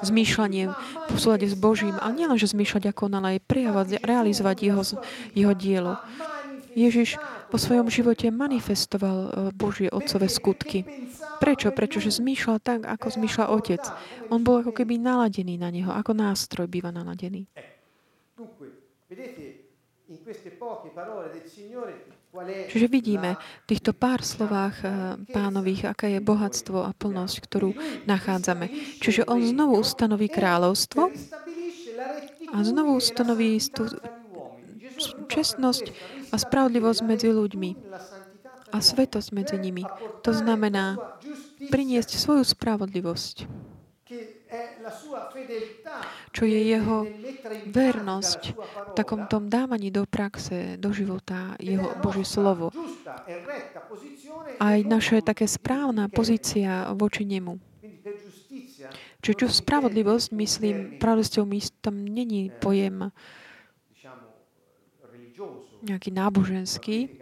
zmýšľanie 0.07 0.71
v 1.11 1.19
súlade 1.19 1.51
s 1.51 1.59
Božím, 1.59 1.99
ale 1.99 2.15
nielen, 2.15 2.39
že 2.39 2.55
zmýšľať 2.55 2.95
ako 2.95 3.11
on, 3.11 3.19
ale 3.19 3.29
aj 3.35 3.51
prejavať, 3.51 3.87
realizovať 4.07 4.57
jeho, 4.63 4.83
jeho 5.35 5.53
dielo. 5.59 5.99
Ježiš 6.79 7.19
po 7.51 7.59
svojom 7.59 7.91
živote 7.91 8.31
manifestoval 8.31 9.19
e, 9.19 9.31
Božie 9.51 9.91
otcové 9.91 10.31
skutky. 10.31 10.87
Prečo? 11.43 11.75
Pretože 11.75 12.15
zmýšľal 12.23 12.63
tak, 12.63 12.87
ako 12.87 13.11
zmýšľa 13.11 13.51
otec. 13.51 13.83
On 14.31 14.39
bol 14.47 14.63
ako 14.63 14.71
keby 14.71 14.95
naladený 14.95 15.59
na 15.59 15.75
neho, 15.75 15.91
ako 15.91 16.15
nástroj 16.15 16.71
býva 16.71 16.95
naladený. 16.95 17.51
Čiže 22.71 22.87
vidíme 22.91 23.39
v 23.39 23.67
týchto 23.71 23.95
pár 23.95 24.27
slovách 24.27 24.77
eh, 24.83 24.91
pánových, 25.31 25.95
aké 25.95 26.19
je 26.19 26.21
bohatstvo 26.23 26.83
a 26.83 26.91
plnosť, 26.91 27.37
ktorú 27.47 27.71
nachádzame. 28.11 28.71
Čiže 28.99 29.31
on 29.31 29.39
znovu 29.43 29.79
ustanoví 29.79 30.27
kráľovstvo 30.27 31.15
a 32.51 32.57
znovu 32.67 32.99
ustanoví 32.99 33.63
tú 33.71 33.87
čestnosť 35.31 35.95
a 36.31 36.37
spravodlivosť 36.39 37.01
medzi 37.07 37.31
ľuďmi 37.31 37.71
a 38.71 38.79
svetosť 38.83 39.29
medzi 39.31 39.57
nimi. 39.63 39.87
To 40.27 40.35
znamená 40.35 40.99
priniesť 41.71 42.19
svoju 42.19 42.43
spravodlivosť 42.43 43.47
čo 46.31 46.47
je 46.47 46.61
jeho 46.63 47.07
vernosť 47.75 48.41
v 48.55 48.93
takom 48.95 49.27
tom 49.27 49.51
dávaní 49.51 49.91
do 49.91 50.07
praxe, 50.07 50.79
do 50.79 50.95
života, 50.95 51.59
jeho 51.59 51.91
Božie 51.99 52.23
slovo. 52.23 52.71
Aj 54.63 54.79
naša 54.87 55.27
také 55.27 55.51
správna 55.51 56.07
pozícia 56.07 56.95
voči 56.95 57.27
nemu. 57.27 57.59
Čiže 59.21 59.37
čo 59.37 59.47
spravodlivosť, 59.53 60.33
myslím, 60.33 60.77
pravdosťou 60.97 61.45
my 61.45 61.59
tam 61.85 62.01
není 62.01 62.49
pojem 62.49 63.13
nejaký 65.85 66.11
náboženský, 66.13 67.20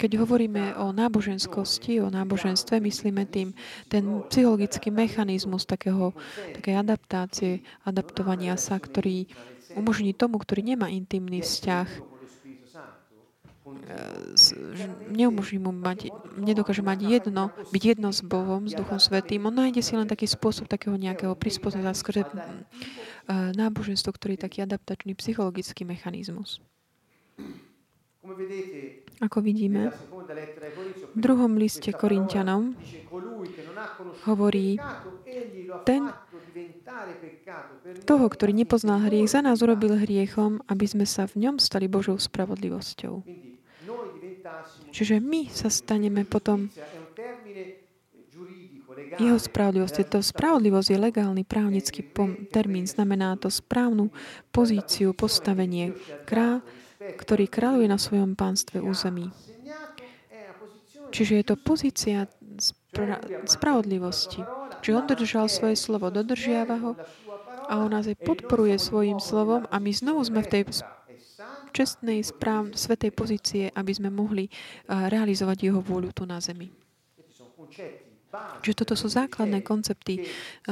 Keď 0.00 0.16
hovoríme 0.16 0.80
o 0.80 0.96
náboženskosti, 0.96 2.00
o 2.00 2.08
náboženstve, 2.08 2.80
myslíme 2.80 3.28
tým 3.28 3.52
ten 3.92 4.24
psychologický 4.32 4.88
mechanizmus 4.88 5.68
takého, 5.68 6.16
takej 6.56 6.74
adaptácie, 6.80 7.52
adaptovania 7.84 8.56
sa, 8.56 8.80
ktorý 8.80 9.28
umožní 9.76 10.16
tomu, 10.16 10.40
ktorý 10.40 10.64
nemá 10.64 10.88
intimný 10.88 11.44
vzťah, 11.44 12.10
neumožní 15.10 15.58
mu 15.60 15.70
mať, 15.70 16.10
nedokáže 16.38 16.82
mať 16.82 16.98
jedno, 17.04 17.52
byť 17.70 17.82
jedno 17.84 18.08
s 18.10 18.24
Bohom, 18.24 18.66
s 18.66 18.74
Duchom 18.74 18.98
Svetým. 18.98 19.46
On 19.46 19.54
nájde 19.54 19.82
si 19.84 19.94
len 19.94 20.08
taký 20.08 20.26
spôsob 20.26 20.66
takého 20.66 20.96
nejakého 20.96 21.36
prispôsobenia 21.36 21.94
skrze 21.94 22.24
e, 22.24 22.30
náboženstvo, 23.54 24.10
ktorý 24.16 24.40
je 24.40 24.44
taký 24.48 24.58
adaptačný 24.64 25.12
psychologický 25.18 25.84
mechanizmus. 25.84 26.64
Ako 29.20 29.40
vidíme, 29.40 29.88
v 31.12 31.18
druhom 31.18 31.56
liste 31.56 31.88
Korintianom 31.92 32.76
hovorí, 34.28 34.76
ten 35.88 36.12
toho, 38.04 38.26
ktorý 38.28 38.52
nepoznal 38.52 39.08
hriech, 39.08 39.32
za 39.32 39.40
nás 39.40 39.64
urobil 39.64 39.96
hriechom, 39.96 40.60
aby 40.68 40.84
sme 40.84 41.08
sa 41.08 41.24
v 41.24 41.48
ňom 41.48 41.56
stali 41.56 41.88
Božou 41.88 42.20
spravodlivosťou. 42.20 43.24
Čiže 44.92 45.16
my 45.22 45.48
sa 45.48 45.72
staneme 45.72 46.28
potom 46.28 46.68
jeho 49.16 49.38
spravodlivosť. 49.40 49.96
To 50.12 50.20
spravodlivosť 50.20 50.88
je 50.92 50.98
legálny 50.98 51.42
právnický 51.44 52.04
termín. 52.52 52.84
Znamená 52.84 53.36
to 53.40 53.48
správnu 53.48 54.12
pozíciu, 54.52 55.16
postavenie. 55.16 55.96
Král, 56.28 56.60
ktorý 57.00 57.48
kráľuje 57.48 57.88
na 57.88 57.96
svojom 57.96 58.36
pánstve 58.36 58.84
území. 58.84 59.32
Čiže 61.10 61.42
je 61.42 61.44
to 61.44 61.56
pozícia 61.58 62.30
spra- 62.60 63.18
spravodlivosti. 63.48 64.44
Čiže 64.84 64.96
on 64.96 65.06
dodržal 65.10 65.46
svoje 65.50 65.74
slovo, 65.74 66.12
dodržiava 66.12 66.76
ho 66.78 66.92
a 67.66 67.82
on 67.82 67.90
nás 67.90 68.06
aj 68.06 68.20
podporuje 68.22 68.78
svojim 68.78 69.18
slovom 69.18 69.66
a 69.66 69.76
my 69.82 69.90
znovu 69.90 70.22
sme 70.22 70.42
v 70.44 70.50
tej 70.50 70.62
čestnej, 71.70 72.22
správ, 72.26 72.74
svetej 72.74 73.10
pozície, 73.14 73.64
aby 73.74 73.92
sme 73.94 74.10
mohli 74.10 74.50
realizovať 74.86 75.70
jeho 75.70 75.80
vôľu 75.82 76.10
tu 76.14 76.26
na 76.26 76.42
zemi. 76.42 76.70
Že 78.62 78.72
toto 78.84 78.94
sú 78.94 79.10
základné 79.10 79.66
koncepty 79.66 80.22
eh, 80.22 80.26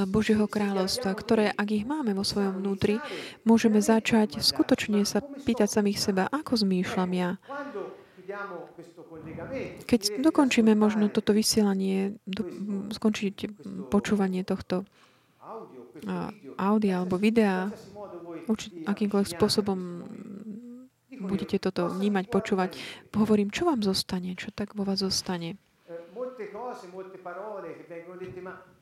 Božieho 0.07 0.47
kráľovstva, 0.47 1.11
ktoré, 1.19 1.51
ak 1.51 1.69
ich 1.75 1.85
máme 1.85 2.15
vo 2.15 2.23
svojom 2.23 2.63
vnútri, 2.63 3.03
môžeme 3.43 3.83
začať 3.83 4.39
skutočne 4.39 5.03
sa 5.03 5.19
pýtať 5.23 5.69
samých 5.69 5.99
seba, 5.99 6.25
ako 6.31 6.63
zmýšľam 6.63 7.11
ja. 7.15 7.31
Keď 9.89 10.21
dokončíme 10.21 10.77
možno 10.77 11.09
toto 11.09 11.33
vysielanie, 11.33 12.21
do, 12.29 12.45
skončiť 12.93 13.35
počúvanie 13.89 14.45
tohto 14.45 14.85
audia 16.61 17.03
alebo 17.03 17.17
videa, 17.19 17.73
akýmkoľvek 18.87 19.29
spôsobom 19.35 19.79
budete 21.19 21.59
toto 21.59 21.91
vnímať, 21.91 22.31
počúvať, 22.31 22.71
hovorím, 23.17 23.51
čo 23.51 23.67
vám 23.67 23.83
zostane, 23.83 24.39
čo 24.39 24.55
tak 24.55 24.79
vo 24.79 24.87
vás 24.87 25.03
zostane. 25.03 25.59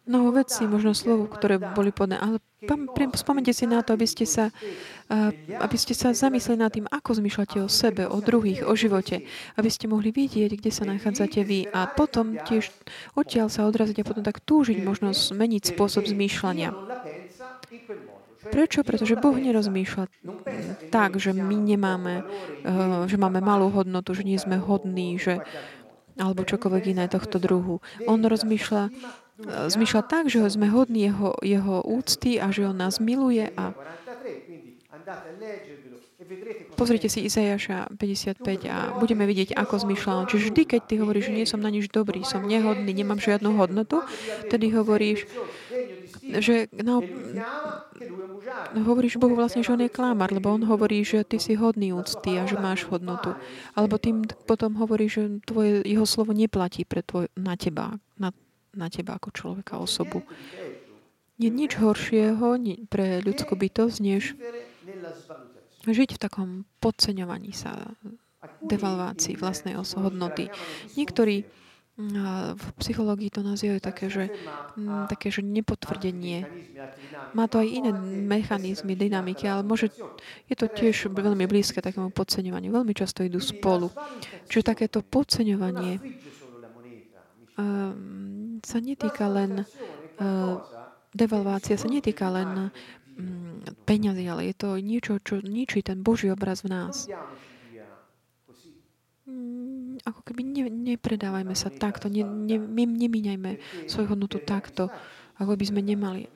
Mnoho 0.07 0.29
vecí, 0.31 0.63
možno 0.69 0.93
slovo, 0.95 1.27
ktoré 1.27 1.57
boli 1.59 1.91
podané, 1.91 2.21
ale 2.21 2.37
spomente 3.17 3.51
si 3.57 3.65
na 3.65 3.81
to, 3.81 3.97
aby 3.97 4.07
ste, 4.07 4.29
sa, 4.29 4.53
aby 5.57 5.77
ste 5.81 5.97
sa 5.97 6.13
zamysleli 6.13 6.59
nad 6.61 6.71
tým, 6.71 6.87
ako 6.87 7.17
zmýšľate 7.17 7.65
o 7.65 7.69
sebe, 7.73 8.05
o 8.05 8.21
druhých, 8.21 8.63
o 8.63 8.77
živote, 8.77 9.25
aby 9.57 9.69
ste 9.73 9.89
mohli 9.89 10.13
vidieť, 10.13 10.53
kde 10.53 10.71
sa 10.71 10.85
nachádzate 10.85 11.41
vy 11.43 11.67
a 11.73 11.91
potom 11.91 12.37
tiež 12.39 12.71
odtiaľ 13.17 13.49
sa 13.49 13.65
odraziť 13.67 14.05
a 14.05 14.09
potom 14.09 14.23
tak 14.23 14.45
túžiť, 14.45 14.85
možno 14.85 15.17
zmeniť 15.17 15.75
spôsob 15.75 16.07
zmýšľania. 16.07 16.71
Prečo? 18.47 18.87
Pretože 18.87 19.19
Boh 19.19 19.35
nerozmýšľa 19.35 20.07
tak, 20.95 21.19
že 21.19 21.35
my 21.35 21.57
nemáme, 21.57 22.23
eh, 22.23 23.03
že 23.11 23.17
máme 23.19 23.43
malú 23.43 23.75
hodnotu, 23.75 24.15
že 24.15 24.23
nie 24.23 24.39
sme 24.39 24.61
hodní, 24.61 25.19
že 25.19 25.43
alebo 26.17 26.45
čokoľvek 26.45 26.85
iné 26.97 27.07
tohto 27.07 27.37
druhu. 27.37 27.85
On 28.09 28.21
rozmýšľa, 28.21 28.83
e, 28.89 28.91
zmýšľa 29.69 30.03
tak, 30.09 30.33
že 30.33 30.45
sme 30.49 30.69
hodní 30.73 31.13
jeho, 31.13 31.37
jeho 31.45 31.85
úcty 31.85 32.41
a 32.41 32.51
že 32.51 32.69
on 32.69 32.77
nás 32.77 32.99
miluje 32.99 33.53
a 33.55 33.77
Pozrite 36.77 37.09
si 37.09 37.25
Izajaša 37.25 37.95
55 37.95 38.43
a 38.67 38.99
budeme 38.99 39.25
vidieť, 39.25 39.55
ako 39.55 39.87
zmýšľa 39.87 40.13
on. 40.13 40.27
Čiže 40.29 40.45
vždy, 40.51 40.63
keď 40.67 40.81
ty 40.85 40.95
hovoríš, 40.99 41.31
že 41.31 41.37
nie 41.37 41.47
som 41.49 41.63
na 41.63 41.71
nič 41.71 41.89
dobrý, 41.89 42.27
som 42.27 42.43
nehodný, 42.45 42.91
nemám 42.91 43.23
žiadnu 43.23 43.55
hodnotu, 43.55 44.03
tedy 44.51 44.75
hovoríš, 44.75 45.25
že 46.27 46.67
no, 46.75 47.03
hovoríš 48.75 49.19
Bohu 49.19 49.35
vlastne, 49.39 49.63
že 49.63 49.73
on 49.73 49.83
je 49.83 49.91
klámar, 49.93 50.35
lebo 50.35 50.51
on 50.51 50.67
hovorí, 50.67 51.07
že 51.07 51.23
ty 51.23 51.39
si 51.39 51.55
hodný 51.55 51.95
úcty 51.95 52.39
a 52.39 52.47
že 52.47 52.59
máš 52.59 52.87
hodnotu. 52.91 53.35
Alebo 53.79 53.99
tým 53.99 54.27
potom 54.47 54.75
hovorí, 54.79 55.07
že 55.07 55.43
tvoje, 55.47 55.87
jeho 55.87 56.07
slovo 56.07 56.35
neplatí 56.35 56.83
pre 56.83 57.07
tvoj, 57.07 57.31
na 57.39 57.55
teba, 57.55 57.95
na, 58.19 58.35
na 58.75 58.89
teba 58.91 59.19
ako 59.19 59.31
človeka, 59.31 59.79
osobu. 59.79 60.27
Nie 61.37 61.53
nič 61.53 61.77
horšieho 61.77 62.57
pre 62.89 63.21
ľudskú 63.21 63.55
bytosť, 63.55 63.97
než 64.01 64.35
žiť 65.87 66.11
v 66.17 66.23
takom 66.23 66.49
podceňovaní 66.81 67.53
sa, 67.53 67.95
devalvácii 68.63 69.37
vlastnej 69.39 69.75
hodnoty. 69.77 70.49
Niektorí 70.95 71.47
v 71.97 72.67
psychológii 72.77 73.33
to 73.33 73.41
nazývajú 73.41 73.81
také, 73.81 74.13
že, 74.13 74.29
také, 75.09 75.33
že 75.33 75.41
nepotvrdenie. 75.41 76.45
Má 77.33 77.49
to 77.49 77.65
aj 77.65 77.69
iné 77.73 77.91
mechanizmy, 78.29 78.93
dynamiky, 78.93 79.49
ale 79.49 79.65
môže, 79.65 79.89
je 80.45 80.57
to 80.61 80.69
tiež 80.69 81.09
veľmi 81.09 81.49
blízke 81.49 81.81
takému 81.81 82.13
podceňovaniu. 82.13 82.69
Veľmi 82.69 82.93
často 82.93 83.25
idú 83.25 83.41
spolu. 83.41 83.89
Čiže 84.45 84.77
takéto 84.77 85.01
podceňovanie 85.01 85.97
um, 87.57 88.61
sa 88.61 88.77
netýka 88.77 89.33
len 89.33 89.65
uh, 90.21 90.61
devalvácia 91.17 91.81
sa 91.81 91.89
netýka 91.89 92.29
len 92.29 92.69
um, 93.17 93.65
peňazí, 93.89 94.29
ale 94.29 94.53
je 94.53 94.55
to 94.61 94.77
niečo, 94.77 95.17
čo 95.25 95.41
ničí 95.41 95.81
ten 95.81 96.05
Boží 96.05 96.29
obraz 96.29 96.61
v 96.61 96.77
nás. 96.77 97.09
Mm, 99.27 99.99
ako 100.07 100.21
keby 100.23 100.43
ne, 100.47 100.65
nepredávajme 100.71 101.51
sa 101.59 101.67
takto, 101.67 102.07
ne, 102.07 102.23
ne, 102.23 102.63
nemíňajme 102.79 103.59
svoju 103.91 104.15
hodnotu 104.15 104.39
takto, 104.39 104.87
ako 105.43 105.59
by 105.59 105.65
sme 105.67 105.83
nemali. 105.83 106.31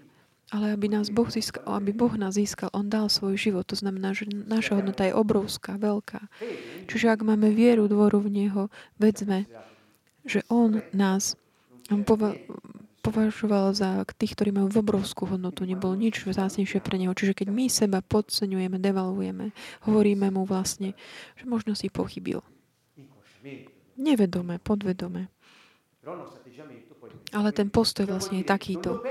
Ale 0.51 0.75
aby, 0.75 0.91
nás 0.91 1.15
boh 1.15 1.31
získal, 1.31 1.63
aby 1.79 1.95
Boh 1.95 2.11
nás 2.19 2.35
získal, 2.35 2.75
On 2.75 2.91
dal 2.91 3.07
svoj 3.07 3.39
život. 3.39 3.63
To 3.71 3.79
znamená, 3.79 4.11
že 4.11 4.27
naša 4.27 4.83
hodnota 4.83 5.07
je 5.07 5.15
obrovská, 5.15 5.79
veľká. 5.79 6.27
Čiže 6.91 7.15
ak 7.15 7.23
máme 7.23 7.55
vieru, 7.55 7.87
dvoru 7.87 8.19
v 8.19 8.35
Neho, 8.35 8.63
vedzme, 8.99 9.47
že 10.27 10.43
On 10.51 10.83
nás 10.91 11.39
pova, 12.03 12.35
považoval 13.07 13.79
za 13.79 14.03
tých, 14.19 14.35
ktorí 14.35 14.51
majú 14.51 14.75
obrovskú 14.75 15.31
hodnotu. 15.31 15.63
Nebolo 15.63 15.95
nič 15.95 16.27
vzácnejšie 16.27 16.83
pre 16.83 16.99
Neho. 16.99 17.15
Čiže 17.15 17.39
keď 17.39 17.55
my 17.55 17.71
seba 17.71 18.03
podceňujeme, 18.03 18.83
devalujeme, 18.83 19.55
hovoríme 19.87 20.35
Mu 20.35 20.43
vlastne, 20.43 20.99
že 21.39 21.47
možno 21.47 21.79
si 21.79 21.87
pochybil. 21.87 22.43
Nevedome, 24.01 24.57
podvedome. 24.61 25.29
Ale 27.31 27.49
ten 27.53 27.69
postoj 27.69 28.09
vlastne 28.09 28.41
je 28.41 28.47
takýto. 28.49 29.05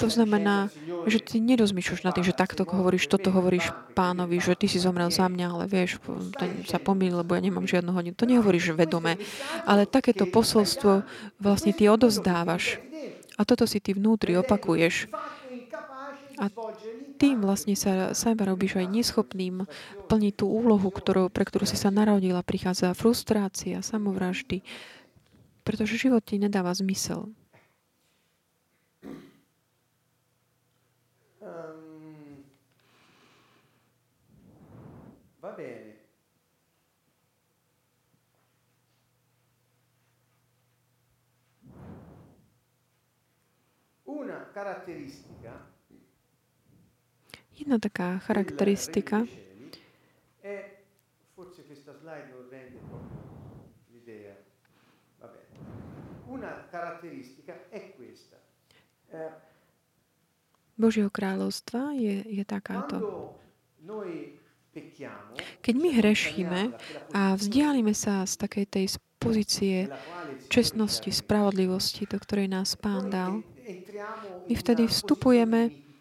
To 0.00 0.08
znamená, 0.08 0.72
že 1.04 1.20
ty 1.20 1.36
nerozmýšľaš 1.36 2.00
na 2.00 2.16
tým, 2.16 2.24
že 2.24 2.32
takto 2.32 2.64
hovoríš, 2.64 3.12
toto 3.12 3.28
hovoríš 3.28 3.70
pánovi, 3.92 4.40
že 4.40 4.56
ty 4.56 4.64
si 4.64 4.80
zomrel 4.80 5.12
za 5.12 5.28
mňa, 5.28 5.46
ale 5.52 5.64
vieš, 5.68 6.00
ten 6.40 6.64
sa 6.64 6.80
pomýl, 6.80 7.20
lebo 7.20 7.36
ja 7.36 7.44
nemám 7.44 7.68
žiadnu 7.68 7.92
hodinu. 7.92 8.16
To 8.16 8.24
nehovoríš 8.24 8.72
vedome, 8.72 9.20
ale 9.68 9.84
takéto 9.84 10.24
posolstvo 10.24 11.04
vlastne 11.36 11.76
ty 11.76 11.92
odozdávaš. 11.92 12.80
A 13.36 13.44
toto 13.44 13.68
si 13.68 13.84
ty 13.84 13.92
vnútri 13.92 14.32
opakuješ. 14.40 15.12
A 16.40 16.48
tým 17.22 17.38
vlastne 17.38 17.78
sa 17.78 18.10
seba 18.18 18.50
robíš 18.50 18.82
aj 18.82 18.90
neschopným 18.90 19.62
plniť 20.10 20.34
tú 20.42 20.50
úlohu, 20.50 20.90
ktorú, 20.90 21.30
pre 21.30 21.46
ktorú 21.46 21.62
si 21.62 21.78
sa 21.78 21.94
narodila. 21.94 22.42
Prichádza 22.42 22.90
frustrácia, 22.98 23.78
samovraždy, 23.78 24.66
pretože 25.62 26.02
život 26.02 26.26
ti 26.26 26.42
nedáva 26.42 26.74
zmysel. 26.74 27.30
Jedna 47.62 47.78
taká 47.78 48.18
charakteristika 48.18 49.22
Božieho 60.74 61.06
kráľovstva 61.06 61.94
je, 61.94 62.26
je 62.26 62.42
takáto. 62.42 62.98
Keď 65.62 65.74
my 65.78 65.88
hrešíme 66.02 66.60
a 67.14 67.38
vzdialíme 67.38 67.94
sa 67.94 68.26
z 68.26 68.42
takej 68.42 68.66
tej 68.66 68.86
pozície 69.22 69.86
čestnosti, 70.50 71.14
spravodlivosti, 71.14 72.10
do 72.10 72.18
ktorej 72.18 72.50
nás 72.50 72.74
Pán 72.74 73.06
dal, 73.06 73.46
my 74.50 74.54
vtedy 74.58 74.90
vstupujeme 74.90 75.91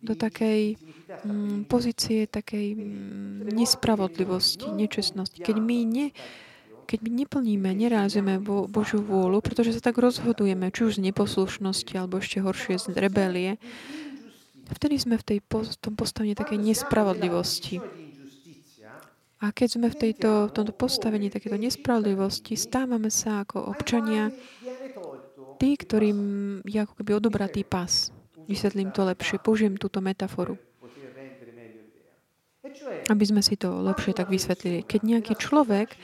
do 0.00 0.16
takej 0.16 0.80
mm, 1.24 1.68
pozície 1.68 2.24
takej 2.24 2.72
mm, 2.76 3.52
nespravodlivosti, 3.52 4.72
nečestnosti. 4.72 5.36
Keď 5.36 5.56
my, 5.60 5.78
ne, 5.84 6.06
keď 6.88 6.98
my 7.04 7.10
neplníme, 7.24 7.68
nerealizujeme 7.76 8.40
Bo, 8.40 8.64
Božiu 8.64 9.04
vôľu, 9.04 9.44
pretože 9.44 9.76
sa 9.76 9.92
tak 9.92 10.00
rozhodujeme, 10.00 10.72
či 10.72 10.88
už 10.88 10.98
z 10.98 11.04
neposlušnosti, 11.12 11.92
alebo 12.00 12.18
ešte 12.18 12.40
horšie 12.40 12.80
z 12.80 12.96
rebelie, 12.96 13.60
vtedy 14.72 14.96
sme 14.96 15.20
v 15.20 15.24
tej, 15.24 15.38
tom 15.78 15.94
postavení 15.94 16.32
takej 16.32 16.58
nespravodlivosti. 16.58 17.78
A 19.40 19.56
keď 19.56 19.68
sme 19.80 19.88
v, 19.88 19.96
tejto, 19.96 20.52
v 20.52 20.52
tomto 20.52 20.76
postavení 20.76 21.32
takéto 21.32 21.56
nespravodlivosti, 21.56 22.60
stávame 22.60 23.08
sa 23.08 23.40
ako 23.40 23.72
občania 23.72 24.28
tí, 25.56 25.76
ktorým 25.80 26.18
je 26.68 26.78
ako 26.84 26.92
keby 27.00 27.10
odobratý 27.16 27.64
pas. 27.64 28.12
Vysvetlím 28.50 28.90
to 28.90 29.06
lepšie. 29.06 29.38
Použijem 29.38 29.78
túto 29.78 30.02
metaforu. 30.02 30.58
Aby 33.06 33.24
sme 33.26 33.46
si 33.46 33.54
to 33.54 33.70
lepšie 33.70 34.10
tak 34.10 34.26
vysvetlili. 34.26 34.82
Keď 34.82 35.00
nejaký 35.06 35.34
človek 35.38 35.94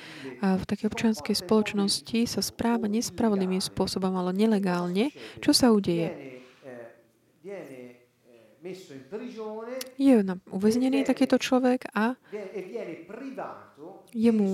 v 0.41 0.63
takej 0.63 0.87
občianskej 0.87 1.35
spoločnosti 1.35 2.19
sa 2.31 2.39
správa 2.39 2.87
nespravodlivým 2.87 3.59
spôsobom, 3.59 4.15
ale 4.15 4.31
nelegálne, 4.31 5.11
čo 5.43 5.51
sa 5.51 5.75
udeje? 5.75 6.39
Je 9.99 10.15
uväznený 10.51 11.07
takýto 11.07 11.39
človek 11.39 11.91
a 11.95 12.15
jemu 14.15 14.51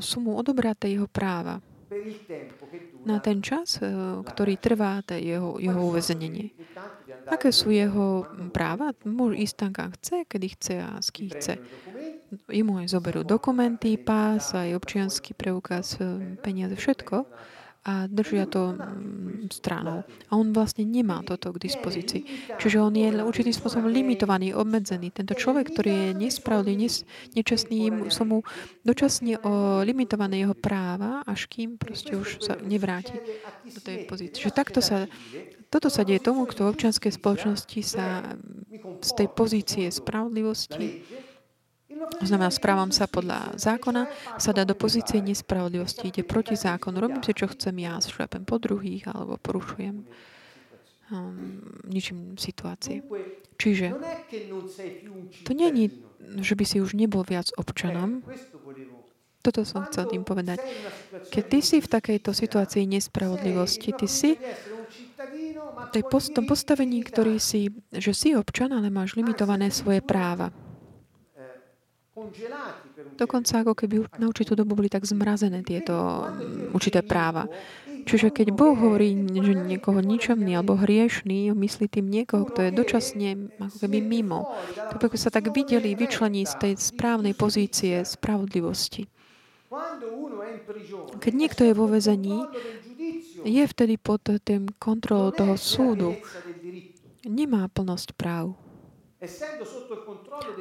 sú 0.00 0.18
mu 0.20 0.36
odobraté 0.36 0.92
jeho 0.92 1.08
práva 1.08 1.60
na 3.06 3.22
ten 3.22 3.38
čas, 3.38 3.78
eh, 3.78 3.90
ktorý 4.26 4.58
trvá 4.58 5.02
jeho, 5.06 5.56
jeho 5.62 5.80
uväznenie. 5.86 6.50
Aké 7.30 7.54
sú 7.54 7.70
jeho 7.70 8.26
práva? 8.50 8.90
Môže 9.06 9.38
ísť 9.38 9.54
tam, 9.54 9.70
kam 9.70 9.90
chce, 9.94 10.26
kedy 10.26 10.46
chce 10.58 10.74
a 10.82 10.90
s 10.98 11.08
kým 11.14 11.30
chce. 11.30 11.54
Jemu 12.50 12.82
aj 12.82 12.90
zoberú 12.90 13.22
dokumenty, 13.22 13.94
pás, 13.94 14.50
aj 14.50 14.74
občianský 14.74 15.38
preukaz, 15.38 15.98
eh, 16.02 16.38
peniaze, 16.42 16.74
všetko 16.74 17.26
a 17.86 18.10
držia 18.10 18.50
to 18.50 18.74
mm, 18.74 19.46
stranou. 19.54 20.02
A 20.02 20.32
on 20.34 20.50
vlastne 20.50 20.82
nemá 20.82 21.22
toto 21.22 21.54
k 21.54 21.62
dispozícii. 21.70 22.50
Čiže 22.58 22.82
on 22.82 22.90
je 22.98 23.14
určitým 23.22 23.54
spôsobom 23.54 23.86
limitovaný, 23.86 24.50
obmedzený. 24.58 25.14
Tento 25.14 25.38
človek, 25.38 25.70
ktorý 25.70 25.90
je 25.90 26.08
nespravodlivý, 26.18 26.90
nečestný, 27.38 28.10
sú 28.10 28.22
mu 28.26 28.38
dočasne 28.82 29.38
limitované 29.86 30.42
jeho 30.42 30.58
práva, 30.58 31.22
až 31.22 31.46
kým 31.46 31.78
proste 31.78 32.18
už 32.18 32.42
sa 32.42 32.58
nevráti 32.58 33.14
do 33.70 33.78
tej 33.78 34.02
pozície. 34.10 34.42
Čiže 34.42 34.52
takto 34.58 34.82
sa, 34.82 35.06
toto 35.70 35.86
sa 35.86 36.02
deje 36.02 36.26
tomu, 36.26 36.42
kto 36.50 36.66
v 36.66 36.72
občianskej 36.74 37.14
spoločnosti 37.14 37.80
sa 37.86 38.34
z 38.98 39.10
tej 39.14 39.28
pozície 39.30 39.86
spravodlivosti 39.94 41.06
znamená, 42.22 42.50
správam 42.52 42.90
sa 42.90 43.06
podľa 43.06 43.56
zákona, 43.58 44.08
sa 44.36 44.50
dá 44.52 44.64
do 44.64 44.74
pozície 44.76 45.20
nespravodlivosti, 45.20 46.08
ide 46.08 46.22
proti 46.22 46.54
zákonu, 46.54 47.00
robím 47.00 47.22
si, 47.22 47.32
čo 47.36 47.50
chcem 47.50 47.76
ja, 47.82 47.98
šľapem 48.00 48.44
po 48.46 48.56
druhých 48.60 49.08
alebo 49.10 49.36
porušujem 49.40 50.06
um, 51.10 51.62
ničím 51.86 52.34
situácie. 52.38 53.02
Čiže 53.56 53.96
to 55.46 55.50
je, 55.54 55.88
že 56.42 56.54
by 56.58 56.64
si 56.66 56.76
už 56.82 56.92
nebol 56.98 57.24
viac 57.24 57.48
občanom. 57.56 58.20
Toto 59.40 59.62
som 59.62 59.86
chcel 59.86 60.10
tým 60.10 60.26
povedať. 60.26 60.58
Keď 61.30 61.44
ty 61.46 61.58
si 61.62 61.76
v 61.78 61.86
takejto 61.86 62.34
situácii 62.34 62.82
nespravodlivosti, 62.90 63.94
ty 63.94 64.06
si 64.10 64.34
v 65.94 66.34
tom 66.34 66.44
postavení, 66.50 67.06
ktorý 67.06 67.38
si, 67.38 67.70
že 67.94 68.10
si 68.10 68.34
občan, 68.34 68.74
ale 68.74 68.90
máš 68.90 69.14
limitované 69.14 69.70
svoje 69.70 70.02
práva. 70.02 70.50
Dokonca 73.20 73.60
ako 73.60 73.76
keby 73.76 74.08
na 74.16 74.32
určitú 74.32 74.56
dobu 74.56 74.72
boli 74.72 74.88
tak 74.88 75.04
zmrazené 75.04 75.60
tieto 75.60 75.92
mm, 75.92 76.72
určité 76.72 77.04
práva. 77.04 77.44
Čiže 78.06 78.30
keď 78.30 78.54
Boh 78.54 78.72
hovorí, 78.72 79.12
že 79.34 79.52
niekoho 79.52 79.98
ničomný 79.98 80.54
alebo 80.54 80.78
hriešný, 80.78 81.50
myslí 81.52 81.90
tým 81.90 82.06
niekoho, 82.06 82.46
kto 82.46 82.70
je 82.70 82.70
dočasne 82.70 83.28
ako 83.58 83.76
keby 83.82 83.98
mimo. 83.98 84.48
To 84.94 84.96
by 84.96 85.18
sa 85.18 85.28
tak 85.28 85.50
videli 85.50 85.98
vyčlení 85.98 86.46
z 86.46 86.54
tej 86.56 86.72
správnej 86.78 87.34
pozície 87.34 88.06
spravodlivosti. 88.06 89.10
Keď 91.18 91.32
niekto 91.34 91.66
je 91.66 91.74
vo 91.74 91.90
vezení, 91.90 92.46
je 93.42 93.64
vtedy 93.66 93.98
pod 93.98 94.22
tým 94.22 94.70
kontrolou 94.78 95.34
toho 95.34 95.58
súdu. 95.58 96.14
Nemá 97.26 97.66
plnosť 97.66 98.14
práv. 98.14 98.54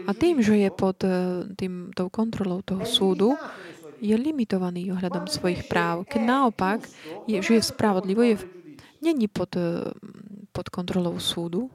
A 0.05 0.11
tým, 0.13 0.41
že 0.41 0.55
je 0.57 0.69
pod 0.73 0.97
eh, 1.03 1.45
tým, 1.55 1.91
tou 1.93 2.09
kontrolou 2.09 2.61
toho 2.61 2.83
súdu, 2.85 3.33
je 4.03 4.13
limitovaný 4.13 4.91
ohľadom 4.91 5.25
svojich 5.31 5.65
práv. 5.71 6.03
Keď 6.05 6.21
naopak, 6.21 6.83
je, 7.25 7.39
že 7.39 7.57
je 7.57 7.63
spravodlivo, 7.63 8.21
je, 8.21 8.35
není 8.99 9.31
pod, 9.31 9.55
eh, 9.55 9.89
pod 10.51 10.67
kontrolou 10.69 11.17
súdu. 11.17 11.71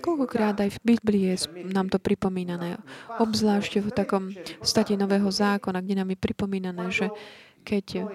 Koľkokrát 0.00 0.56
aj 0.56 0.80
v 0.80 0.96
Biblii 0.96 1.36
je 1.36 1.52
nám 1.68 1.92
to 1.92 2.00
pripomínané, 2.00 2.80
obzvlášť 3.20 3.84
v 3.84 3.88
takom 3.92 4.32
state 4.64 4.96
Nového 4.96 5.28
zákona, 5.28 5.84
kde 5.84 6.00
nám 6.00 6.08
je 6.16 6.18
pripomínané, 6.18 6.88
že 6.88 7.12
keď 7.60 8.08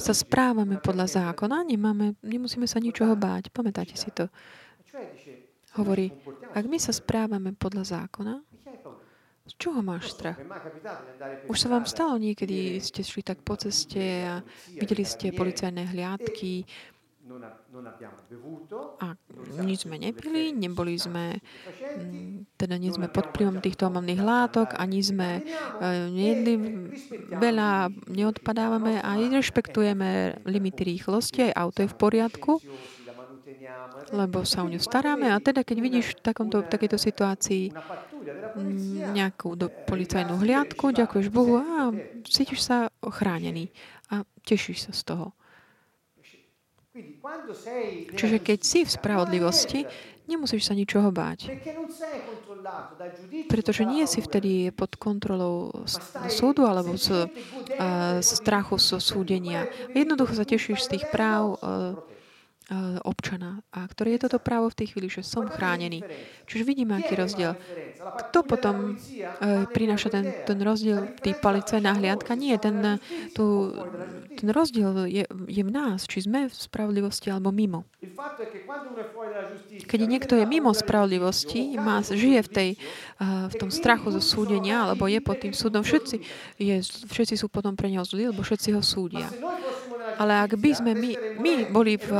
sa 0.00 0.14
správame 0.14 0.78
podľa 0.82 1.06
zákona, 1.06 1.62
nemáme, 1.66 2.18
nemusíme 2.22 2.66
sa 2.66 2.82
ničoho 2.82 3.14
báť. 3.14 3.52
Pamätáte 3.52 3.94
si 3.94 4.10
to? 4.10 4.26
Hovorí, 5.78 6.12
ak 6.52 6.64
my 6.68 6.76
sa 6.76 6.92
správame 6.92 7.56
podľa 7.56 8.00
zákona, 8.00 8.44
z 9.42 9.52
čoho 9.58 9.82
máš 9.82 10.14
strach? 10.14 10.38
Už 11.50 11.58
sa 11.58 11.66
vám 11.66 11.82
stalo 11.88 12.14
niekedy, 12.14 12.78
ste 12.78 13.02
šli 13.02 13.26
tak 13.26 13.42
po 13.42 13.58
ceste 13.58 14.22
a 14.22 14.38
videli 14.70 15.02
ste 15.02 15.34
policajné 15.34 15.90
hliadky, 15.90 16.62
a 18.98 19.14
nič 19.62 19.86
sme 19.86 19.96
nepili, 19.96 20.50
neboli 20.50 20.98
sme, 20.98 21.38
teda 22.58 22.74
nie 22.76 22.90
sme 22.90 23.06
pod 23.06 23.30
vplyvom 23.30 23.62
týchto 23.62 23.86
omamných 23.86 24.22
látok, 24.22 24.74
ani 24.74 24.98
sme 24.98 25.38
e, 25.38 25.42
nejedli 26.10 26.54
veľa, 27.30 27.94
neodpadávame 28.10 28.98
a 28.98 29.14
rešpektujeme 29.16 30.42
limity 30.44 30.82
rýchlosti, 30.82 31.50
aj 31.50 31.56
auto 31.56 31.78
je 31.86 31.92
v 31.94 31.96
poriadku. 31.96 32.52
lebo 34.12 34.42
sa 34.44 34.66
o 34.66 34.68
ňu 34.68 34.82
staráme 34.82 35.30
a 35.30 35.38
teda 35.38 35.62
keď 35.62 35.78
vidíš 35.78 36.06
v 36.18 36.20
takomto, 36.26 36.66
v 36.66 36.68
takejto 36.68 36.98
situácii 36.98 37.72
nejakú 39.14 39.54
do, 39.56 39.70
policajnú 39.88 40.42
hliadku, 40.42 40.92
ďakuješ 40.92 41.26
Bohu 41.32 41.62
a 41.62 41.90
cítiš 42.26 42.66
sa 42.66 42.90
ochránený 43.00 43.70
a 44.10 44.26
tešíš 44.44 44.90
sa 44.90 44.92
z 44.92 45.02
toho. 45.06 45.26
Čiže 48.12 48.36
keď 48.44 48.58
si 48.60 48.84
v 48.84 48.90
spravodlivosti, 48.92 49.88
nemusíš 50.28 50.68
sa 50.68 50.76
ničoho 50.76 51.08
báť. 51.08 51.48
Pretože 53.48 53.88
nie 53.88 54.04
si 54.04 54.20
vtedy 54.20 54.68
pod 54.76 55.00
kontrolou 55.00 55.72
súdu 56.28 56.68
alebo 56.68 57.00
z, 57.00 57.32
uh, 57.32 58.20
strachu 58.20 58.76
zo 58.76 59.00
súdenia. 59.00 59.72
Jednoducho 59.96 60.36
sa 60.36 60.44
tešíš 60.44 60.84
z 60.84 60.90
tých 60.96 61.04
práv 61.08 61.56
uh, 61.56 61.96
občana, 63.04 63.60
a 63.72 63.84
ktoré 63.84 64.16
je 64.16 64.28
toto 64.28 64.38
právo 64.40 64.72
v 64.72 64.78
tej 64.82 64.86
chvíli, 64.94 65.08
že 65.12 65.22
som 65.24 65.48
chránený. 65.48 66.00
Čiže 66.48 66.64
vidíme, 66.64 66.96
aký 66.96 67.14
rozdiel. 67.16 67.56
Kto 68.02 68.42
potom 68.42 68.96
uh, 68.96 69.64
prináša 69.70 70.10
ten, 70.10 70.32
ten 70.44 70.58
rozdiel, 70.60 71.16
tý 71.20 71.36
policajná 71.36 71.96
hliadka? 71.96 72.34
Nie, 72.34 72.58
ten, 72.58 72.98
tu, 73.36 73.72
ten 74.36 74.48
rozdiel 74.50 75.06
je, 75.06 75.24
je 75.28 75.62
v 75.62 75.70
nás, 75.70 76.04
či 76.08 76.24
sme 76.24 76.50
v 76.50 76.54
spravodlivosti 76.54 77.30
alebo 77.30 77.54
mimo. 77.54 77.86
Keď 79.86 80.00
niekto 80.02 80.34
je 80.36 80.44
mimo 80.48 80.74
spravodlivosti, 80.74 81.78
má, 81.78 82.02
žije 82.02 82.40
v, 82.44 82.50
tej, 82.50 82.70
uh, 83.22 83.48
v 83.48 83.54
tom 83.56 83.70
strachu 83.70 84.10
zo 84.18 84.22
súdenia, 84.22 84.88
alebo 84.88 85.06
je 85.06 85.20
pod 85.22 85.38
tým 85.38 85.54
súdom, 85.54 85.84
všetci, 85.84 86.16
je, 86.58 86.76
všetci 87.08 87.34
sú 87.38 87.46
potom 87.52 87.76
pre 87.78 87.88
neho 87.88 88.04
zlí, 88.04 88.28
lebo 88.32 88.42
všetci 88.42 88.74
ho 88.74 88.82
súdia. 88.82 89.28
Ale 90.18 90.44
ak 90.44 90.58
by 90.58 90.70
sme 90.72 90.92
my, 90.96 91.10
my 91.38 91.52
boli 91.70 91.96
v 91.96 92.10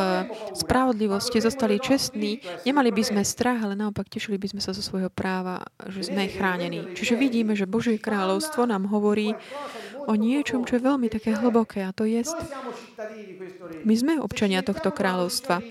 spravodlivosti, 0.57 1.42
zostali 1.42 1.81
čestní, 1.83 2.40
nemali 2.64 2.94
by 2.94 3.02
sme 3.02 3.22
strach, 3.24 3.64
ale 3.64 3.74
naopak 3.74 4.09
tešili 4.09 4.38
by 4.38 4.52
sme 4.52 4.61
sa 4.62 4.76
zo 4.76 4.85
svojho 4.85 5.11
práva, 5.11 5.64
že 5.90 6.09
sme 6.09 6.31
chránení. 6.31 6.94
Čiže 6.94 7.18
vidíme, 7.18 7.57
že 7.59 7.68
Božie 7.68 7.98
kráľovstvo 8.00 8.64
nám 8.68 8.88
hovorí 8.88 9.35
o 10.07 10.14
niečom, 10.18 10.66
čo 10.66 10.78
je 10.78 10.87
veľmi 10.87 11.07
také 11.07 11.35
hlboké 11.38 11.87
a 11.87 11.94
to 11.94 12.02
je, 12.02 12.26
my 13.87 13.94
sme 13.94 14.18
občania 14.18 14.66
tohto 14.66 14.90
kráľovstva. 14.90 15.62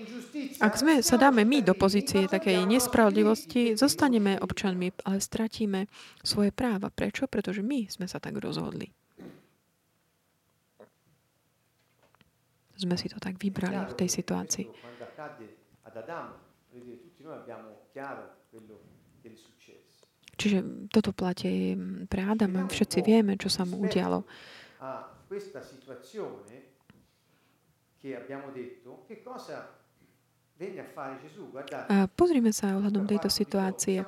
Ak 0.58 0.80
sme, 0.80 1.04
sa 1.04 1.20
dáme 1.20 1.44
my 1.44 1.60
do 1.60 1.76
pozície 1.76 2.24
takej 2.24 2.64
nespravodlivosti, 2.64 3.76
zostaneme 3.76 4.40
občanmi, 4.40 5.04
ale 5.04 5.20
stratíme 5.20 5.86
svoje 6.24 6.50
práva. 6.50 6.88
Prečo? 6.88 7.28
Pretože 7.28 7.60
my 7.60 7.86
sme 7.92 8.08
sa 8.08 8.16
tak 8.16 8.40
rozhodli. 8.40 9.01
Sme 12.82 12.98
si 12.98 13.06
to 13.06 13.22
tak 13.22 13.38
vybrali 13.38 13.78
v 13.86 13.94
tej 13.94 14.08
situácii. 14.10 14.66
Čiže 20.32 20.58
toto 20.90 21.14
platí 21.14 21.78
pre 22.10 22.26
Adama. 22.26 22.66
Všetci 22.66 22.98
vieme, 23.04 23.38
čo 23.38 23.46
sa 23.46 23.62
mu 23.62 23.78
udialo. 23.78 24.26
Pozrime 32.18 32.50
sa 32.54 32.78
ohľadom 32.78 33.04
tejto 33.06 33.28
situácie 33.30 34.06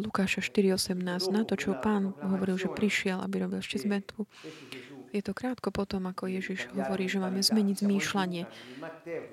Lukáša 0.00 0.40
4.18 0.40 1.00
na 1.32 1.42
to, 1.44 1.54
čo 1.56 1.76
pán 1.80 2.16
hovoril, 2.20 2.56
že 2.56 2.68
prišiel, 2.72 3.20
aby 3.20 3.44
robil 3.44 3.60
ešte 3.60 3.80
zmetku. 3.80 4.24
Je 5.10 5.22
to 5.26 5.34
krátko 5.34 5.74
potom, 5.74 6.06
ako 6.06 6.30
Ježiš 6.30 6.70
hovorí, 6.70 7.10
že 7.10 7.18
máme 7.18 7.42
zmeniť 7.42 7.82
zmýšľanie. 7.82 8.42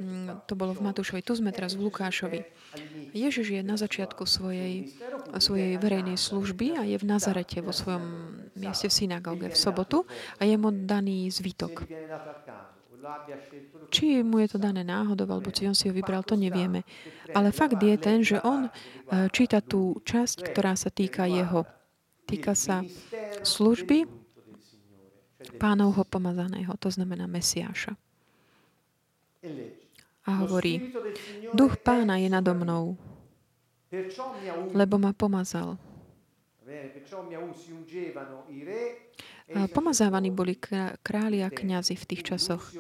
Mm, 0.02 0.50
to 0.50 0.58
bolo 0.58 0.74
v 0.74 0.82
Matúšovi. 0.90 1.22
Tu 1.22 1.38
sme 1.38 1.54
teraz 1.54 1.78
v 1.78 1.86
Lukášovi. 1.86 2.42
Ježiš 3.14 3.54
je 3.54 3.62
na 3.62 3.78
začiatku 3.78 4.26
svojej, 4.26 4.90
svojej 5.38 5.78
verejnej 5.78 6.18
služby 6.18 6.82
a 6.82 6.82
je 6.82 6.98
v 6.98 7.06
Nazarete 7.06 7.62
vo 7.62 7.70
svojom 7.70 8.04
mieste 8.58 8.90
v 8.90 8.94
synagóge 8.98 9.54
v 9.54 9.58
sobotu 9.58 10.10
a 10.42 10.50
je 10.50 10.58
mu 10.58 10.74
daný 10.74 11.30
zvytok. 11.30 11.86
Či 13.94 14.26
mu 14.26 14.42
je 14.42 14.50
to 14.50 14.58
dané 14.58 14.82
náhodou, 14.82 15.30
alebo 15.30 15.54
či 15.54 15.70
on 15.70 15.78
si 15.78 15.88
ho 15.88 15.94
vybral, 15.94 16.26
to 16.26 16.34
nevieme. 16.34 16.82
Ale 17.32 17.54
fakt 17.54 17.78
je 17.78 17.96
ten, 18.02 18.26
že 18.26 18.42
on 18.42 18.68
eh, 18.68 19.30
číta 19.30 19.62
tú 19.62 20.02
časť, 20.02 20.52
ktorá 20.52 20.74
sa 20.74 20.90
týka 20.90 21.30
jeho. 21.30 21.64
Týka 22.28 22.58
sa 22.58 22.84
služby 23.46 24.17
pánovho 25.62 26.04
pomazaného, 26.04 26.74
to 26.82 26.90
znamená 26.90 27.30
Mesiáša. 27.30 27.94
A 30.28 30.32
hovorí, 30.44 30.92
duch 31.56 31.80
pána 31.80 32.20
je 32.20 32.28
nado 32.28 32.52
mnou, 32.52 33.00
lebo 34.76 35.00
ma 35.00 35.16
pomazal. 35.16 35.80
A 39.56 39.60
pomazávaní 39.72 40.28
boli 40.28 40.60
králi 41.00 41.40
a 41.40 41.48
kňazi 41.48 41.96
v 41.96 42.08
tých 42.12 42.22
časoch. 42.28 42.76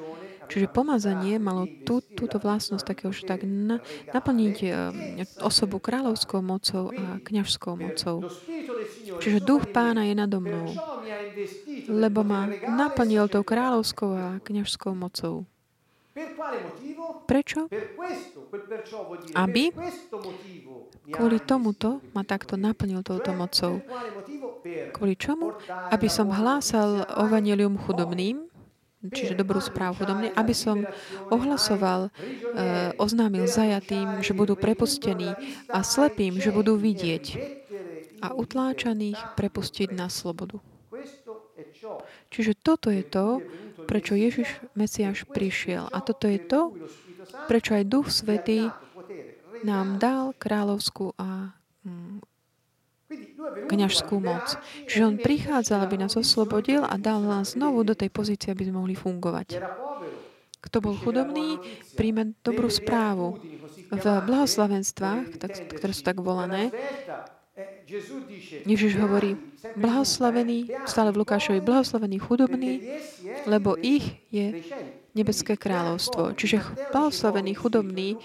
Čiže 0.47 0.71
pomazanie 0.71 1.39
malo 1.39 1.67
tú, 1.87 1.99
túto 2.03 2.39
vlastnosť 2.39 2.83
takého, 2.83 3.11
že 3.11 3.27
tak 3.27 3.43
na, 3.43 3.83
naplniť 4.11 4.57
e, 4.63 4.69
osobu 5.43 5.79
kráľovskou 5.79 6.39
mocou 6.39 6.91
a 6.95 7.19
kňažskou 7.19 7.75
mocou. 7.75 8.27
Čiže 9.19 9.39
duch 9.43 9.69
pána 9.71 10.03
je 10.03 10.15
nado 10.17 10.37
mnou, 10.43 10.75
lebo 11.87 12.23
ma 12.23 12.51
naplnil 12.67 13.31
tou 13.31 13.43
kráľovskou 13.43 14.09
a 14.11 14.25
kňažskou 14.43 14.91
mocou. 14.91 15.47
Prečo? 17.27 17.69
Aby? 19.37 19.69
kvôli 21.07 21.37
tomuto 21.39 22.03
ma 22.11 22.25
takto 22.25 22.59
naplnil 22.59 23.05
touto 23.05 23.31
mocou. 23.31 23.79
Kvôli 24.91 25.15
čomu? 25.15 25.55
Aby 25.93 26.11
som 26.11 26.27
hlásal 26.33 27.07
evanelium 27.15 27.79
chudobným, 27.79 28.49
čiže 29.13 29.37
dobrú 29.37 29.61
správu 29.61 30.03
chudobným, 30.03 30.33
aby 30.35 30.53
som 30.57 30.83
ohlasoval, 31.31 32.09
eh, 32.09 32.91
oznámil 32.99 33.47
zajatým, 33.47 34.19
že 34.25 34.35
budú 34.35 34.57
prepustení 34.57 35.31
a 35.71 35.79
slepým, 35.85 36.41
že 36.41 36.51
budú 36.51 36.75
vidieť 36.75 37.25
a 38.21 38.33
utláčaných 38.33 39.37
prepustiť 39.37 39.89
na 39.93 40.07
slobodu. 40.09 40.59
Čiže 42.33 42.53
toto 42.57 42.89
je 42.89 43.03
to, 43.05 43.41
prečo 43.89 44.17
Ježiš 44.17 44.49
Mesiáš 44.73 45.25
prišiel. 45.29 45.89
A 45.89 46.01
toto 46.01 46.25
je 46.29 46.39
to, 46.41 46.73
prečo 47.49 47.77
aj 47.77 47.89
Duch 47.89 48.09
Svetý 48.09 48.69
nám 49.65 49.97
dal 49.97 50.37
kráľovskú 50.37 51.17
a 51.17 51.57
mm, 51.85 52.21
kňažskú 53.71 54.15
moc. 54.19 54.59
Čiže 54.85 55.07
on 55.07 55.15
prichádzal, 55.17 55.79
aby 55.87 55.95
nás 55.97 56.13
oslobodil 56.19 56.83
a 56.83 56.99
dal 56.99 57.23
nás 57.23 57.55
znovu 57.55 57.81
do 57.87 57.95
tej 57.95 58.11
pozície, 58.11 58.51
aby 58.51 58.67
sme 58.67 58.83
mohli 58.83 58.93
fungovať. 58.93 59.57
Kto 60.57 60.77
bol 60.83 60.99
chudobný, 60.99 61.61
príjme 61.95 62.35
dobrú 62.43 62.67
správu. 62.67 63.39
V 63.87 64.03
blahoslavenstvách, 64.03 65.39
ktoré 65.79 65.93
sú 65.95 66.03
tak 66.03 66.19
volané, 66.19 66.75
Ježiš 68.69 69.01
hovorí, 69.01 69.33
blahoslavený, 69.73 70.69
stále 70.85 71.09
v 71.09 71.25
Lukášovi, 71.25 71.57
blahoslavený 71.57 72.17
chudobný, 72.21 72.85
lebo 73.49 73.73
ich 73.81 74.21
je 74.29 74.61
nebeské 75.17 75.57
kráľovstvo. 75.57 76.37
Čiže 76.37 76.61
blahoslavený 76.93 77.57
chudobný, 77.57 78.21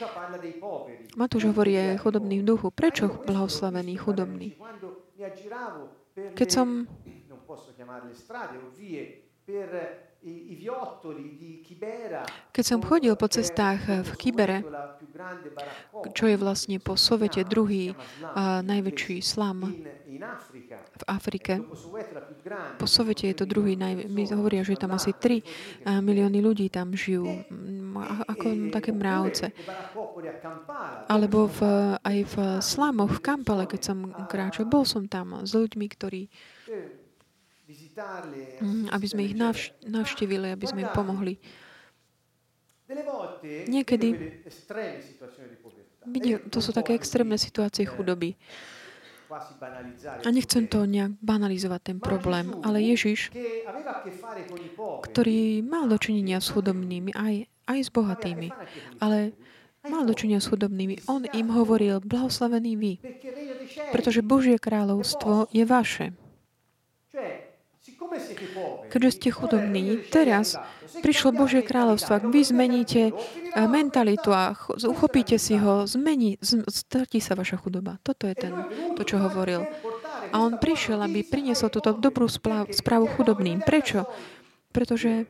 Matúš 1.17 1.49
hovorí 1.49 1.77
je 1.77 1.87
chudobný 1.97 2.45
v 2.45 2.45
duchu. 2.45 2.69
Prečo 2.69 3.09
blahoslavený 3.25 3.97
chudobný? 3.97 4.53
Keď 6.37 6.49
som 6.53 6.85
keď 12.55 12.65
som 12.65 12.79
chodil 12.79 13.11
po 13.19 13.27
cestách 13.27 14.07
v 14.07 14.11
Kibere, 14.15 14.63
čo 16.15 16.31
je 16.31 16.37
vlastne 16.39 16.79
po 16.79 16.95
Sovete 16.95 17.43
druhý 17.43 17.91
a 18.23 18.63
najväčší 18.63 19.19
slam 19.19 19.67
v 20.79 21.03
Afrike. 21.11 21.59
Po 22.79 22.87
Sovete 22.87 23.35
je 23.35 23.37
to 23.43 23.51
druhý, 23.51 23.75
naj... 23.75 24.07
my 24.07 24.23
hovoria, 24.31 24.63
že 24.63 24.79
tam 24.79 24.95
asi 24.95 25.11
3 25.11 25.91
milióny 26.07 26.39
ľudí 26.39 26.71
tam 26.71 26.95
žijú, 26.95 27.27
ako 28.31 28.71
také 28.71 28.95
mravce. 28.95 29.51
Alebo 31.11 31.51
v, 31.51 31.61
aj 31.99 32.19
v 32.31 32.35
slamoch, 32.63 33.19
v 33.19 33.21
Kampale, 33.27 33.67
keď 33.67 33.81
som 33.83 33.99
kráčal, 34.31 34.71
bol 34.71 34.87
som 34.87 35.11
tam 35.11 35.43
s 35.43 35.51
ľuďmi, 35.51 35.87
ktorí 35.91 36.31
aby 38.89 39.07
sme 39.07 39.23
ich 39.29 39.37
navštívili, 39.85 40.53
aby 40.53 40.67
sme 40.67 40.89
im 40.89 40.93
pomohli. 40.93 41.37
Niekedy 43.69 44.09
vidie, 46.09 46.37
to 46.51 46.59
sú 46.61 46.75
také 46.77 46.99
extrémne 46.99 47.39
situácie 47.41 47.89
chudoby. 47.89 48.37
A 50.05 50.29
nechcem 50.29 50.69
to 50.69 50.85
nejak 50.85 51.17
banalizovať, 51.25 51.81
ten 51.81 51.99
problém, 52.05 52.53
ale 52.61 52.85
Ježiš, 52.85 53.33
ktorý 54.77 55.65
mal 55.65 55.89
dočinenia 55.89 56.37
s 56.37 56.53
chudobnými, 56.53 57.17
aj, 57.17 57.49
aj 57.65 57.79
s 57.81 57.89
bohatými, 57.89 58.53
ale 59.01 59.33
mal 59.89 60.05
dočinia 60.05 60.37
s 60.37 60.53
chudobnými. 60.53 61.09
On 61.09 61.25
im 61.25 61.49
hovoril, 61.49 62.05
blahoslavení 62.05 62.77
vy, 62.77 62.93
pretože 63.89 64.21
Božie 64.21 64.61
kráľovstvo 64.61 65.49
je 65.49 65.65
vaše. 65.65 66.13
Keďže 68.93 69.11
ste 69.17 69.29
chudobní, 69.33 70.05
teraz 70.13 70.61
prišlo 71.01 71.33
Božie 71.33 71.65
kráľovstvo. 71.65 72.21
Ak 72.21 72.25
vy 72.29 72.45
zmeníte 72.45 73.11
eh, 73.11 73.15
mentalitu 73.67 74.31
a 74.33 74.53
uchopíte 74.69 75.41
si 75.41 75.57
ho, 75.57 75.89
zmení, 75.89 76.37
stratí 76.69 77.19
sa 77.19 77.33
vaša 77.33 77.57
chudoba. 77.61 77.97
Toto 78.05 78.29
je 78.29 78.37
ten, 78.37 78.53
to, 78.97 79.03
čo 79.03 79.17
hovoril. 79.21 79.65
A 80.33 80.37
on 80.41 80.57
prišiel, 80.61 81.01
aby 81.01 81.25
priniesol 81.25 81.73
túto 81.73 81.93
dobrú 81.97 82.29
správu 82.69 83.07
chudobným. 83.17 83.61
Prečo? 83.65 84.09
Pretože 84.73 85.29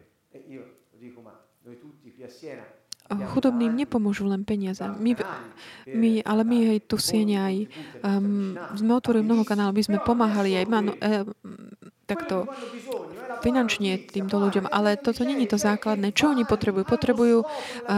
chudobným 3.13 3.77
nepomôžu 3.77 4.25
len 4.25 4.47
peniaze. 4.47 4.81
My, 4.97 5.13
my, 5.89 6.11
ale 6.25 6.43
my 6.47 6.57
aj 6.77 6.79
tu 6.89 6.97
siene 6.97 7.37
aj 7.41 7.57
um, 8.01 8.57
sme 8.77 8.93
otvorili 8.97 9.27
mnoho 9.27 9.45
kanálov, 9.45 9.77
by 9.77 9.85
sme 9.85 9.99
pomáhali 10.01 10.57
aj 10.57 10.67
man, 10.69 10.87
eh, 10.97 11.27
takto 12.13 12.45
finančne 13.43 13.99
týmto 14.07 14.39
ľuďom, 14.39 14.71
ale 14.71 14.95
toto 15.01 15.27
není 15.27 15.51
to 15.51 15.59
základné. 15.59 16.15
Čo 16.15 16.31
oni 16.31 16.47
potrebujú? 16.47 16.85
Potrebujú 16.87 17.39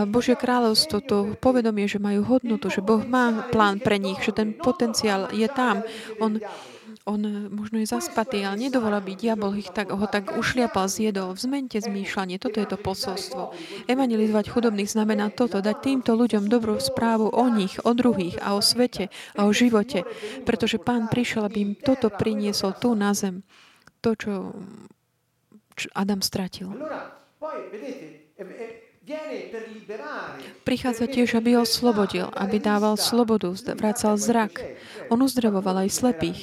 Božie 0.09 0.39
kráľovstvo, 0.39 1.05
to 1.05 1.17
povedomie, 1.37 1.85
že 1.85 2.01
majú 2.01 2.25
hodnotu, 2.25 2.73
že 2.73 2.81
Boh 2.81 3.05
má 3.05 3.51
plán 3.53 3.83
pre 3.83 4.01
nich, 4.01 4.17
že 4.25 4.33
ten 4.33 4.57
potenciál 4.57 5.29
je 5.35 5.45
tam. 5.53 5.85
On, 6.17 6.41
on 7.05 7.21
možno 7.53 7.77
je 7.85 7.93
zaspatý, 7.93 8.41
ale 8.49 8.57
nedovolá 8.57 9.05
by 9.05 9.13
diabol 9.13 9.53
ich 9.53 9.69
tak, 9.69 9.93
ho 9.93 10.07
tak 10.09 10.33
ušliapal, 10.33 10.89
zjedol. 10.89 11.37
Vzmente 11.37 11.77
zmýšľanie. 11.77 12.41
Toto 12.41 12.65
je 12.65 12.69
to 12.71 12.81
posolstvo. 12.81 13.53
Evangelizovať 13.85 14.49
chudobných 14.49 14.89
znamená 14.89 15.29
toto, 15.29 15.61
dať 15.61 15.77
týmto 15.85 16.17
ľuďom 16.17 16.49
dobrú 16.49 16.81
správu 16.81 17.29
o 17.29 17.45
nich, 17.53 17.77
o 17.85 17.93
druhých 17.93 18.41
a 18.41 18.57
o 18.57 18.65
svete 18.65 19.13
a 19.37 19.45
o 19.45 19.53
živote. 19.53 20.09
Pretože 20.49 20.81
pán 20.81 21.13
prišiel, 21.13 21.45
aby 21.45 21.59
im 21.61 21.73
toto 21.77 22.09
priniesol 22.09 22.73
tu 22.81 22.97
na 22.97 23.13
zem. 23.13 23.45
To, 24.05 24.13
čo, 24.13 24.53
čo 25.73 25.89
Adam 25.97 26.21
stratil. 26.21 26.69
Prichádza 30.65 31.05
tiež, 31.09 31.41
aby 31.41 31.57
ho 31.57 31.65
oslobodil, 31.65 32.29
aby 32.37 32.57
dával 32.61 33.01
slobodu, 33.01 33.53
vracal 33.77 34.21
zrak. 34.21 34.61
On 35.09 35.21
uzdravoval 35.21 35.85
aj 35.85 35.91
slepých. 35.93 36.41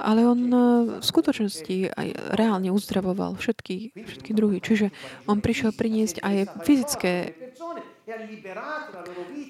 Ale 0.00 0.20
on 0.28 0.40
eh, 0.48 0.60
v 1.00 1.04
skutočnosti 1.04 1.76
aj 1.92 2.08
reálne 2.36 2.68
uzdravoval 2.72 3.36
všetky, 3.36 3.96
všetky 3.96 4.30
druhy. 4.36 4.60
Čiže 4.60 4.92
on 5.24 5.40
prišiel 5.40 5.72
priniesť 5.72 6.20
aj 6.20 6.64
fyzické 6.64 7.14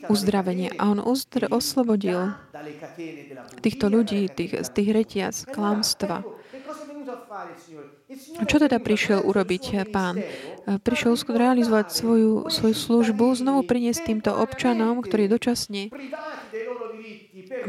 uzdravenie. 0.08 0.70
A 0.76 0.90
on 0.90 0.98
uzdr- 1.00 1.48
oslobodil 1.50 2.34
týchto 3.60 3.86
ľudí 3.88 4.28
tých, 4.30 4.66
z 4.66 4.68
tých 4.70 4.88
retiac, 4.94 5.34
klamstva. 5.50 6.22
Čo 8.46 8.56
teda 8.58 8.78
prišiel 8.82 9.22
urobiť 9.22 9.64
eh, 9.74 9.86
pán? 9.86 10.18
Eh, 10.20 10.78
prišiel 10.82 11.14
realizovať 11.30 11.86
svoju, 11.94 12.50
svoju 12.50 12.74
službu, 12.74 13.26
znovu 13.38 13.60
priniesť 13.66 14.10
týmto 14.10 14.30
občanom, 14.34 15.02
ktorí 15.02 15.30
dočasne 15.30 15.90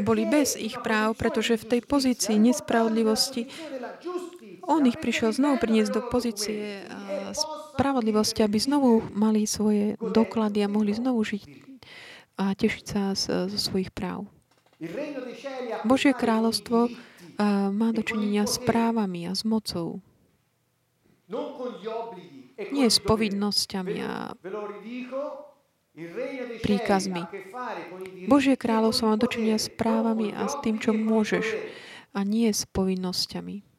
boli 0.02 0.22
bez 0.26 0.54
ich 0.54 0.78
práv, 0.80 1.18
pretože 1.18 1.58
v 1.58 1.68
tej 1.76 1.80
pozícii 1.86 2.38
nespravodlivosti 2.38 3.50
on 4.62 4.86
ich 4.86 4.98
prišiel 4.98 5.34
znovu 5.34 5.58
priniesť 5.58 5.90
do 5.90 6.02
pozície 6.06 6.86
spravodlivosti, 7.34 8.46
aby 8.46 8.58
znovu 8.62 9.02
mali 9.10 9.46
svoje 9.46 9.98
doklady 9.98 10.62
a 10.62 10.70
mohli 10.70 10.94
znovu 10.94 11.24
žiť 11.26 11.42
a 12.38 12.54
tešiť 12.54 12.84
sa 12.86 13.12
zo 13.48 13.58
svojich 13.58 13.90
práv. 13.92 14.26
Božie 15.84 16.14
kráľovstvo 16.14 16.90
má 17.72 17.88
dočinenia 17.90 18.46
s 18.46 18.58
právami 18.62 19.26
a 19.26 19.32
s 19.34 19.42
mocou. 19.42 20.02
Nie 22.70 22.86
s 22.92 22.98
povinnosťami 23.02 23.94
a 24.04 24.36
príkazmi. 26.62 27.22
Božie 28.30 28.54
kráľovstvo 28.56 29.12
má 29.12 29.16
dočinia 29.18 29.58
s 29.58 29.68
právami 29.68 30.32
a 30.32 30.46
s 30.48 30.56
tým, 30.62 30.78
čo 30.78 30.94
môžeš 30.94 31.46
a 32.12 32.24
nie 32.24 32.48
s 32.52 32.68
povinnosťami 32.68 33.71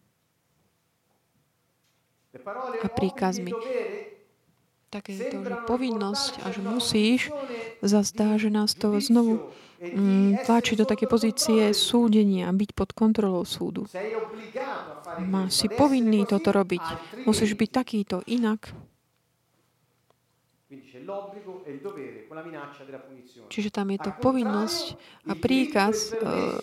a 2.82 2.88
príkazmi. 2.90 3.54
Také 4.90 5.18
to, 5.18 5.42
že 5.42 5.56
povinnosť 5.66 6.46
a 6.46 6.54
že 6.54 6.62
musíš, 6.62 7.34
zazdá, 7.82 8.38
že 8.38 8.54
nás 8.54 8.78
to 8.78 8.94
znovu 9.02 9.50
mm, 9.82 10.46
tlačí 10.46 10.78
do 10.78 10.86
také 10.86 11.10
pozície 11.10 11.74
súdenia, 11.74 12.54
byť 12.54 12.70
pod 12.78 12.94
kontrolou 12.94 13.42
súdu. 13.42 13.90
Má 15.18 15.50
si 15.50 15.66
povinný 15.66 16.30
toto 16.30 16.54
robiť. 16.54 16.86
Musíš 17.26 17.58
byť 17.58 17.70
takýto, 17.74 18.22
inak 18.30 18.70
Čiže 23.50 23.70
tam 23.70 23.88
je 23.94 24.00
to 24.02 24.12
povinnosť 24.18 24.86
a 25.30 25.34
príkaz 25.38 26.16
uh, 26.16 26.58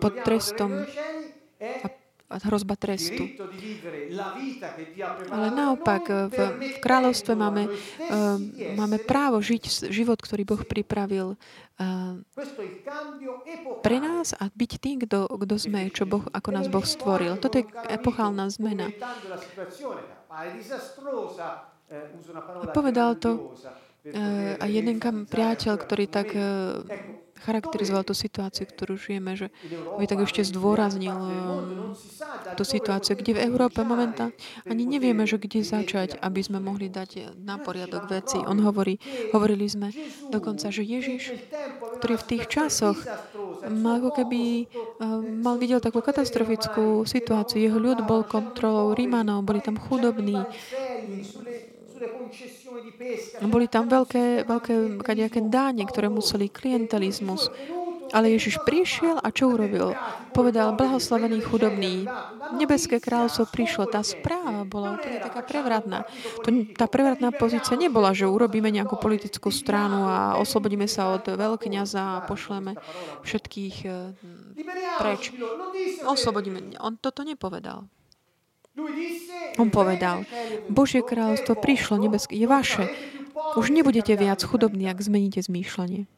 pod 0.00 0.14
trestom 0.20 0.84
a, 1.60 1.86
a 2.24 2.40
hrozba 2.40 2.74
trestu. 2.74 3.28
Ale 5.28 5.48
naopak, 5.52 6.04
v, 6.32 6.38
v 6.56 6.78
kráľovstve 6.80 7.32
máme, 7.36 7.68
uh, 7.68 8.40
máme 8.74 8.96
právo 9.04 9.44
žiť 9.44 9.92
život, 9.92 10.16
ktorý 10.16 10.42
Boh 10.48 10.62
pripravil 10.64 11.36
uh, 11.36 12.16
pre 13.84 14.00
nás 14.00 14.32
a 14.32 14.48
byť 14.48 14.72
tým, 14.80 14.96
kto, 15.04 15.28
kto 15.28 15.54
sme, 15.60 15.92
čo 15.92 16.08
boh, 16.08 16.24
ako 16.32 16.48
nás 16.48 16.66
Boh 16.72 16.84
stvoril. 16.84 17.36
Toto 17.36 17.60
je 17.60 17.68
epochálna 17.92 18.48
zmena. 18.48 18.88
A 22.64 22.66
povedal 22.72 23.20
to 23.20 23.52
uh, 23.52 24.56
a 24.58 24.64
jeden 24.64 24.96
kam 24.96 25.28
priateľ, 25.28 25.76
ktorý 25.76 26.08
tak 26.08 26.32
uh, 26.32 26.80
charakterizoval 27.44 28.08
tú 28.08 28.16
situáciu, 28.16 28.64
ktorú 28.64 28.96
žijeme, 28.96 29.36
že 29.36 29.52
by 30.00 30.08
tak 30.08 30.24
ešte 30.24 30.48
zdôraznil 30.48 31.12
um, 31.12 31.92
tú 32.56 32.64
situáciu, 32.64 33.20
kde 33.20 33.36
v 33.36 33.44
Európe 33.44 33.84
momentálne 33.84 34.32
ani 34.64 34.88
nevieme, 34.88 35.28
že 35.28 35.36
kde 35.36 35.60
začať, 35.60 36.16
aby 36.24 36.40
sme 36.40 36.64
mohli 36.64 36.88
dať 36.88 37.36
na 37.36 37.60
poriadok 37.60 38.08
veci. 38.08 38.40
On 38.40 38.56
hovorí, 38.64 38.96
hovorili 39.36 39.68
sme 39.68 39.92
dokonca, 40.32 40.72
že 40.72 40.80
Ježiš, 40.80 41.36
ktorý 42.00 42.14
v 42.16 42.28
tých 42.34 42.44
časoch 42.48 42.96
mal 43.68 44.00
ako 44.00 44.10
keby 44.24 44.40
uh, 44.64 45.20
mal 45.20 45.60
videl 45.60 45.84
takú 45.84 46.00
katastrofickú 46.00 47.04
situáciu. 47.04 47.60
Jeho 47.60 47.76
ľud 47.76 48.08
bol 48.08 48.24
kontrolou 48.24 48.96
Rímanov, 48.96 49.44
boli 49.44 49.60
tam 49.60 49.76
chudobní, 49.76 50.40
boli 53.48 53.66
tam 53.70 53.88
veľké, 53.88 54.48
veľké 54.48 54.74
kadejaké 55.02 55.40
dáne, 55.46 55.84
ktoré 55.86 56.08
museli 56.08 56.50
klientelizmus. 56.50 57.48
Ale 58.14 58.30
Ježiš 58.30 58.62
prišiel 58.62 59.18
a 59.18 59.32
čo 59.34 59.50
urobil? 59.50 59.96
Povedal, 60.30 60.76
blahoslavený 60.78 61.42
chudobný. 61.42 62.06
Nebeské 62.54 63.02
kráľovstvo 63.02 63.50
prišlo. 63.50 63.90
Tá 63.90 64.06
správa 64.06 64.62
bola 64.62 65.00
úplne 65.00 65.18
taká 65.18 65.42
prevratná. 65.42 66.06
To, 66.46 66.48
tá 66.78 66.86
prevratná 66.86 67.34
pozícia 67.34 67.74
nebola, 67.74 68.14
že 68.14 68.30
urobíme 68.30 68.70
nejakú 68.70 69.00
politickú 69.00 69.48
stranu 69.48 70.06
a 70.06 70.38
oslobodíme 70.38 70.86
sa 70.86 71.16
od 71.16 71.26
veľkňaza 71.26 72.22
a 72.22 72.24
pošleme 72.28 72.78
všetkých 73.26 73.76
eh, 73.88 74.14
preč. 75.00 75.34
Oslobodíme. 76.06 76.78
On 76.84 76.94
toto 77.00 77.26
nepovedal. 77.26 77.88
On 79.54 79.70
povedal, 79.70 80.26
Božie 80.66 80.98
kráľovstvo 80.98 81.54
prišlo 81.54 82.02
nebeské, 82.02 82.34
je 82.34 82.46
vaše. 82.50 82.90
Už 83.54 83.70
nebudete 83.70 84.18
viac 84.18 84.42
chudobní, 84.42 84.90
ak 84.90 84.98
zmeníte 84.98 85.38
zmýšľanie. 85.46 86.10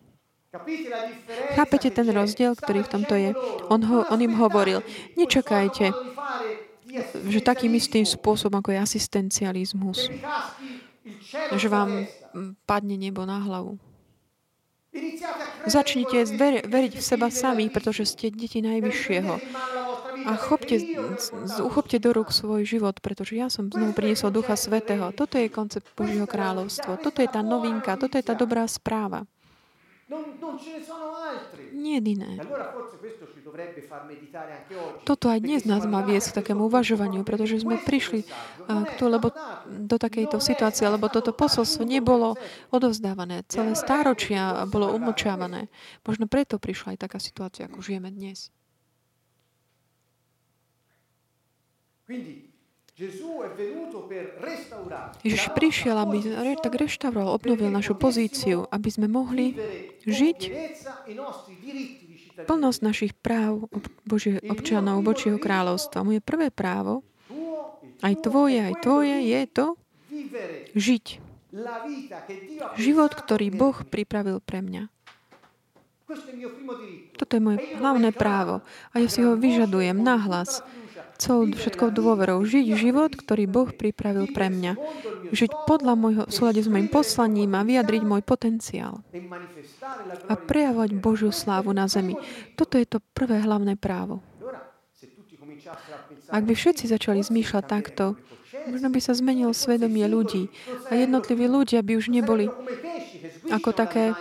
Chápete 1.52 1.92
ten 1.92 2.08
rozdiel, 2.08 2.56
ktorý 2.56 2.80
v 2.80 2.92
tomto 2.92 3.14
je? 3.14 3.30
On, 3.68 3.80
ho, 3.84 4.08
on 4.08 4.20
im 4.24 4.32
hovoril, 4.40 4.80
nečakajte, 5.20 5.92
že 7.28 7.40
takým 7.44 7.76
istým 7.76 8.08
spôsobom, 8.08 8.64
ako 8.64 8.72
je 8.72 8.78
asistencializmus, 8.80 10.08
že 11.52 11.68
vám 11.68 12.08
padne 12.64 12.96
nebo 12.96 13.28
na 13.28 13.36
hlavu. 13.36 13.76
Začnite 15.68 16.24
veriť 16.64 16.92
v 16.96 17.04
seba 17.04 17.28
sami, 17.28 17.68
pretože 17.68 18.08
ste 18.08 18.32
deti 18.32 18.64
Najvyššieho. 18.64 19.34
A 20.24 20.32
chopte, 20.40 20.80
uchopte 21.60 22.00
do 22.00 22.10
rúk 22.16 22.32
svoj 22.32 22.64
život, 22.64 23.04
pretože 23.04 23.36
ja 23.36 23.52
som 23.52 23.68
znovu 23.68 23.92
priniesol 23.92 24.32
Ducha 24.32 24.56
Svetého. 24.56 25.12
Toto 25.12 25.36
je 25.36 25.52
koncept 25.52 25.92
Božieho 25.92 26.24
kráľovstva. 26.24 26.96
Toto 26.96 27.20
je 27.20 27.28
tá 27.28 27.44
novinka, 27.44 28.00
toto 28.00 28.16
je 28.16 28.24
tá 28.24 28.32
dobrá 28.32 28.64
správa. 28.64 29.28
Nie 31.74 31.98
iné. 31.98 32.38
Toto 35.02 35.26
aj 35.26 35.38
dnes 35.42 35.66
nás 35.66 35.82
má 35.82 36.06
viesť 36.06 36.30
k 36.30 36.38
takému 36.38 36.70
uvažovaniu, 36.70 37.26
pretože 37.26 37.58
sme 37.58 37.82
prišli 37.82 38.22
k 38.70 38.90
to, 39.02 39.10
lebo 39.10 39.34
do 39.66 39.98
takejto 39.98 40.38
situácie, 40.38 40.86
lebo 40.86 41.10
toto 41.10 41.34
posolstvo 41.34 41.82
nebolo 41.82 42.38
odovzdávané. 42.70 43.42
Celé 43.50 43.74
stáročia 43.74 44.62
bolo 44.70 44.94
umlčávané. 44.94 45.66
Možno 46.06 46.30
preto 46.30 46.62
prišla 46.62 46.94
aj 46.94 46.98
taká 47.02 47.18
situácia, 47.18 47.66
ako 47.66 47.82
žijeme 47.82 48.14
dnes. 48.14 48.54
Ježiš 55.20 55.52
prišiel, 55.52 55.96
aby 56.00 56.16
tak 56.64 56.80
reštauroval, 56.80 57.36
obnovil 57.36 57.68
našu 57.68 57.92
pozíciu, 57.92 58.64
aby 58.72 58.88
sme 58.88 59.04
mohli 59.04 59.52
žiť 60.08 60.40
plnosť 62.48 62.80
našich 62.80 63.12
práv 63.12 63.68
Boží, 64.08 64.40
občanov 64.48 65.04
Božieho 65.04 65.36
kráľovstva. 65.36 66.08
Moje 66.08 66.24
prvé 66.24 66.48
právo, 66.48 67.04
aj 68.00 68.14
tvoje, 68.24 68.64
aj 68.64 68.74
tvoje, 68.80 69.16
je 69.28 69.40
to 69.52 69.66
žiť. 70.72 71.06
Život, 72.80 73.12
ktorý 73.12 73.52
Boh 73.52 73.76
pripravil 73.84 74.40
pre 74.40 74.64
mňa. 74.64 74.88
Toto 77.18 77.32
je 77.34 77.42
moje 77.42 77.58
hlavné 77.76 78.14
právo 78.14 78.64
a 78.92 78.94
ja 79.02 79.08
si 79.10 79.20
ho 79.20 79.34
vyžadujem 79.36 80.00
nahlas 80.00 80.62
celou 81.16 81.48
všetkou 81.48 81.90
dôverou. 81.92 82.44
Žiť 82.44 82.66
život, 82.76 83.12
ktorý 83.16 83.44
Boh 83.48 83.68
pripravil 83.72 84.30
pre 84.30 84.52
mňa. 84.52 84.72
Žiť 85.32 85.50
podľa 85.66 85.94
môjho, 85.96 86.24
v 86.28 86.62
s 86.62 86.68
môjim 86.68 86.88
poslaním 86.92 87.56
a 87.56 87.66
vyjadriť 87.66 88.02
môj 88.04 88.22
potenciál. 88.22 89.02
A 90.30 90.34
prejavovať 90.36 90.90
Božiu 90.96 91.32
slávu 91.34 91.72
na 91.72 91.88
zemi. 91.90 92.14
Toto 92.54 92.76
je 92.76 92.86
to 92.86 93.02
prvé 93.12 93.42
hlavné 93.42 93.74
právo. 93.74 94.22
Ak 96.30 96.42
by 96.46 96.54
všetci 96.54 96.86
začali 96.86 97.22
zmýšľať 97.22 97.64
takto, 97.66 98.14
možno 98.70 98.88
by 98.90 99.00
sa 99.02 99.14
zmenil 99.14 99.50
svedomie 99.50 100.06
ľudí 100.06 100.50
a 100.90 100.98
jednotliví 100.98 101.46
ľudia 101.46 101.82
by 101.82 101.92
už 101.98 102.10
neboli 102.10 102.50
ako 103.50 103.70
také 103.74 104.14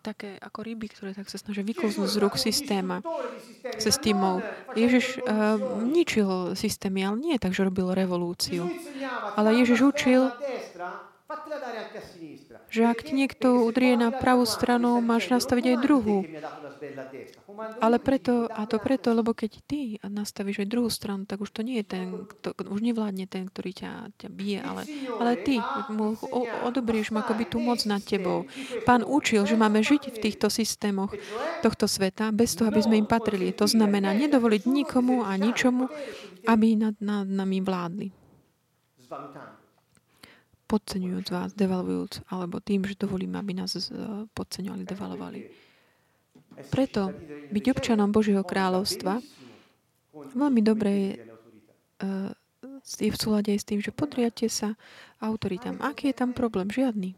také 0.00 0.38
ako 0.40 0.64
ryby, 0.64 0.86
ktoré 0.90 1.10
tak 1.14 1.30
sa 1.30 1.38
snažia 1.38 1.66
vyklznúť 1.66 2.08
z 2.10 2.16
rúk 2.18 2.34
systéma, 2.38 3.04
systémov. 3.78 4.42
Ježiš 4.74 5.20
uh, 5.22 5.56
ničil 5.82 6.58
systémy, 6.58 7.06
ale 7.06 7.16
nie 7.20 7.36
tak, 7.38 7.54
že 7.54 7.66
robil 7.66 7.92
revolúciu. 7.92 8.70
Ale 9.38 9.54
Ježiš 9.58 9.80
učil, 9.84 10.30
že 12.68 12.82
ak 12.84 13.06
ti 13.06 13.12
niekto 13.14 13.64
udrie 13.64 13.94
na 13.96 14.12
pravú 14.12 14.44
stranu, 14.44 14.98
máš 15.00 15.30
nastaviť 15.30 15.64
aj 15.74 15.76
druhú. 15.80 16.18
Ale 17.80 18.02
preto, 18.02 18.50
a 18.50 18.66
to 18.66 18.82
preto, 18.82 19.14
lebo 19.14 19.30
keď 19.30 19.52
ty 19.64 19.96
nastavíš 20.02 20.64
aj 20.64 20.68
druhú 20.68 20.90
stranu, 20.90 21.22
tak 21.24 21.40
už 21.40 21.50
to 21.54 21.62
nie 21.62 21.80
je 21.82 21.86
ten, 21.86 22.06
kto, 22.26 22.54
už 22.66 22.80
nevládne 22.82 23.30
ten, 23.30 23.46
ktorý 23.46 23.70
ťa, 23.70 23.92
ťa 24.18 24.28
bije, 24.30 24.58
ale, 24.58 24.82
ale 25.18 25.32
ty 25.40 25.62
mu 25.90 26.18
odobríš 26.66 27.14
mu 27.14 27.22
akoby 27.22 27.44
tú 27.46 27.62
moc 27.62 27.82
nad 27.86 28.02
tebou. 28.02 28.46
Pán 28.82 29.06
učil, 29.06 29.46
že 29.46 29.54
máme 29.54 29.80
žiť 29.80 30.14
v 30.14 30.18
týchto 30.18 30.50
systémoch 30.50 31.14
tohto 31.62 31.86
sveta 31.86 32.34
bez 32.34 32.58
toho, 32.58 32.68
aby 32.68 32.80
sme 32.82 32.98
im 32.98 33.08
patrili. 33.08 33.54
To 33.54 33.70
znamená 33.70 34.10
nedovoliť 34.14 34.62
nikomu 34.66 35.22
a 35.22 35.38
ničomu, 35.38 35.86
aby 36.50 36.74
nad, 36.74 36.96
nad 36.98 37.24
nami 37.24 37.62
vládli 37.62 38.08
podceňujúc 40.64 41.26
vás, 41.30 41.50
devalvujúc, 41.54 42.26
alebo 42.32 42.58
tým, 42.58 42.82
že 42.88 42.98
dovolíme, 42.98 43.38
aby 43.38 43.52
nás 43.54 43.76
podceňovali, 44.32 44.82
devalovali. 44.82 45.40
Preto 46.70 47.14
byť 47.50 47.64
občanom 47.70 48.10
Božieho 48.10 48.42
kráľovstva 48.42 49.20
veľmi 50.34 50.60
dobre 50.62 50.90
je, 50.90 51.10
je 53.06 53.10
v 53.10 53.18
súlade 53.18 53.50
aj 53.50 53.60
s 53.62 53.68
tým, 53.68 53.80
že 53.82 53.94
podriate 53.94 54.46
sa 54.50 54.78
autoritám. 55.22 55.78
Aký 55.80 56.10
je 56.10 56.16
tam 56.18 56.30
problém? 56.32 56.68
Žiadny. 56.70 57.14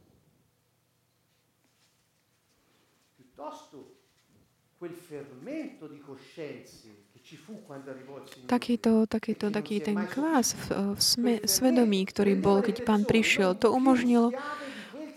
Takýto, 8.46 8.92
takýto, 9.08 9.46
taký 9.50 9.76
ten 9.82 9.98
kvás 10.06 10.54
v, 10.54 10.94
v 10.94 11.00
sme, 11.00 11.34
svedomí, 11.42 12.06
ktorý 12.06 12.38
bol, 12.38 12.62
keď 12.62 12.86
pán 12.86 13.02
prišiel, 13.02 13.58
to 13.58 13.72
umožnilo 13.72 14.30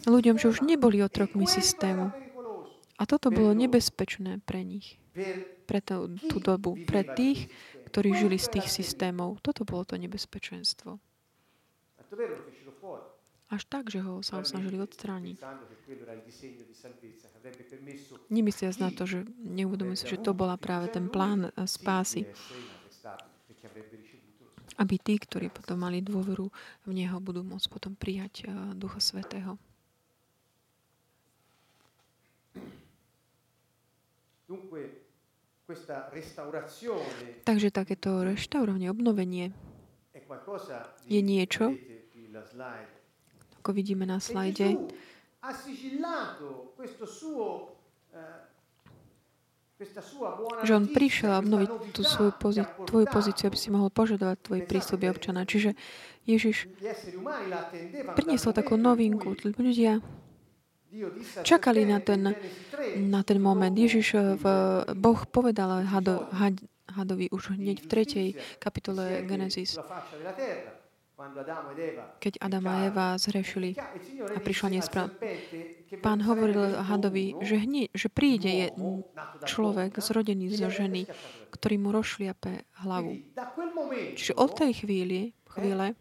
ľuďom, 0.09 0.39
že 0.41 0.49
už 0.49 0.65
neboli 0.65 1.03
otrokmi 1.03 1.45
systému. 1.45 2.09
A 2.99 3.07
toto 3.07 3.31
bolo 3.31 3.55
nebezpečné 3.55 4.43
pre 4.43 4.67
nich, 4.67 4.99
pre 5.63 5.79
tú, 5.79 6.11
tú 6.27 6.43
dobu, 6.43 6.75
pre 6.83 7.07
tých, 7.07 7.47
ktorí 7.87 8.11
žili 8.11 8.35
z 8.35 8.59
tých 8.59 8.67
systémov. 8.67 9.39
Toto 9.39 9.63
bolo 9.63 9.87
to 9.87 9.95
nebezpečenstvo. 9.95 10.99
Až 13.49 13.65
tak, 13.65 13.89
že 13.89 14.05
ho 14.05 14.21
sa 14.21 14.45
snažili 14.45 14.77
odstrániť. 14.77 15.41
Nemyslia 18.29 18.69
na 18.77 18.93
to, 18.93 19.09
že 19.09 19.25
neuvedomujú 19.41 19.97
si, 19.97 20.05
že 20.05 20.21
to 20.21 20.37
bola 20.37 20.53
práve 20.53 20.93
ten 20.93 21.09
plán 21.09 21.49
eh, 21.49 21.51
spásy. 21.65 22.29
Aby 24.79 24.95
tí, 25.01 25.17
ktorí 25.17 25.49
potom 25.49 25.81
mali 25.81 25.99
dôveru 25.99 26.47
v 26.87 26.91
Neho, 26.93 27.17
budú 27.19 27.41
môcť 27.41 27.67
potom 27.73 27.97
prijať 27.97 28.45
eh, 28.45 28.53
Ducha 28.77 29.01
Svetého. 29.01 29.57
Takže 37.45 37.69
takéto 37.69 38.25
reštaurovanie, 38.25 38.89
obnovenie 38.89 39.53
je 41.05 41.21
niečo, 41.21 41.77
ako 43.61 43.69
vidíme 43.77 44.09
na 44.09 44.17
slajde, 44.17 44.77
že 50.67 50.75
on 50.75 50.85
prišiel 50.91 51.31
obnoviť 51.39 51.69
tú 51.95 52.01
svoju 52.03 52.31
pozí- 52.35 52.67
tvoju 52.83 53.07
pozíciu, 53.07 53.47
aby 53.47 53.55
si 53.55 53.71
mohol 53.71 53.87
požadovať 53.87 54.37
tvoj 54.43 54.61
prístup 54.67 55.07
občana. 55.07 55.47
Čiže 55.47 55.71
Ježiš 56.27 56.67
priniesol 58.19 58.51
takú 58.51 58.75
novinku. 58.75 59.31
Ľudia 59.39 60.03
čakali 61.43 61.85
na 61.85 61.99
ten, 61.99 62.35
na 62.97 63.21
ten 63.23 63.37
moment. 63.41 63.73
Ježiš, 63.73 64.15
v, 64.39 64.43
Boh 64.97 65.19
povedal 65.29 65.85
hado, 65.85 66.25
had, 66.33 66.57
hadovi 66.89 67.29
už 67.29 67.55
hneď 67.55 67.85
v 67.85 67.87
tretej 67.87 68.27
kapitole 68.57 69.21
Genesis 69.29 69.77
keď 72.23 72.33
Adam 72.39 72.65
a 72.71 72.87
Eva 72.87 73.07
zhrešili 73.19 73.75
a 74.31 74.39
prišla 74.39 74.67
nesprav. 74.71 75.11
Pán 75.99 76.23
hovoril 76.23 76.79
hadovi, 76.79 77.35
že, 77.43 77.59
hni, 77.59 77.91
že 77.91 78.07
príde 78.07 78.47
je 78.47 78.67
človek 79.43 79.99
zrodený 79.99 80.55
zo 80.55 80.71
ženy, 80.71 81.11
ktorý 81.51 81.75
mu 81.75 81.91
rozšliape 81.91 82.63
hlavu. 82.87 83.19
Čiže 84.15 84.33
od 84.39 84.51
tej 84.55 84.71
chvíli, 84.85 85.35
chvíle, 85.59 85.99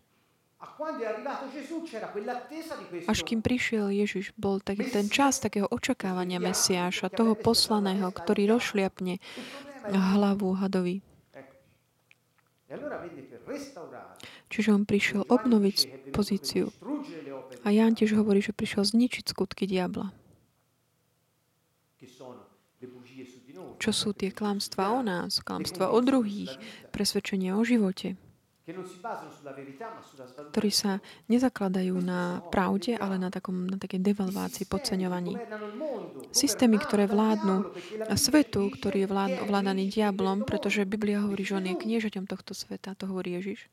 až 3.07 3.19
kým 3.23 3.41
prišiel 3.47 3.95
Ježiš, 3.95 4.35
bol 4.35 4.59
taký 4.59 4.91
ten 4.91 5.07
čas 5.07 5.39
takého 5.39 5.71
očakávania 5.71 6.43
Mesiáša, 6.43 7.15
toho 7.15 7.39
poslaného, 7.39 8.11
ktorý 8.11 8.59
rozšliapne 8.59 9.23
hlavu 9.87 10.59
hadovi. 10.59 10.99
Čiže 14.51 14.69
on 14.75 14.83
prišiel 14.83 15.23
obnoviť 15.31 16.11
pozíciu. 16.11 16.75
A 17.63 17.71
Ján 17.71 17.95
tiež 17.95 18.19
hovorí, 18.19 18.43
že 18.43 18.51
prišiel 18.51 18.83
zničiť 18.83 19.31
skutky 19.31 19.65
diabla. 19.71 20.11
Čo 23.79 23.91
sú 23.95 24.11
tie 24.11 24.35
klamstvá 24.35 24.91
o 24.91 25.07
nás, 25.07 25.39
klamstvá 25.39 25.95
o 25.95 26.03
druhých, 26.03 26.51
presvedčenia 26.91 27.55
o 27.55 27.63
živote 27.63 28.19
ktorí 30.53 30.71
sa 30.71 31.01
nezakladajú 31.33 31.97
na 32.05 32.45
pravde, 32.53 33.01
ale 33.01 33.17
na, 33.17 33.33
takom, 33.33 33.65
na 33.65 33.81
takej 33.81 34.01
devalvácii, 34.05 34.69
podceňovaní. 34.69 35.41
Systémy, 36.29 36.77
ktoré 36.77 37.09
vládnu 37.09 37.73
svetu, 38.13 38.69
ktorý 38.69 39.05
je 39.05 39.09
vládaný 39.49 39.89
diablom, 39.89 40.45
pretože 40.45 40.85
Biblia 40.85 41.25
hovorí, 41.25 41.49
že 41.49 41.57
on 41.57 41.65
je 41.65 41.81
kniežaťom 41.81 42.29
tohto 42.29 42.53
sveta, 42.53 42.93
to 42.93 43.09
hovorí 43.09 43.41
Ježiš, 43.41 43.73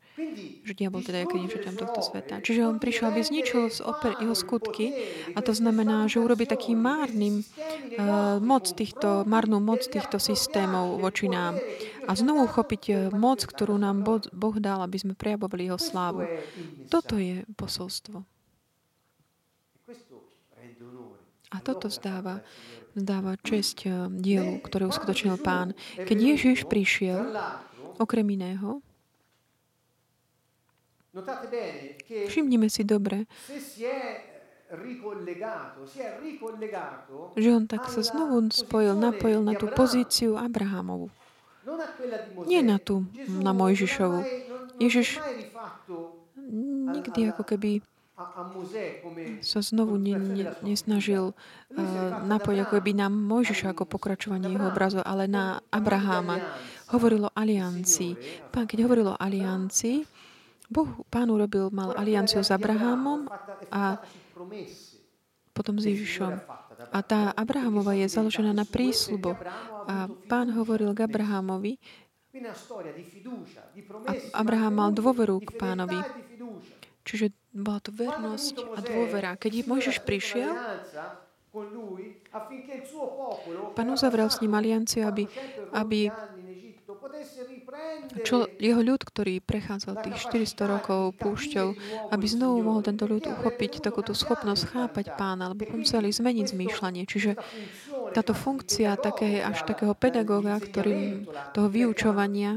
že 0.63 0.73
diabol 0.73 1.03
teda 1.03 1.27
je 1.27 1.31
kniežaťom 1.31 1.75
tohto 1.75 1.99
sveta. 1.99 2.39
Čiže 2.39 2.63
on 2.63 2.79
prišiel, 2.79 3.11
aby 3.11 3.19
zničil 3.19 3.67
z 3.67 3.83
oper 3.83 4.15
jeho 4.23 4.35
skutky. 4.35 4.95
a 5.35 5.39
to 5.43 5.51
znamená, 5.51 6.07
že 6.07 6.23
urobí 6.23 6.47
taký 6.47 6.71
márnym 6.77 7.43
uh, 7.43 8.39
moc 8.39 8.71
týchto, 8.71 9.27
márnu 9.27 9.59
moc 9.59 9.83
týchto 9.83 10.23
systémov 10.23 11.03
voči 11.03 11.27
nám 11.27 11.59
a 12.05 12.11
znovu 12.13 12.45
chopiť 12.45 12.83
eh, 12.89 12.97
moc, 13.11 13.41
ktorú 13.43 13.75
nám 13.81 14.05
Boh 14.31 14.55
dal, 14.61 14.85
aby 14.85 14.97
sme 15.01 15.13
prejavovali 15.17 15.67
Jeho 15.69 15.81
slávu. 15.81 16.23
Toto 16.87 17.17
je 17.17 17.43
posolstvo. 17.57 18.21
A 21.53 21.57
toto 21.61 21.87
zdáva, 21.87 22.41
zdáva 22.93 23.37
česť 23.41 23.77
eh, 23.85 23.91
dielu, 24.09 24.61
ktoré 24.61 24.85
uskutočnil 24.85 25.41
pán. 25.41 25.73
Keď 25.97 26.17
Ježiš 26.17 26.69
prišiel, 26.69 27.33
okrem 27.97 28.27
iného, 28.29 28.83
všimnime 32.27 32.67
si 32.67 32.83
dobre, 32.83 33.23
že 37.39 37.49
on 37.53 37.63
tak 37.69 37.87
sa 37.87 38.01
znovu 38.03 38.43
spojil, 38.51 38.97
napojil 38.97 39.39
na 39.45 39.55
tú 39.55 39.71
pozíciu 39.71 40.35
Abrahamovu. 40.35 41.07
Nie 42.45 42.61
na 42.61 42.77
tú, 42.77 43.05
na 43.27 43.51
Mojžišovu. 43.51 44.19
Ježiš 44.77 45.17
nikdy 46.91 47.33
ako 47.33 47.43
keby 47.43 47.81
sa 49.43 49.59
znovu 49.59 49.99
ne, 49.99 50.15
ne, 50.15 50.45
nesnažil 50.63 51.35
uh, 51.35 51.83
napojiť 52.23 52.59
ako 52.63 52.79
by 52.79 52.91
na 52.95 53.07
Mojžiša 53.11 53.75
ako 53.75 53.83
pokračovanie 53.83 54.47
jeho 54.47 54.71
obrazu, 54.71 55.03
ale 55.03 55.27
na 55.27 55.59
Abraháma. 55.67 56.39
Hovorilo 56.95 57.27
o 57.27 57.35
aliancii. 57.35 58.15
Pán, 58.55 58.71
keď 58.71 58.87
hovorilo 58.87 59.17
o 59.17 59.19
aliancii, 59.19 60.07
Boh, 60.65 61.05
pán 61.13 61.29
urobil, 61.29 61.69
mal 61.69 61.93
alianciu 61.93 62.41
s 62.41 62.49
Abrahámom 62.49 63.29
a 63.69 64.01
potom 65.53 65.77
s 65.77 65.85
Ježišom. 65.85 66.41
A 66.91 66.99
tá 67.03 67.31
Abrahamova 67.35 67.95
je 67.95 68.07
založená 68.07 68.51
na 68.51 68.67
prísľuboch. 68.67 69.39
A 69.85 70.09
pán 70.27 70.51
hovoril 70.51 70.91
k 70.91 71.05
Abrahamovi, 71.05 71.79
a 74.05 74.11
Abraham 74.35 74.73
mal 74.75 74.91
dôveru 74.91 75.39
k 75.39 75.55
pánovi. 75.55 75.95
Čiže 77.07 77.31
bola 77.55 77.79
to 77.79 77.95
vernosť 77.95 78.75
a 78.75 78.79
dôvera. 78.83 79.39
Keď 79.39 79.63
Mojžiš 79.63 80.03
prišiel, 80.03 80.51
Pán 83.71 83.87
uzavrel 83.87 84.27
s 84.27 84.43
ním 84.43 84.59
alianciu, 84.59 85.07
aby, 85.07 85.23
aby 85.71 86.11
čo, 88.23 88.47
jeho 88.61 88.81
ľud, 88.81 89.01
ktorý 89.01 89.43
prechádzal 89.43 90.01
tých 90.05 90.17
400 90.29 90.73
rokov 90.77 91.01
púšťou, 91.19 91.67
aby 92.13 92.25
znovu 92.25 92.63
mohol 92.63 92.81
tento 92.85 93.03
ľud 93.09 93.25
uchopiť 93.25 93.83
takúto 93.83 94.15
schopnosť 94.15 94.63
chápať 94.71 95.05
pána, 95.19 95.51
lebo 95.51 95.67
museli 95.75 96.13
zmeniť 96.13 96.45
zmýšľanie. 96.55 97.03
Čiže 97.09 97.35
táto 98.15 98.31
funkcia 98.31 98.95
také, 98.95 99.43
až 99.43 99.67
takého 99.67 99.91
pedagóga, 99.97 100.55
ktorým 100.61 101.27
toho 101.51 101.67
vyučovania, 101.67 102.55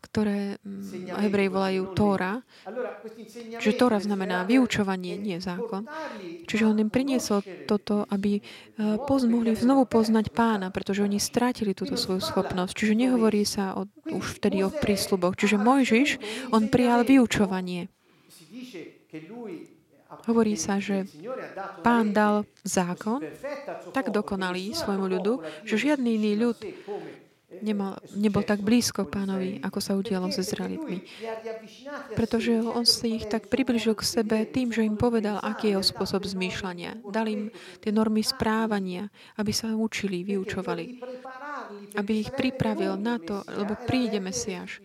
ktoré 0.00 0.56
mm, 0.64 1.12
Hebrej 1.20 1.48
volajú 1.52 1.82
Tóra. 1.92 2.40
Čiže 3.60 3.76
Tóra 3.76 4.00
znamená 4.00 4.48
vyučovanie, 4.48 5.20
nie 5.20 5.38
zákon. 5.38 5.84
Čiže 6.48 6.64
on 6.66 6.80
im 6.80 6.88
priniesol 6.88 7.44
toto, 7.68 8.08
aby 8.08 8.40
e, 8.40 8.42
poz, 9.04 9.28
mohli 9.28 9.52
znovu 9.52 9.84
poznať 9.84 10.32
pána, 10.32 10.72
pretože 10.72 11.04
oni 11.04 11.20
strátili 11.20 11.76
túto 11.76 12.00
svoju 12.00 12.24
schopnosť. 12.24 12.72
Čiže 12.72 12.94
nehovorí 12.96 13.44
sa 13.44 13.76
o, 13.76 13.86
už 14.08 14.40
vtedy 14.40 14.64
o 14.64 14.72
prísľuboch. 14.72 15.36
Čiže 15.36 15.60
Mojžiš, 15.60 16.08
on 16.50 16.72
prijal 16.72 17.04
vyučovanie. 17.04 17.92
Hovorí 20.26 20.58
sa, 20.58 20.82
že 20.82 21.06
pán 21.86 22.10
dal 22.10 22.42
zákon 22.66 23.22
tak 23.94 24.10
dokonalý 24.10 24.74
svojmu 24.74 25.06
ľudu, 25.06 25.34
že 25.62 25.78
žiadny 25.78 26.18
iný 26.18 26.32
ľud 26.34 26.58
nemal, 27.58 27.98
nebol 28.14 28.46
tak 28.46 28.62
blízko 28.62 29.10
pánovi, 29.10 29.58
ako 29.60 29.78
sa 29.82 29.98
udialo 29.98 30.30
s 30.30 30.38
Izraelitmi. 30.38 31.02
Pretože 32.14 32.62
on 32.62 32.86
si 32.86 33.18
ich 33.18 33.26
tak 33.26 33.50
približil 33.50 33.98
k 33.98 34.06
sebe 34.06 34.46
tým, 34.46 34.70
že 34.70 34.86
im 34.86 34.94
povedal, 34.94 35.42
aký 35.42 35.70
je 35.70 35.72
jeho 35.74 35.84
spôsob 35.84 36.22
zmýšľania. 36.22 37.02
Dal 37.10 37.26
im 37.26 37.42
tie 37.82 37.90
normy 37.90 38.22
správania, 38.22 39.10
aby 39.36 39.50
sa 39.50 39.74
učili, 39.74 40.22
vyučovali. 40.22 41.02
Aby 41.98 42.12
ich 42.22 42.30
pripravil 42.30 42.94
na 42.94 43.18
to, 43.18 43.42
lebo 43.50 43.74
príde 43.86 44.22
Mesiáš 44.22 44.78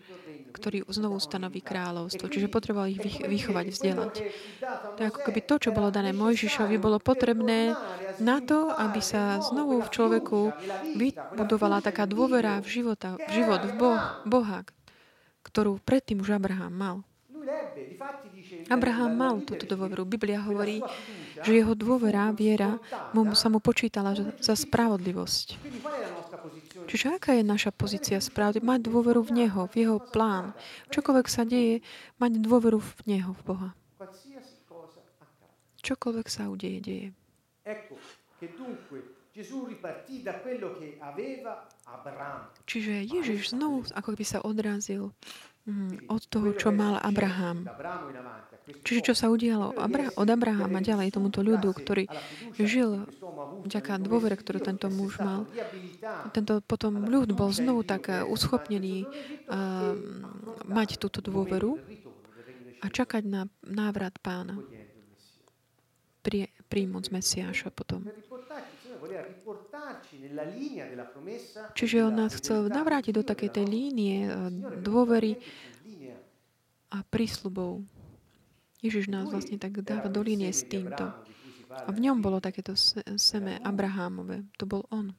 ktorý 0.56 0.88
znovu 0.88 1.20
stanoví 1.20 1.60
kráľovstvo. 1.60 2.32
Čiže 2.32 2.48
potreboval 2.48 2.88
ich 2.88 3.04
vychovať, 3.20 3.66
vzdelať. 3.68 4.14
To 4.96 5.00
ako 5.04 5.20
keby 5.28 5.40
to, 5.44 5.54
čo 5.68 5.70
bolo 5.76 5.92
dané 5.92 6.16
Mojžišovi, 6.16 6.80
bolo 6.80 6.96
potrebné 6.96 7.76
na 8.18 8.40
to, 8.40 8.72
aby 8.72 9.04
sa 9.04 9.38
znovu 9.44 9.84
v 9.84 9.92
človeku 9.92 10.40
vybudovala 10.96 11.84
taká 11.84 12.08
dôvera 12.08 12.58
v, 12.64 12.80
života, 12.80 13.20
v 13.20 13.30
život, 13.30 13.60
v 13.68 13.72
boh, 13.76 14.02
Boha, 14.24 14.64
ktorú 15.44 15.78
predtým 15.84 16.24
už 16.24 16.40
Abraham 16.40 16.72
mal. 16.72 16.96
Abraham 18.66 19.12
mal 19.14 19.34
túto 19.46 19.62
dôveru. 19.68 20.02
Biblia 20.02 20.42
hovorí, 20.42 20.82
že 21.46 21.62
jeho 21.62 21.78
dôvera, 21.78 22.34
viera, 22.34 22.82
mu, 23.14 23.30
sa 23.38 23.46
mu 23.46 23.62
počítala 23.62 24.18
za 24.42 24.54
spravodlivosť. 24.58 25.46
Čiže 26.86 27.18
aká 27.18 27.34
je 27.34 27.42
naša 27.42 27.74
pozícia 27.74 28.22
správy? 28.22 28.62
Mať 28.62 28.86
dôveru 28.86 29.26
v 29.26 29.44
Neho, 29.44 29.66
v 29.66 29.74
Jeho 29.82 29.98
plán. 29.98 30.54
Čokoľvek 30.94 31.26
sa 31.26 31.42
deje, 31.42 31.82
mať 32.22 32.38
dôveru 32.38 32.78
v 32.78 32.92
Neho, 33.10 33.34
v 33.34 33.42
Boha. 33.42 33.70
Čokoľvek 35.82 36.26
sa 36.30 36.50
udeje, 36.50 36.78
deje. 36.82 37.08
Čiže 42.64 42.94
Ježiš 43.04 43.40
znovu 43.52 43.84
ako 43.92 44.08
by 44.16 44.24
sa 44.24 44.38
odrazil 44.40 45.12
mm, 45.68 46.08
od 46.08 46.22
toho, 46.30 46.48
čo 46.56 46.72
mal 46.72 46.96
Abraham. 47.04 47.68
Čiže 48.66 49.12
čo 49.12 49.14
sa 49.14 49.30
udialo 49.30 49.78
od 50.18 50.26
Abrahama 50.26 50.82
ďalej 50.82 51.14
tomuto 51.14 51.38
ľudu, 51.38 51.70
ktorý 51.70 52.10
žil 52.58 53.06
vďaka 53.62 54.02
dôvere, 54.02 54.34
ktorú 54.34 54.58
tento 54.58 54.90
muž 54.90 55.22
mal. 55.22 55.46
Tento 56.34 56.58
potom 56.66 57.06
ľud 57.06 57.30
bol 57.38 57.54
znovu 57.54 57.86
tak 57.86 58.10
eh, 58.10 58.26
uschopnený 58.26 59.06
uh, 59.06 59.94
mať 60.66 60.98
túto 60.98 61.22
dôveru 61.22 61.78
a 62.82 62.86
čakať 62.90 63.22
na 63.22 63.46
návrat 63.62 64.18
pána. 64.18 64.58
Pri, 66.26 66.50
príjmuť 66.66 67.14
Mesiáša 67.14 67.70
potom. 67.70 68.02
Čiže 71.78 71.96
on 72.02 72.14
nás 72.18 72.34
chcel 72.34 72.66
navrátiť 72.66 73.14
do 73.14 73.22
takej 73.22 73.50
tej 73.62 73.66
línie 73.70 74.26
eh, 74.26 74.34
dôvery 74.82 75.38
a 76.90 77.02
prísľubov. 77.06 77.95
Ježiš 78.86 79.10
nás 79.10 79.26
vlastne 79.28 79.58
tak 79.58 79.82
dáva 79.82 80.06
do 80.06 80.22
línie 80.22 80.54
s 80.54 80.62
týmto. 80.62 81.10
A 81.66 81.90
v 81.90 81.98
ňom 81.98 82.22
bolo 82.22 82.38
takéto 82.38 82.78
seme 83.18 83.58
Abrahámové. 83.60 84.46
To 84.62 84.64
bol 84.64 84.86
on. 84.88 85.12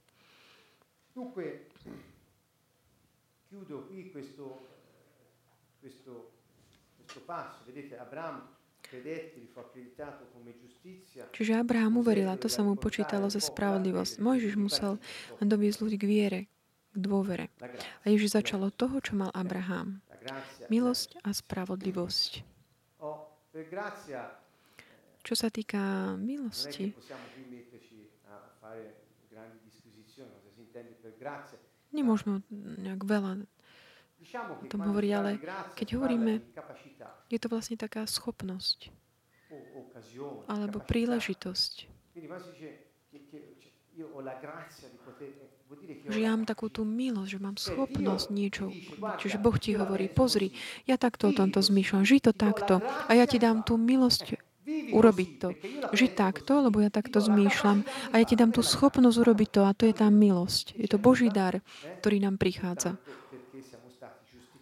Čiže 11.35 11.53
Abraham 11.59 11.93
uveril 11.99 12.29
a 12.31 12.39
to 12.39 12.47
sa 12.47 12.63
mu 12.63 12.79
počítalo 12.79 13.27
za 13.27 13.43
spravodlivosť. 13.43 14.13
Mojžiš 14.23 14.55
musel 14.55 14.95
len 15.43 15.47
doviesť 15.51 15.77
ľudí 15.83 15.97
k 15.99 16.07
viere, 16.07 16.39
k 16.95 16.97
dôvere. 16.97 17.51
A 18.03 18.05
Ježiš 18.07 18.39
začal 18.39 18.63
od 18.63 18.71
toho, 18.71 19.03
čo 19.03 19.19
mal 19.19 19.35
Abraham. 19.35 19.99
Milosť 20.71 21.19
a 21.23 21.35
spravodlivosť. 21.35 22.46
Čo 25.25 25.33
sa 25.35 25.49
týka 25.51 26.15
milosti, 26.15 26.95
nemôžeme 31.91 32.43
nejak 32.79 33.01
veľa 33.03 33.31
o 34.61 34.65
tom 34.67 34.81
hovoriť, 34.83 35.11
ale 35.13 35.31
keď 35.77 35.87
hovoríme, 35.97 36.41
je 37.31 37.39
to 37.39 37.47
vlastne 37.47 37.77
taká 37.79 38.03
schopnosť. 38.05 38.91
Alebo 40.51 40.83
príležitosť. 40.83 41.87
Že 46.07 46.19
ja 46.23 46.31
mám 46.31 46.47
takú 46.47 46.71
tú 46.71 46.87
milosť, 46.87 47.29
že 47.35 47.39
mám 47.43 47.57
schopnosť 47.59 48.27
niečo. 48.31 48.71
Čiže 49.19 49.37
Boh 49.43 49.55
ti 49.59 49.75
hovorí, 49.75 50.07
pozri, 50.07 50.55
ja 50.87 50.95
takto 50.95 51.31
o 51.31 51.35
tomto 51.35 51.59
zmýšľam, 51.59 52.07
žij 52.07 52.31
to 52.31 52.31
takto 52.31 52.79
a 52.79 53.11
ja 53.11 53.27
ti 53.27 53.35
dám 53.35 53.67
tú 53.67 53.75
milosť 53.75 54.39
urobiť 54.67 55.29
to. 55.39 55.49
Žiť 55.95 56.11
takto, 56.15 56.63
lebo 56.63 56.79
ja 56.83 56.91
takto 56.91 57.19
zmýšľam 57.19 57.87
a 58.11 58.15
ja 58.19 58.25
ti 58.27 58.35
dám 58.39 58.51
tú 58.55 58.63
schopnosť 58.63 59.17
urobiť 59.23 59.49
to 59.51 59.61
a 59.67 59.75
to 59.75 59.83
je 59.87 59.95
tá 59.95 60.07
milosť. 60.07 60.75
Je 60.75 60.87
to 60.87 60.99
Boží 60.99 61.27
dar, 61.31 61.59
ktorý 62.03 62.23
nám 62.23 62.39
prichádza. 62.39 62.99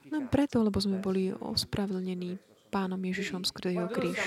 No 0.10 0.26
preto, 0.30 0.62
lebo 0.62 0.78
sme 0.78 1.01
boli 1.01 1.34
ospravedlnení 1.34 2.38
pánom 2.70 2.99
Ježišom 2.99 3.47
skrze 3.47 3.78
jeho 3.78 3.89
kríž. 3.89 4.20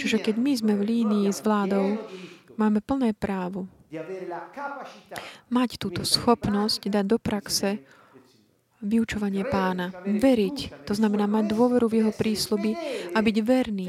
Čiže 0.00 0.18
keď 0.24 0.34
my 0.40 0.52
sme 0.56 0.72
v 0.80 0.82
línii 0.82 1.26
s 1.28 1.44
vládou, 1.44 2.00
máme 2.56 2.80
plné 2.84 3.12
právo 3.16 3.68
mať 5.52 5.70
túto 5.76 6.00
schopnosť 6.00 6.88
dať 6.88 7.04
do 7.04 7.18
praxe 7.20 7.84
vyučovanie 8.82 9.44
pána. 9.46 9.92
Veriť, 10.08 10.88
to 10.88 10.92
znamená 10.96 11.28
mať 11.28 11.52
dôveru 11.52 11.86
v 11.86 11.96
jeho 12.02 12.12
prísľuby 12.12 12.72
a 13.12 13.18
byť 13.20 13.36
verný. 13.44 13.88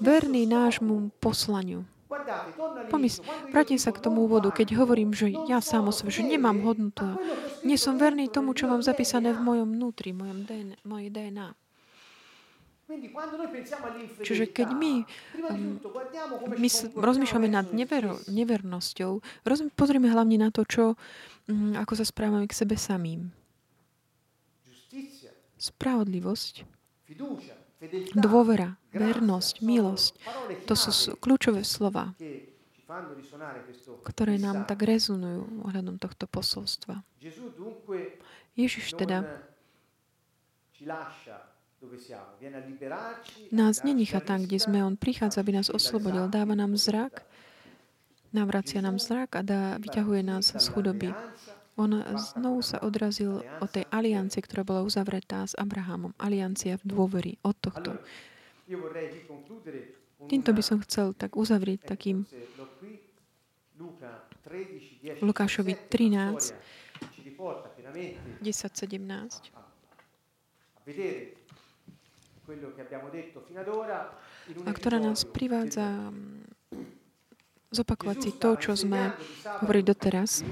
Verný 0.00 0.42
nášmu 0.48 1.14
poslaniu. 1.20 1.84
Pomys, 2.88 3.18
vrátim 3.50 3.78
sa 3.78 3.90
k 3.90 3.98
tomu 3.98 4.24
úvodu, 4.24 4.48
keď 4.54 4.78
hovorím, 4.78 5.12
že 5.12 5.34
ja 5.50 5.58
sám 5.58 5.90
o 5.90 5.92
sebe, 5.92 6.14
že 6.14 6.22
nemám 6.22 6.62
hodnotu. 6.62 7.18
Nie 7.66 7.74
som 7.74 7.98
verný 7.98 8.30
tomu, 8.30 8.54
čo 8.54 8.70
mám 8.70 8.86
zapísané 8.86 9.34
v 9.34 9.42
mojom 9.42 9.68
vnútri, 9.74 10.14
mojom 10.14 10.46
DNA, 10.46 10.76
mojej 10.86 11.10
DNA. 11.10 11.63
Čiže 14.20 14.44
keď 14.52 14.68
my, 14.76 14.92
um, 15.48 15.80
my 16.60 16.68
rozmýšľame 17.00 17.48
nad 17.48 17.72
never, 17.72 18.20
nevernosťou, 18.28 19.24
roz, 19.48 19.58
pozrieme 19.72 20.12
hlavne 20.12 20.36
na 20.36 20.52
to, 20.52 20.68
čo, 20.68 20.84
um, 21.48 21.72
ako 21.80 21.96
sa 21.96 22.04
správame 22.04 22.44
k 22.44 22.52
sebe 22.52 22.76
samým. 22.76 23.32
Spravodlivosť, 25.56 26.68
dôvera, 28.12 28.76
vernosť, 28.92 29.54
milosť. 29.64 30.12
To 30.68 30.74
sú 30.76 31.16
kľúčové 31.16 31.64
slova, 31.64 32.12
ktoré 34.04 34.36
nám 34.36 34.68
tak 34.68 34.84
rezonujú 34.84 35.64
ohľadom 35.64 35.96
tohto 35.96 36.28
posolstva. 36.28 37.00
Ježiš 38.54 38.92
teda 38.92 39.24
nás 43.52 43.82
nenechá 43.82 44.20
tam, 44.20 44.44
kde 44.44 44.58
sme. 44.60 44.84
On 44.84 44.96
prichádza, 44.96 45.40
aby 45.40 45.52
nás 45.56 45.68
oslobodil. 45.70 46.28
Dáva 46.28 46.54
nám 46.54 46.76
zrak, 46.76 47.24
navracia 48.34 48.80
nám 48.82 48.98
zrak 48.98 49.36
a 49.38 49.42
dá, 49.42 49.78
vyťahuje 49.78 50.22
nás 50.22 50.52
z 50.54 50.66
chudoby. 50.70 51.14
On 51.74 51.90
znovu 52.14 52.62
sa 52.62 52.78
odrazil 52.86 53.42
od 53.58 53.66
tej 53.66 53.82
aliancie, 53.90 54.38
ktorá 54.38 54.62
bola 54.62 54.86
uzavretá 54.86 55.42
s 55.42 55.58
Abrahamom. 55.58 56.14
Aliancia 56.22 56.78
v 56.78 56.84
dôvery 56.86 57.32
od 57.42 57.56
tohto. 57.58 57.98
Týmto 60.30 60.50
by 60.54 60.62
som 60.62 60.78
chcel 60.86 61.12
tak 61.18 61.34
uzavrieť 61.34 61.82
takým 61.84 62.22
Lukášovi 65.18 65.74
13, 65.90 66.54
10, 68.38 68.46
17 68.46 69.64
a 74.64 74.70
ktorá 74.76 75.00
nás 75.00 75.24
privádza 75.24 76.12
mm, 76.12 76.44
zopakovať 77.72 78.16
si 78.20 78.30
to, 78.36 78.50
čo 78.60 78.72
sme 78.76 79.16
hovorili 79.64 79.84
doteraz. 79.88 80.44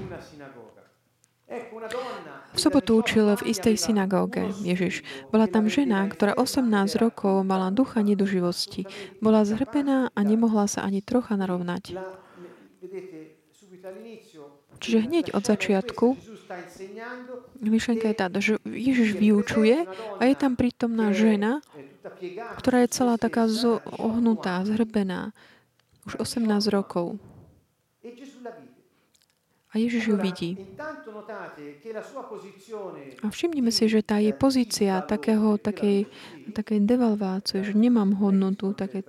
V 2.53 2.59
sobotu 2.59 2.97
učil 2.97 3.29
v 3.37 3.45
istej 3.53 3.77
synagóge 3.77 4.49
Ježiš. 4.65 5.05
Bola 5.29 5.45
tam 5.45 5.69
žena, 5.69 6.09
ktorá 6.09 6.33
18 6.33 6.65
rokov 6.97 7.45
mala 7.45 7.69
ducha 7.69 8.01
neduživosti. 8.01 8.89
Bola 9.21 9.45
zhrbená 9.45 10.09
a 10.17 10.19
nemohla 10.25 10.65
sa 10.65 10.81
ani 10.81 11.05
trocha 11.05 11.37
narovnať. 11.37 11.93
Čiže 14.81 14.99
hneď 15.05 15.25
od 15.37 15.43
začiatku 15.45 16.05
myšlenka 17.59 18.05
je 18.11 18.15
táto, 18.15 18.39
že 18.39 18.53
Ježiš 18.67 19.15
vyučuje 19.17 19.87
a 19.89 20.21
je 20.23 20.35
tam 20.35 20.53
prítomná 20.53 21.15
žena, 21.15 21.63
ktorá 22.59 22.83
je 22.83 22.89
celá 22.93 23.15
taká 23.17 23.47
ohnutá, 23.97 24.63
zhrbená. 24.67 25.31
Už 26.03 26.19
18 26.19 26.67
rokov. 26.67 27.15
A 29.73 29.81
Ježiš 29.81 30.13
ju 30.13 30.17
vidí. 30.21 30.51
A 33.23 33.25
všimnime 33.25 33.71
si, 33.73 33.89
že 33.89 34.05
tá 34.05 34.21
je 34.21 34.29
pozícia 34.35 35.01
takého, 35.01 35.57
takej, 35.57 36.05
takej 36.53 36.79
devalvácie, 36.85 37.65
že 37.65 37.73
nemám 37.73 38.13
hodnotu. 38.19 38.77
Také... 38.77 39.01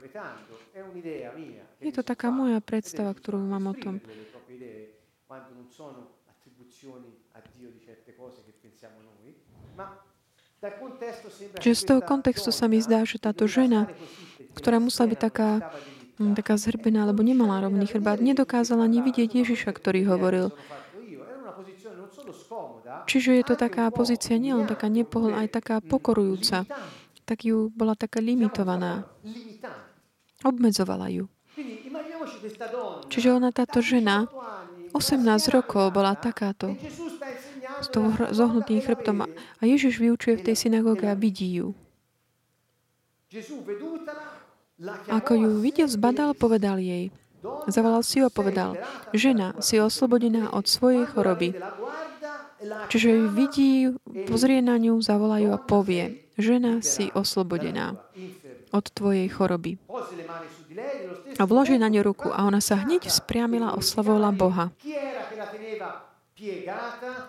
Je 1.84 1.92
to 1.92 2.00
taká 2.00 2.32
moja 2.32 2.64
predstava, 2.64 3.12
ktorú 3.12 3.44
mám 3.44 3.68
o 3.68 3.76
tom 3.76 4.00
Čiže 11.60 11.76
z 11.76 11.84
toho 11.84 12.00
kontextu 12.00 12.50
sa 12.54 12.70
mi 12.70 12.80
zdá, 12.80 13.04
že 13.04 13.20
táto 13.20 13.44
žena, 13.44 13.88
ktorá 14.56 14.80
musela 14.80 15.10
byť 15.12 15.20
taká, 15.20 15.50
hm, 16.16 16.32
taká 16.38 16.54
zhrbená, 16.56 17.04
alebo 17.04 17.20
nemala 17.20 17.64
rovný 17.64 17.84
chrbát, 17.84 18.22
nedokázala 18.22 18.88
ani 18.88 19.04
vidieť 19.04 19.44
Ježiša, 19.44 19.70
ktorý 19.76 20.08
hovoril. 20.08 20.54
Čiže 23.04 23.30
je 23.36 23.44
to 23.44 23.54
taká 23.58 23.90
pozícia 23.92 24.40
nielen 24.40 24.64
taká 24.64 24.88
nepohodlná, 24.88 25.44
aj 25.44 25.50
taká 25.60 25.76
pokorujúca. 25.84 26.64
Tak 27.24 27.38
ju 27.44 27.68
bola 27.72 27.96
taká 27.96 28.20
limitovaná. 28.20 29.04
Obmedzovala 30.44 31.08
ju. 31.12 31.24
Čiže 33.08 33.28
ona, 33.32 33.52
táto 33.54 33.80
žena, 33.84 34.28
18 34.94 35.54
rokov 35.54 35.90
bola 35.94 36.14
takáto 36.14 36.74
s 37.84 37.92
tou 37.92 38.08
zohnutým 38.10 38.80
chrbtom 38.80 39.28
a 39.28 39.62
Ježiš 39.62 40.00
vyučuje 40.00 40.40
v 40.40 40.44
tej 40.50 40.56
synagóge 40.56 41.04
a 41.04 41.12
vidí 41.12 41.60
ju. 41.60 41.76
Ako 45.12 45.32
ju 45.36 45.48
videl, 45.60 45.86
zbadal, 45.86 46.32
povedal 46.34 46.80
jej. 46.80 47.12
Zavolal 47.68 48.00
si 48.00 48.24
ju 48.24 48.26
a 48.26 48.32
povedal, 48.32 48.80
žena, 49.12 49.52
si 49.60 49.76
oslobodená 49.76 50.56
od 50.56 50.64
svojej 50.64 51.04
choroby. 51.04 51.52
Čiže 52.88 53.08
ju 53.12 53.24
vidí, 53.28 53.92
pozrie 54.24 54.64
na 54.64 54.80
ňu, 54.80 54.96
zavolá 55.04 55.36
ju 55.44 55.52
a 55.52 55.60
povie, 55.60 56.24
žena, 56.40 56.80
si 56.80 57.12
oslobodená 57.12 58.00
od 58.72 58.84
tvojej 58.88 59.28
choroby. 59.28 59.76
A 61.36 61.42
vloží 61.44 61.76
na 61.76 61.92
ňu 61.92 62.00
ruku 62.00 62.32
a 62.32 62.48
ona 62.48 62.64
sa 62.64 62.80
hneď 62.80 63.12
vzpriamila 63.12 63.76
oslavovala 63.76 64.32
Boha. 64.32 64.72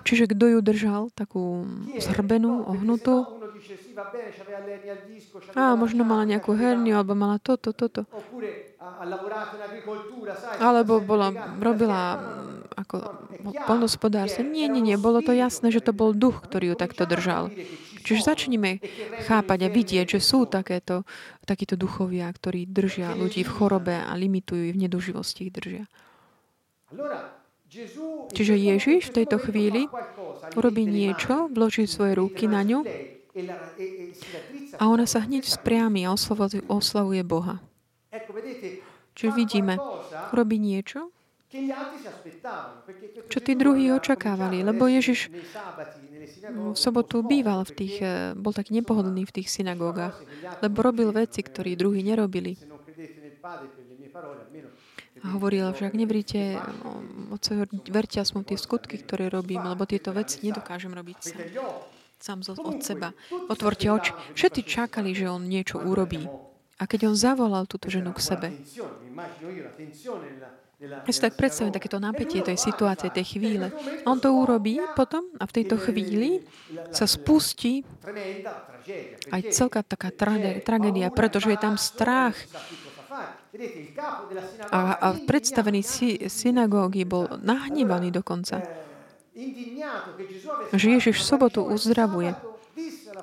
Čiže 0.04 0.26
kto 0.32 0.46
ju 0.58 0.60
držal, 0.62 1.10
takú 1.16 1.66
zhrbenú, 1.98 2.66
ohnutú? 2.66 3.26
A 5.56 5.74
možno 5.74 6.06
mala 6.06 6.24
nejakú 6.28 6.54
herniu, 6.54 7.00
alebo 7.00 7.18
mala 7.18 7.42
toto, 7.42 7.74
toto. 7.74 8.06
Alebo 10.62 11.02
bola, 11.02 11.34
robila 11.58 12.02
mm, 12.16 12.78
ako 12.78 12.96
polnospodárstvo. 13.66 14.46
Nie, 14.46 14.68
nie, 14.68 14.84
nie. 14.84 14.98
Bolo 15.00 15.24
to 15.26 15.34
jasné, 15.34 15.72
že 15.72 15.82
to 15.82 15.96
bol 15.96 16.14
duch, 16.14 16.44
ktorý 16.46 16.74
ju 16.74 16.76
takto 16.78 17.10
držal. 17.10 17.50
Čiže 18.06 18.22
začnime 18.22 18.78
chápať 19.26 19.66
a 19.66 19.70
vidieť, 19.74 20.18
že 20.18 20.22
sú 20.22 20.46
takéto, 20.46 21.10
takíto 21.50 21.74
duchovia, 21.74 22.30
ktorí 22.30 22.70
držia 22.70 23.18
ľudí 23.18 23.42
v 23.42 23.50
chorobe 23.50 23.98
a 23.98 24.14
limitujú 24.14 24.70
ich 24.70 24.76
v 24.78 24.82
neduživosti 24.86 25.50
ich 25.50 25.54
držia. 25.56 25.84
Čiže 28.32 28.56
Ježiš 28.56 29.02
v 29.12 29.16
tejto 29.22 29.38
chvíli 29.40 29.88
urobí 30.56 30.84
niečo, 30.88 31.52
vloží 31.52 31.88
svoje 31.88 32.16
ruky 32.16 32.48
na 32.48 32.64
ňu 32.64 32.88
a 34.80 34.84
ona 34.88 35.04
sa 35.04 35.24
hneď 35.28 35.44
spriami 35.44 36.08
a 36.08 36.16
oslavuje 36.72 37.22
Boha. 37.28 37.60
Čiže 39.16 39.32
vidíme, 39.36 39.76
urobí 40.32 40.60
niečo, 40.60 41.12
čo 43.32 43.40
tí 43.40 43.56
druhí 43.56 43.88
očakávali, 43.96 44.64
lebo 44.64 44.92
Ježiš 44.92 45.32
v 46.52 46.78
sobotu 46.78 47.24
býval 47.24 47.64
v 47.64 47.72
tých, 47.72 47.96
eh, 48.04 48.36
bol 48.36 48.52
taký 48.52 48.76
nepohodlný 48.82 49.24
v 49.26 49.36
tých 49.42 49.50
synagógach, 49.50 50.20
lebo 50.60 50.78
robil 50.84 51.10
veci, 51.16 51.42
ktoré 51.42 51.80
druhí 51.80 52.04
nerobili. 52.04 52.60
A 55.26 55.34
hovoril, 55.34 55.74
že 55.74 55.90
ak 55.90 55.98
neveríte 55.98 56.62
Otcovi, 57.34 57.66
verte 57.90 58.22
aspoň 58.22 58.54
tie 58.54 58.58
skutky, 58.62 59.02
ktoré 59.02 59.34
robím, 59.34 59.66
lebo 59.66 59.90
tieto 59.90 60.14
veci 60.14 60.46
nedokážem 60.46 60.94
robiť 60.94 61.18
sám, 62.22 62.46
sám 62.46 62.62
od 62.62 62.86
seba. 62.86 63.10
Otvorte 63.50 63.90
oči. 63.90 64.14
Všetci 64.38 64.62
čakali, 64.70 65.18
že 65.18 65.26
on 65.26 65.50
niečo 65.50 65.82
urobí. 65.82 66.30
A 66.76 66.84
keď 66.86 67.10
on 67.10 67.16
zavolal 67.16 67.66
túto 67.66 67.88
ženu 67.88 68.12
k 68.12 68.20
sebe, 68.20 68.48
ja 70.86 71.08
si 71.08 71.24
tak 71.24 71.40
predstavím 71.40 71.72
takéto 71.72 72.04
napätie 72.04 72.44
tej 72.44 72.60
situácie, 72.60 73.08
tej 73.08 73.40
chvíle. 73.40 73.72
On 74.04 74.20
to 74.20 74.36
urobí 74.36 74.84
potom 74.92 75.24
a 75.40 75.48
v 75.48 75.56
tejto 75.56 75.80
chvíli 75.80 76.44
sa 76.92 77.08
spustí 77.08 77.88
aj 79.32 79.42
celká 79.56 79.88
taká 79.88 80.12
tragédia, 80.62 81.08
pretože 81.16 81.56
je 81.56 81.60
tam 81.64 81.80
strach. 81.80 82.36
A, 84.72 84.82
a 85.00 85.08
predstavený 85.24 85.82
si, 85.82 86.20
synagógy 86.28 87.08
bol 87.08 87.28
nahnevaný 87.40 88.12
dokonca. 88.12 88.62
Že 90.76 90.88
Ježiš 91.00 91.24
v 91.24 91.28
sobotu 91.28 91.62
uzdravuje 91.64 92.36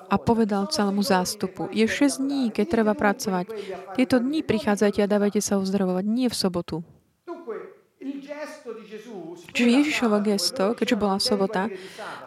a 0.09 0.17
povedal 0.17 0.69
celému 0.69 1.05
zástupu, 1.05 1.69
je 1.73 1.85
6 1.85 2.21
dní, 2.21 2.43
keď 2.53 2.67
treba 2.69 2.93
pracovať. 2.97 3.47
Tieto 3.97 4.17
dní 4.21 4.41
prichádzajte 4.45 5.01
a 5.05 5.11
dávajte 5.11 5.41
sa 5.45 5.61
uzdravovať, 5.61 6.05
nie 6.09 6.29
v 6.29 6.37
sobotu. 6.37 6.77
Čiže 9.53 9.71
Ježišovo 9.83 10.21
gesto, 10.21 10.77
keďže 10.77 10.97
bola 11.01 11.17
sobota, 11.17 11.69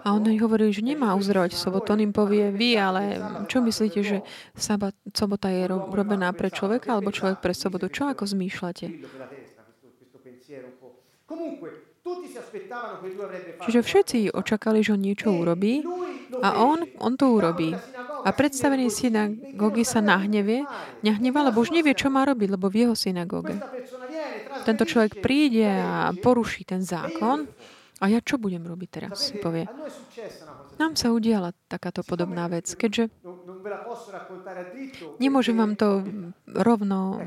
a 0.06 0.08
on 0.14 0.26
im 0.26 0.42
hovoril, 0.42 0.70
že 0.74 0.86
nemá 0.86 1.14
uzdravať 1.18 1.54
v 1.54 1.62
sobotu, 1.62 1.94
on 1.94 2.02
im 2.02 2.14
povie, 2.14 2.50
vy, 2.54 2.78
ale 2.78 3.22
čo 3.50 3.62
myslíte, 3.62 4.00
že 4.02 4.18
sabat, 4.58 4.94
sobota 5.14 5.50
je 5.50 5.66
robená 5.70 6.30
pre 6.34 6.50
človeka, 6.50 6.98
alebo 6.98 7.14
človek 7.14 7.42
pre 7.42 7.54
sobotu? 7.54 7.90
Čo 7.90 8.10
ako 8.10 8.26
zmýšľate? 8.26 8.86
Čiže 13.66 13.80
všetci 13.82 14.18
očakali, 14.30 14.86
že 14.86 14.94
on 14.94 15.02
niečo 15.02 15.34
urobí 15.34 15.82
a 16.38 16.62
on, 16.62 16.86
on 17.02 17.18
to 17.18 17.34
urobí. 17.34 17.74
A 18.26 18.30
predstavený 18.30 18.94
synagógy 18.94 19.86
sa 19.86 20.06
nahnevie, 20.06 20.66
nahneва, 21.02 21.50
lebo 21.50 21.62
už 21.62 21.74
nevie, 21.74 21.98
čo 21.98 22.14
má 22.14 22.26
robiť, 22.26 22.58
lebo 22.58 22.70
v 22.70 22.86
jeho 22.86 22.96
synagóge. 22.98 23.58
Tento 24.66 24.84
človek 24.84 25.22
príde 25.22 25.70
a 25.70 26.10
poruší 26.18 26.66
ten 26.66 26.82
zákon 26.82 27.46
a 28.02 28.12
ja 28.12 28.20
čo 28.20 28.36
budem 28.36 28.66
robiť 28.66 28.90
teraz, 28.92 29.32
si 29.32 29.40
povie. 29.40 29.64
Nám 30.76 31.00
sa 31.00 31.16
udiala 31.16 31.56
takáto 31.72 32.04
podobná 32.04 32.52
vec, 32.52 32.68
keďže 32.76 33.08
nemôžem 35.24 35.56
vám 35.56 35.80
to 35.80 36.04
rovno 36.52 37.24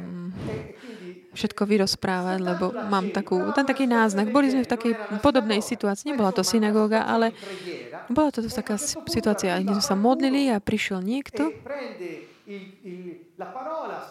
všetko 1.32 1.62
vyrozprávať, 1.64 2.38
lebo 2.42 2.74
mám 2.92 3.14
takú, 3.14 3.40
tam 3.56 3.64
taký 3.64 3.88
náznak. 3.88 4.28
Boli 4.28 4.52
sme 4.52 4.66
v 4.66 4.72
takej 4.74 4.92
podobnej 5.24 5.64
situácii. 5.64 6.12
Nebola 6.12 6.36
to 6.36 6.44
synagóga, 6.44 7.08
ale 7.08 7.32
bola 8.12 8.28
to 8.28 8.44
taká 8.44 8.76
situácia, 9.08 9.56
kde 9.62 9.78
sme 9.78 9.84
sa 9.84 9.96
modlili 9.96 10.52
a 10.52 10.60
prišiel 10.60 11.00
niekto 11.00 11.48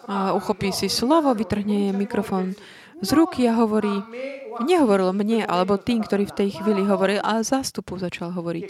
a 0.07 0.37
uchopí 0.37 0.69
si 0.69 0.89
slovo, 0.93 1.33
vytrhne 1.33 1.89
mikrofón 1.93 2.53
z 3.01 3.09
ruky 3.13 3.45
a 3.45 3.53
hovorí, 3.57 4.01
nehovoril 4.63 5.13
mne, 5.13 5.45
alebo 5.45 5.77
tým, 5.77 6.01
ktorý 6.01 6.25
v 6.29 6.37
tej 6.37 6.49
chvíli 6.61 6.81
hovoril, 6.85 7.21
ale 7.21 7.45
zástupu 7.45 7.97
začal 8.01 8.33
hovoriť. 8.33 8.69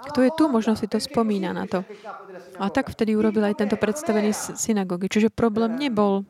Kto 0.00 0.18
je 0.24 0.30
tu, 0.32 0.48
možno 0.48 0.74
si 0.80 0.88
to 0.88 0.96
spomína 0.96 1.52
na 1.52 1.68
to. 1.68 1.84
A 2.56 2.72
tak 2.72 2.88
vtedy 2.88 3.12
urobil 3.12 3.44
aj 3.44 3.60
tento 3.60 3.76
predstavený 3.76 4.32
synagógy. 4.32 5.12
Čiže 5.12 5.28
problém 5.28 5.76
nebol 5.76 6.24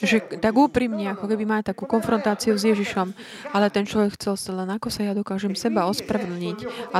že 0.00 0.20
tak 0.40 0.54
úprimne, 0.54 1.12
ako 1.12 1.24
keby 1.28 1.44
má 1.48 1.58
takú 1.64 1.88
konfrontáciu 1.88 2.56
s 2.56 2.68
Ježišom, 2.68 3.16
ale 3.52 3.72
ten 3.72 3.88
človek 3.88 4.16
chcel 4.20 4.34
sa 4.36 4.52
len, 4.52 4.68
ako 4.68 4.88
sa 4.92 5.08
ja 5.08 5.12
dokážem 5.16 5.56
seba 5.56 5.88
ospravedlniť 5.88 6.90
a 6.92 6.98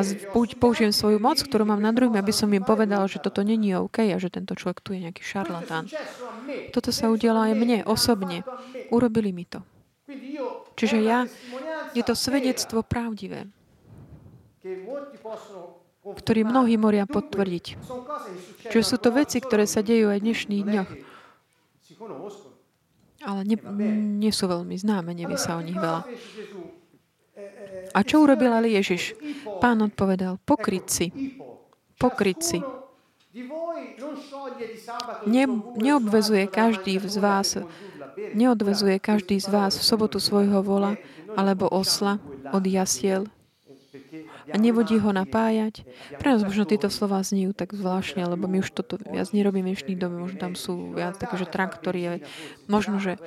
použijem 0.56 0.92
svoju 0.92 1.20
moc, 1.20 1.36
ktorú 1.40 1.68
mám 1.68 1.80
na 1.82 1.92
druhým, 1.92 2.16
aby 2.16 2.32
som 2.32 2.48
im 2.52 2.64
povedal, 2.64 3.04
že 3.06 3.20
toto 3.20 3.44
není 3.44 3.76
OK 3.76 4.00
a 4.08 4.16
že 4.16 4.32
tento 4.32 4.56
človek 4.56 4.80
tu 4.80 4.96
je 4.96 5.08
nejaký 5.08 5.22
šarlatán. 5.22 5.88
Toto 6.72 6.90
sa 6.94 7.12
udialo 7.12 7.46
aj 7.46 7.54
mne 7.58 7.78
osobne. 7.84 8.46
Urobili 8.88 9.34
mi 9.34 9.44
to. 9.44 9.60
Čiže 10.76 10.98
ja, 11.02 11.26
je 11.96 12.02
to 12.04 12.14
svedectvo 12.14 12.84
pravdivé, 12.84 13.48
ktorý 16.06 16.46
mnohí 16.46 16.78
moria 16.78 17.08
potvrdiť. 17.08 17.66
Čiže 18.70 18.84
sú 18.84 18.96
to 19.02 19.10
veci, 19.10 19.42
ktoré 19.42 19.66
sa 19.66 19.82
dejú 19.82 20.12
aj 20.12 20.22
v 20.22 20.26
dnešných 20.30 20.62
dňoch. 20.62 20.90
Ale 23.26 23.42
ne, 23.42 23.56
nie 24.22 24.30
sú 24.30 24.46
veľmi 24.46 24.78
známe, 24.78 25.10
nevie 25.12 25.34
sa 25.34 25.58
o 25.58 25.62
nich 25.62 25.76
veľa. 25.76 26.06
A 27.92 27.98
čo 28.06 28.22
urobil 28.22 28.54
ale 28.54 28.70
Ježiš? 28.70 29.18
Pán 29.58 29.82
odpovedal, 29.82 30.38
pokrytci. 30.46 31.10
Pokrytci. 31.98 32.62
Ne, 35.26 35.44
neobvezuje 35.76 36.48
každý 36.48 36.96
z 37.02 37.18
vás 37.20 37.60
neodvezuje 38.16 38.96
každý 38.96 39.36
z 39.40 39.48
vás 39.52 39.76
v 39.76 39.84
sobotu 39.84 40.16
svojho 40.16 40.64
vola 40.64 40.96
alebo 41.36 41.68
osla 41.68 42.16
od 42.52 42.64
jasiel 42.64 43.28
a 44.46 44.56
nevodí 44.58 44.98
ho 44.98 45.10
napájať. 45.10 45.82
Pre 46.18 46.28
nás 46.30 46.42
možno 46.46 46.68
tieto 46.68 46.86
slova 46.92 47.22
znijú 47.22 47.50
tak 47.56 47.74
zvláštne, 47.74 48.22
lebo 48.26 48.46
my 48.46 48.62
už 48.62 48.70
toto 48.74 48.98
viac 49.02 49.30
nerobíme 49.34 49.70
v 49.70 49.72
dnešnej 49.74 49.98
dobe. 49.98 50.22
Možno 50.22 50.38
tam 50.38 50.52
sú 50.54 50.94
viac 50.94 51.18
také, 51.18 51.34
že 51.40 51.50
traktory. 51.50 52.22
Možno, 52.70 53.02
že 53.02 53.18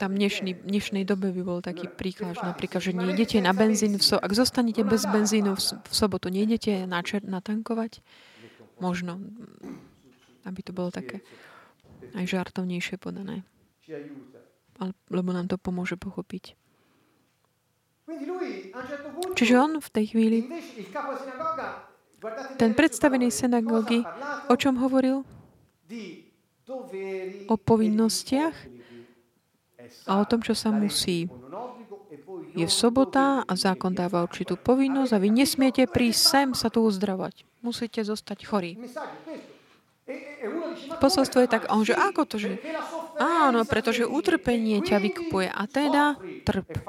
tam 0.00 0.16
dnešný, 0.16 0.64
dnešnej 0.64 1.04
dobe 1.04 1.28
by 1.34 1.42
bol 1.44 1.60
taký 1.60 1.90
príklad, 1.90 2.32
že 2.38 2.44
napríklad, 2.46 2.80
že 2.80 2.96
nejdete 2.96 3.36
na 3.44 3.52
benzín, 3.52 4.00
v 4.00 4.04
so, 4.04 4.16
ak 4.16 4.32
zostanete 4.32 4.80
bez 4.80 5.04
benzínu 5.04 5.52
v, 5.52 5.62
v 5.76 5.92
sobotu, 5.92 6.32
nejdete 6.32 6.88
na 6.88 7.04
čer, 7.04 7.20
natankovať? 7.20 8.00
Možno, 8.80 9.20
aby 10.48 10.60
to 10.64 10.72
bolo 10.72 10.88
také 10.88 11.20
aj 12.16 12.24
žartovnejšie 12.24 12.96
podané. 12.96 13.44
Ale, 14.80 14.96
lebo 15.12 15.36
nám 15.36 15.52
to 15.52 15.60
pomôže 15.60 16.00
pochopiť. 16.00 16.56
Čiže 19.34 19.54
on 19.56 19.72
v 19.80 19.88
tej 19.88 20.04
chvíli, 20.12 20.38
ten 22.60 22.76
predstavený 22.76 23.32
synagógy, 23.32 24.04
o 24.48 24.54
čom 24.56 24.76
hovoril? 24.76 25.24
O 27.48 27.56
povinnostiach 27.56 28.56
a 30.06 30.12
o 30.20 30.24
tom, 30.28 30.44
čo 30.44 30.54
sa 30.54 30.70
musí. 30.70 31.26
Je 32.54 32.66
sobota 32.66 33.46
a 33.46 33.52
zákon 33.54 33.94
dáva 33.94 34.26
určitú 34.26 34.58
povinnosť 34.58 35.12
a 35.14 35.22
vy 35.22 35.28
nesmiete 35.30 35.86
prísť 35.86 36.20
sem 36.20 36.48
sa 36.54 36.68
tu 36.68 36.82
uzdravať. 36.82 37.46
Musíte 37.62 38.02
zostať 38.02 38.38
chorí. 38.46 38.74
Posolstvo 40.98 41.46
je 41.46 41.48
tak, 41.48 41.70
on, 41.70 41.86
že 41.86 41.94
ako 41.94 42.22
to, 42.26 42.36
že 42.42 42.58
áno, 43.20 43.62
pretože 43.62 44.02
utrpenie 44.02 44.82
ťa 44.82 44.98
vykupuje 44.98 45.46
a 45.46 45.64
teda 45.70 46.18
trp. 46.42 46.82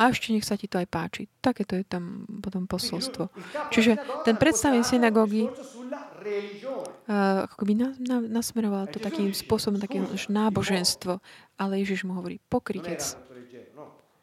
A 0.00 0.08
ešte 0.08 0.32
nech 0.32 0.46
sa 0.48 0.56
ti 0.56 0.64
to 0.64 0.80
aj 0.80 0.88
páči. 0.88 1.28
Takéto 1.44 1.76
je 1.76 1.84
tam 1.84 2.24
potom 2.40 2.64
posolstvo. 2.64 3.28
Čiže 3.68 4.00
ten 4.24 4.40
predstavený 4.40 4.80
synagógy 4.84 5.44
uh, 5.46 7.44
ako 7.44 7.62
by 7.68 7.72
na, 7.76 7.88
na, 8.00 8.16
nasmeroval 8.40 8.88
to 8.88 8.96
takým 8.96 9.36
spôsobom, 9.36 9.76
takým 9.76 10.08
náboženstvo. 10.08 11.20
Ale 11.60 11.72
Ježiš 11.84 12.08
mu 12.08 12.16
hovorí, 12.16 12.40
pokrytec. 12.48 13.04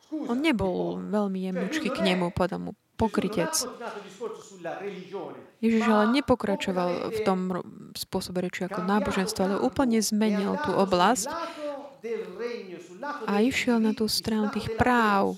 On 0.10 0.40
nebol 0.40 0.98
veľmi 0.98 1.52
jemnučký 1.52 1.92
k 1.94 2.00
nemu, 2.02 2.32
povedal 2.32 2.64
mu, 2.64 2.72
pokrytec. 2.98 3.54
Ježiš 5.62 5.84
ale 5.86 6.06
nepokračoval 6.18 7.14
v 7.14 7.20
tom 7.22 7.40
spôsobe 7.94 8.42
reči 8.42 8.66
ako 8.66 8.82
náboženstvo, 8.82 9.42
ale 9.46 9.56
úplne 9.62 10.02
zmenil 10.02 10.58
tú 10.66 10.74
oblasť 10.74 11.30
a 13.28 13.34
išiel 13.42 13.78
na 13.80 13.92
tú 13.94 14.10
stranu 14.10 14.50
tých 14.52 14.74
práv, 14.76 15.38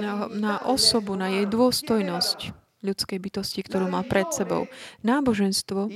na, 0.00 0.26
na 0.30 0.54
osobu, 0.64 1.14
na 1.14 1.30
jej 1.30 1.46
dôstojnosť 1.46 2.38
ľudskej 2.84 3.18
bytosti, 3.18 3.64
ktorú 3.64 3.88
mal 3.88 4.04
pred 4.04 4.28
sebou. 4.30 4.68
Náboženstvo 5.00 5.88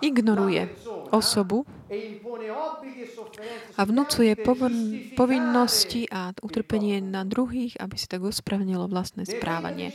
ignoruje 0.00 0.72
osobu 1.12 1.68
a 3.76 3.82
vnúcuje 3.84 4.32
povinnosti 5.12 6.08
a 6.08 6.32
utrpenie 6.40 7.04
na 7.04 7.22
druhých, 7.28 7.76
aby 7.76 7.96
si 8.00 8.08
tak 8.08 8.24
ospravnilo 8.24 8.88
vlastné 8.88 9.28
správanie. 9.28 9.92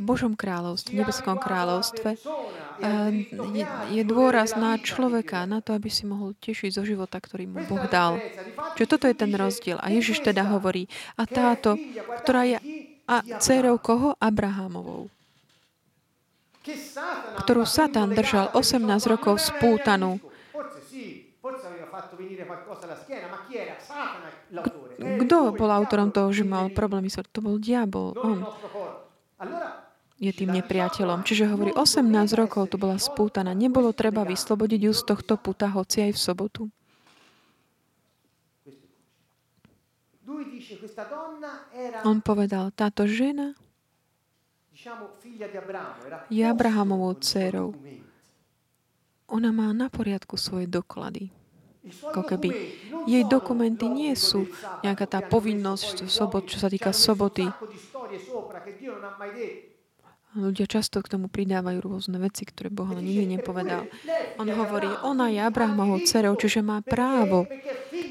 V 0.00 0.02
Božom 0.02 0.32
kráľovstve, 0.34 0.96
v 0.96 1.00
nebeskom 1.04 1.36
kráľovstve 1.36 2.16
je, 3.52 3.64
je 3.92 4.02
dôraz 4.08 4.56
na 4.56 4.80
človeka, 4.80 5.44
na 5.44 5.60
to, 5.60 5.76
aby 5.76 5.92
si 5.92 6.08
mohol 6.08 6.32
tešiť 6.40 6.80
zo 6.80 6.82
života, 6.88 7.20
ktorý 7.20 7.44
mu 7.44 7.60
Boh 7.68 7.84
dal. 7.92 8.16
Čiže 8.80 8.88
toto 8.88 9.04
je 9.04 9.16
ten 9.16 9.30
rozdiel. 9.36 9.76
A 9.84 9.92
Ježiš 9.92 10.24
teda 10.24 10.48
hovorí, 10.48 10.88
a 11.20 11.28
táto, 11.28 11.76
ktorá 12.24 12.48
je 12.48 12.58
a 13.04 13.20
dcerou 13.20 13.76
koho? 13.76 14.16
Abrahamovou 14.16 15.12
ktorú 17.44 17.68
Satan 17.68 18.16
držal 18.16 18.48
18 18.56 18.80
rokov 19.04 19.36
spútanú. 19.36 20.16
Kto 25.04 25.52
bol 25.52 25.70
autorom 25.70 26.08
toho, 26.08 26.32
že 26.32 26.44
mal 26.46 26.72
problémy? 26.72 27.12
To 27.12 27.40
bol 27.44 27.56
diabol, 27.60 28.16
on. 28.18 28.44
Je 30.16 30.30
tým 30.30 30.54
nepriateľom. 30.56 31.26
Čiže 31.26 31.50
hovorí, 31.50 31.74
18 31.74 32.06
rokov 32.38 32.72
to 32.72 32.76
bola 32.80 32.96
spútaná. 32.96 33.52
Nebolo 33.52 33.92
treba 33.92 34.24
vyslobodiť 34.24 34.80
ju 34.88 34.92
z 34.94 35.02
tohto 35.04 35.34
puta, 35.36 35.68
hoci 35.68 36.08
aj 36.08 36.12
v 36.14 36.20
sobotu. 36.20 36.62
On 42.08 42.18
povedal, 42.24 42.72
táto 42.72 43.04
žena 43.04 43.52
je 46.28 46.42
Abrahamovou 46.44 47.12
dcerou. 47.20 47.72
Ona 49.28 49.50
má 49.52 49.72
na 49.72 49.88
poriadku 49.88 50.36
svoje 50.36 50.68
doklady. 50.68 51.32
Ako 51.84 52.24
keby 52.24 52.48
jej 53.04 53.24
dokumenty 53.28 53.92
nie 53.92 54.16
sú 54.16 54.48
nejaká 54.80 55.04
tá 55.04 55.20
povinnosť, 55.20 56.08
sobot, 56.08 56.48
čo 56.48 56.56
sa 56.56 56.72
týka 56.72 56.96
soboty. 56.96 57.44
Ľudia 60.34 60.66
často 60.66 60.98
k 60.98 61.14
tomu 61.14 61.30
pridávajú 61.30 61.78
rôzne 61.78 62.18
veci, 62.18 62.42
ktoré 62.42 62.66
Boh 62.66 62.90
nikdy 62.90 63.38
nepovedal. 63.38 63.86
On 64.34 64.48
hovorí, 64.50 64.90
ona 65.06 65.30
je 65.30 65.38
Abrahamovou 65.38 66.02
dcerou, 66.02 66.34
čiže 66.34 66.58
má 66.58 66.82
právo. 66.82 67.46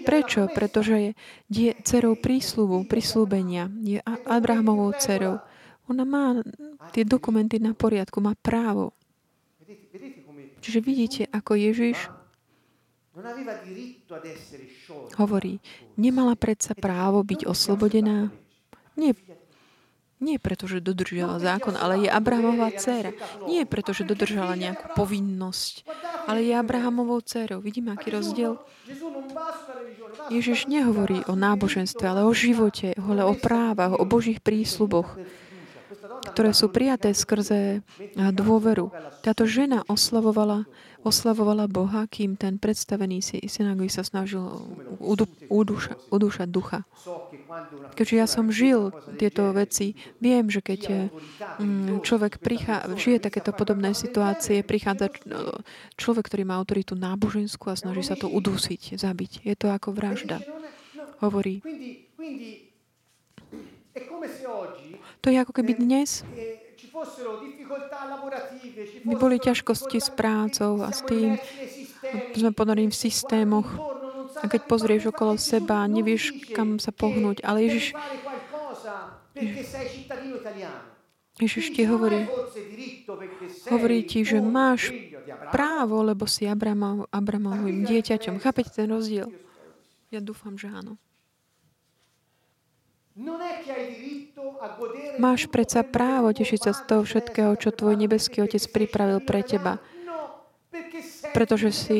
Prečo? 0.07 0.47
Pretože 0.47 1.19
je, 1.51 1.75
dcerou 1.83 2.15
prísľubu, 2.15 2.87
prislúbenia. 2.87 3.67
Je 3.83 3.99
Abrahamovou 4.07 4.95
dcerou. 4.95 5.43
Ona 5.91 6.07
má 6.07 6.39
tie 6.95 7.03
dokumenty 7.03 7.59
na 7.59 7.75
poriadku, 7.75 8.23
má 8.23 8.39
právo. 8.39 8.95
Čiže 10.63 10.79
vidíte, 10.79 11.21
ako 11.27 11.59
Ježiš 11.59 12.07
Hovorí, 15.21 15.61
nemala 15.93 16.33
predsa 16.33 16.73
právo 16.73 17.21
byť 17.21 17.45
oslobodená? 17.45 18.33
Nie, 18.97 19.13
nie 20.17 20.41
preto, 20.41 20.65
že 20.65 20.81
dodržiala 20.81 21.37
zákon, 21.37 21.77
ale 21.77 22.07
je 22.07 22.09
Abrahamová 22.09 22.73
dcéra. 22.73 23.13
Nie 23.45 23.69
preto, 23.69 23.93
že 23.93 24.07
dodržala 24.07 24.57
nejakú 24.57 24.97
povinnosť, 24.97 25.85
ale 26.25 26.41
je 26.41 26.57
Abrahamovou 26.57 27.21
dcérou. 27.21 27.61
Vidíme, 27.61 27.93
aký 27.93 28.09
rozdiel? 28.09 28.57
Ježiš 30.33 30.65
nehovorí 30.65 31.21
o 31.29 31.37
náboženstve, 31.37 32.05
ale 32.09 32.25
o 32.25 32.33
živote, 32.33 32.97
ale 32.97 33.21
o 33.29 33.37
právach, 33.37 33.93
o 33.93 34.07
Božích 34.09 34.41
prísľuboch 34.41 35.21
ktoré 36.23 36.55
sú 36.55 36.71
prijaté 36.71 37.11
skrze 37.11 37.83
dôveru. 38.15 38.89
Táto 39.19 39.43
žena 39.43 39.83
oslavovala, 39.91 40.63
oslavovala 41.03 41.67
Boha, 41.67 42.07
kým 42.07 42.39
ten 42.39 42.55
predstavený 42.55 43.19
si 43.19 43.37
synagógy 43.51 43.91
sa 43.91 44.07
snažil 44.07 44.41
udúša, 45.51 45.99
udúšať 46.09 46.47
ducha. 46.47 46.87
Keďže 47.93 48.15
ja 48.15 48.27
som 48.27 48.49
žil 48.49 48.95
tieto 49.19 49.51
veci, 49.51 49.93
viem, 50.23 50.47
že 50.47 50.63
keď 50.63 51.11
mm, 51.59 52.01
človek 52.01 52.39
prichá, 52.39 52.87
žije 52.95 53.19
takéto 53.19 53.51
podobné 53.51 53.91
situácie, 53.91 54.63
prichádza 54.63 55.11
človek, 55.99 56.31
ktorý 56.31 56.43
má 56.47 56.55
autoritu 56.57 56.95
náboženskú 56.95 57.69
a 57.69 57.77
snaží 57.77 58.01
sa 58.07 58.15
to 58.15 58.31
udusiť, 58.31 58.95
zabiť. 58.95 59.43
Je 59.43 59.55
to 59.59 59.69
ako 59.69 59.91
vražda. 59.91 60.39
Hovorí, 61.19 61.59
to 65.23 65.27
je 65.31 65.37
ako 65.39 65.53
keby 65.55 65.79
dnes 65.79 66.25
by 69.03 69.15
boli 69.15 69.37
ťažkosti 69.39 69.97
s 69.99 70.09
prácou 70.13 70.81
a 70.83 70.89
s 70.91 71.03
tým, 71.03 71.37
sme 72.35 72.51
ponorení 72.51 72.91
v 72.91 72.97
systémoch 72.97 73.67
a 74.41 74.45
keď 74.49 74.61
pozrieš 74.65 75.03
okolo 75.13 75.37
seba, 75.37 75.85
nevieš, 75.87 76.51
kam 76.51 76.81
sa 76.81 76.91
pohnúť. 76.91 77.45
Ale 77.45 77.63
Ježiš, 77.69 77.95
Ježiš 81.39 81.65
ti 81.73 81.83
hovorí, 81.89 82.29
hovorí 83.69 83.97
ti, 84.05 84.21
že 84.21 84.41
máš 84.41 84.93
právo, 85.49 86.01
lebo 86.05 86.29
si 86.29 86.45
Abramovým 86.45 87.85
dieťaťom. 87.87 88.37
Chápete 88.41 88.83
ten 88.83 88.89
rozdiel? 88.89 89.29
Ja 90.13 90.21
dúfam, 90.21 90.53
že 90.59 90.69
áno. 90.69 91.01
Máš 95.21 95.45
predsa 95.45 95.85
právo 95.85 96.33
tešiť 96.33 96.59
sa 96.65 96.71
z 96.73 96.81
toho 96.89 97.01
všetkého, 97.05 97.53
čo 97.61 97.69
tvoj 97.69 97.93
nebeský 97.93 98.41
Otec 98.41 98.65
pripravil 98.73 99.21
pre 99.21 99.45
teba. 99.45 99.77
Pretože 101.33 101.69
si, 101.69 101.99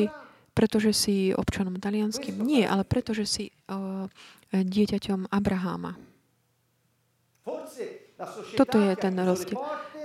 pretože 0.54 0.90
si 0.90 1.30
občanom 1.30 1.78
talianským. 1.78 2.42
Nie, 2.42 2.66
ale 2.66 2.82
pretože 2.82 3.30
si 3.30 3.44
uh, 3.70 4.10
dieťaťom 4.50 5.30
Abraháma. 5.30 5.94
Toto 8.58 8.76
je 8.78 8.94
ten 8.98 9.14
rozdiel. 9.14 9.58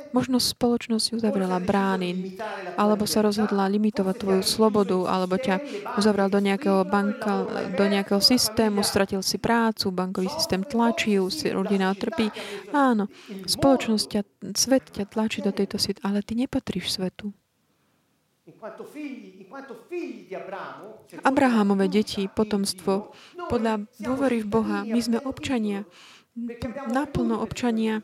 Možno 0.10 0.42
spoločnosť 0.42 1.22
uzavrela 1.22 1.62
brány, 1.62 2.34
alebo 2.74 3.06
sa 3.06 3.22
rozhodla 3.22 3.70
limitovať 3.70 4.16
tvoju 4.18 4.42
slobodu, 4.42 5.06
alebo 5.06 5.38
ťa 5.38 5.62
uzavral 6.02 6.34
do 6.34 6.42
nejakého, 6.42 6.82
banka, 6.90 7.46
do 7.78 7.86
nejakého 7.86 8.18
systému, 8.18 8.82
stratil 8.82 9.22
si 9.22 9.38
prácu, 9.38 9.94
bankový 9.94 10.34
systém 10.34 10.66
tlačí, 10.66 11.22
rodina 11.54 11.94
trpí. 11.94 12.34
Áno, 12.74 13.06
spoločnosť 13.46 14.06
ťa, 14.10 14.22
svet 14.58 14.90
ťa 14.90 15.06
tlačí 15.06 15.46
do 15.46 15.54
tejto 15.54 15.78
svet, 15.78 16.02
ale 16.02 16.26
ty 16.26 16.34
nepatríš 16.34 16.98
svetu. 16.98 17.30
Abrahamové 21.22 21.86
deti, 21.86 22.26
potomstvo, 22.26 23.14
podľa 23.46 23.86
dôvery 24.02 24.42
v 24.42 24.48
Boha, 24.50 24.78
my 24.90 25.00
sme 25.00 25.22
občania, 25.22 25.86
naplno 26.90 27.38
občania 27.46 28.02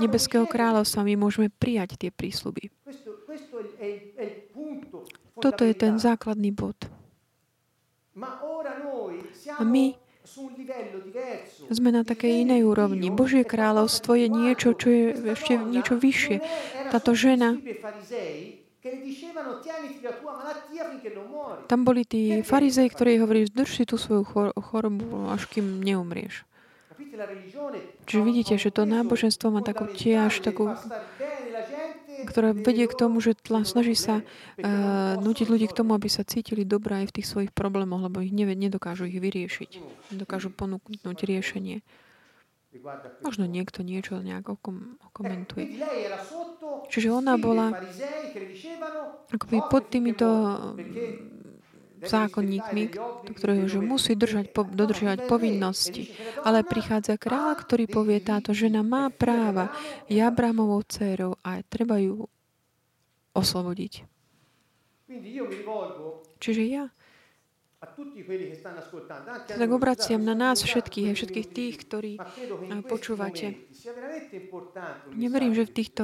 nebeského 0.00 0.44
kráľovstva 0.44 1.04
my 1.04 1.14
môžeme 1.16 1.48
prijať 1.48 1.96
tie 1.96 2.10
prísľuby. 2.12 2.68
Toto 5.38 5.62
je 5.62 5.74
ten 5.74 5.96
základný 5.96 6.50
bod. 6.52 6.76
A 9.58 9.62
my 9.64 9.94
sme 11.72 11.90
na 11.94 12.02
takej 12.04 12.44
inej 12.44 12.68
úrovni. 12.68 13.08
Božie 13.08 13.46
kráľovstvo 13.46 14.12
je 14.18 14.28
niečo, 14.28 14.76
čo 14.76 14.88
je 14.92 15.04
ešte 15.32 15.56
niečo 15.56 15.96
vyššie. 15.96 16.36
Táto 16.92 17.16
žena, 17.16 17.56
tam 21.68 21.80
boli 21.84 22.02
tí 22.08 22.40
farizei, 22.40 22.88
ktorí 22.88 23.20
hovorili, 23.20 23.50
drž 23.50 23.70
si 23.70 23.84
tú 23.84 24.00
svoju 24.00 24.24
chorobu, 24.56 25.28
až 25.28 25.44
kým 25.50 25.82
neumrieš. 25.84 26.47
Čiže 28.06 28.22
vidíte, 28.22 28.54
že 28.56 28.70
to 28.70 28.86
náboženstvo 28.86 29.50
má 29.50 29.60
takú 29.60 29.90
tiež, 29.90 30.40
takú, 30.40 30.72
ktorá 32.26 32.54
vedie 32.54 32.86
k 32.86 32.94
tomu, 32.94 33.18
že 33.18 33.34
tla, 33.34 33.62
snaží 33.66 33.98
sa 33.98 34.22
uh, 34.22 35.18
nutiť 35.18 35.46
ľudí 35.50 35.66
k 35.70 35.76
tomu, 35.76 35.94
aby 35.98 36.06
sa 36.06 36.22
cítili 36.22 36.62
dobré 36.62 37.04
aj 37.04 37.06
v 37.10 37.14
tých 37.20 37.26
svojich 37.30 37.52
problémoch, 37.54 38.06
lebo 38.06 38.22
ich 38.22 38.34
nevie, 38.34 38.54
nedokážu 38.54 39.06
ich 39.10 39.18
vyriešiť. 39.18 39.70
Nedokážu 40.14 40.54
ponúknuť 40.54 41.18
riešenie. 41.24 41.82
Možno 43.24 43.48
niekto 43.48 43.80
niečo 43.80 44.20
nejak 44.20 44.44
komentuje. 45.16 45.80
Čiže 46.92 47.08
ona 47.08 47.40
bola 47.40 47.72
akoby 49.32 49.58
pod 49.72 49.88
týmito 49.88 50.28
zákonníkmi, 52.04 52.82
ktorého 53.34 53.66
že 53.66 53.80
musí 53.82 54.14
držať, 54.14 54.52
po, 54.52 54.66
dodržiavať 54.66 55.26
povinnosti. 55.26 56.12
Ale 56.42 56.66
prichádza 56.66 57.18
kráľ, 57.18 57.58
ktorý 57.58 57.88
povie, 57.88 58.18
táto 58.22 58.54
žena 58.54 58.86
má 58.86 59.10
práva, 59.10 59.72
je 60.06 60.20
Abramovou 60.20 60.82
dcerou 60.86 61.38
a 61.42 61.62
treba 61.66 61.98
ju 61.98 62.26
oslobodiť. 63.34 64.04
Čiže 66.38 66.62
ja 66.68 66.84
tak 69.46 69.70
obraciam 69.70 70.18
na 70.18 70.34
nás 70.34 70.58
všetkých, 70.66 71.14
všetkých 71.14 71.46
tých, 71.46 71.74
ktorí 71.78 72.12
počúvate. 72.82 73.54
Neverím, 75.14 75.54
že 75.54 75.62
v 75.62 75.72
týchto 75.72 76.02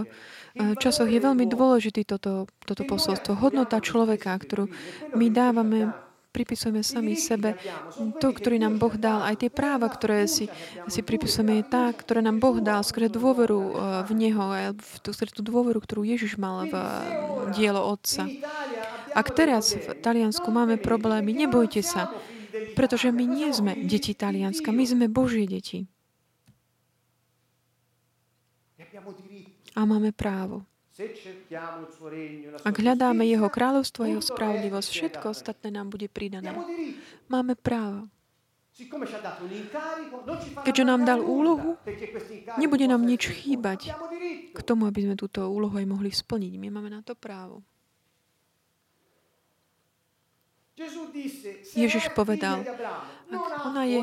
časoch 0.55 1.11
je 1.11 1.19
veľmi 1.19 1.51
dôležitý 1.51 2.07
toto, 2.07 2.47
toto 2.63 2.83
posolstvo. 2.87 3.35
Hodnota 3.35 3.83
človeka, 3.83 4.39
ktorú 4.39 4.71
my 5.19 5.27
dávame 5.35 5.91
pripisujeme 6.35 6.83
sami 6.83 7.15
sebe 7.15 7.55
to, 8.19 8.35
ktorý 8.35 8.59
nám 8.59 8.83
Boh 8.83 8.99
dal, 8.99 9.23
aj 9.23 9.47
tie 9.47 9.51
práva, 9.55 9.87
ktoré 9.87 10.27
si, 10.27 10.51
si 10.91 11.01
pripisujeme, 11.07 11.63
je 11.63 11.65
tá, 11.71 11.87
ktoré 11.95 12.27
nám 12.27 12.43
Boh 12.43 12.59
dal, 12.59 12.83
skôr 12.83 13.07
dôveru 13.07 13.79
v 14.03 14.11
Neho, 14.19 14.43
tú, 14.99 15.15
tú 15.15 15.43
dôveru, 15.47 15.79
ktorú 15.79 16.03
Ježiš 16.03 16.35
mal 16.35 16.67
v 16.67 16.75
dielo 17.55 17.87
Otca. 17.87 18.27
Ak 19.15 19.31
teraz 19.33 19.79
v 19.79 19.95
Taliansku 20.03 20.51
máme 20.51 20.77
problémy, 20.77 21.31
nebojte 21.33 21.81
sa, 21.87 22.11
pretože 22.75 23.15
my 23.15 23.25
nie 23.25 23.49
sme 23.55 23.79
deti 23.87 24.13
Talianska, 24.13 24.75
my 24.75 24.85
sme 24.85 25.07
Božie 25.07 25.47
deti. 25.47 25.87
A 29.75 29.83
máme 29.87 30.15
právo. 30.15 30.67
Ak 32.63 32.77
hľadáme 32.79 33.27
Jeho 33.27 33.51
kráľovstvo 33.51 34.07
Jeho 34.07 34.23
spravodlivosť, 34.23 34.89
všetko 34.91 35.25
ostatné 35.35 35.75
nám 35.75 35.91
bude 35.91 36.07
pridané. 36.07 36.55
Máme 37.27 37.59
právo. 37.59 38.07
Keďže 40.67 40.85
nám 40.87 41.07
dal 41.07 41.23
úlohu, 41.23 41.79
nebude 42.59 42.87
nám 42.91 43.07
nič 43.07 43.31
chýbať 43.31 43.95
k 44.51 44.59
tomu, 44.67 44.91
aby 44.91 45.07
sme 45.07 45.15
túto 45.15 45.47
úlohu 45.47 45.75
aj 45.79 45.87
mohli 45.87 46.11
splniť. 46.11 46.59
My 46.59 46.75
máme 46.75 46.91
na 46.91 47.03
to 47.03 47.15
právo. 47.15 47.63
Ježiš 51.79 52.11
povedal, 52.19 52.67
ona 53.63 53.87
je, 53.87 54.03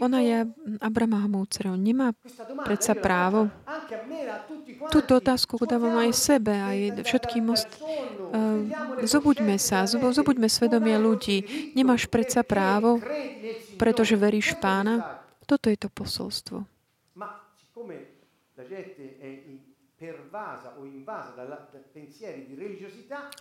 ona 0.00 0.24
je 0.24 0.48
Abrahamov 0.80 1.52
dcerou, 1.52 1.76
nemá 1.76 2.16
predsa 2.64 2.96
právo. 2.96 3.52
Túto 4.88 5.20
otázku 5.20 5.60
dávam 5.68 6.00
aj 6.00 6.16
sebe, 6.16 6.56
aj 6.56 7.04
všetkým 7.04 7.52
most. 7.52 7.68
Uh, 7.78 8.64
zobuďme 9.04 9.60
sa, 9.60 9.84
zobuďme 9.84 10.48
svedomie 10.48 10.96
ľudí. 10.96 11.44
Nemáš 11.76 12.08
predsa 12.08 12.40
právo, 12.40 13.04
pretože 13.76 14.16
veríš 14.16 14.56
pána. 14.56 15.20
Toto 15.44 15.68
je 15.68 15.76
to 15.76 15.92
posolstvo. 15.92 16.77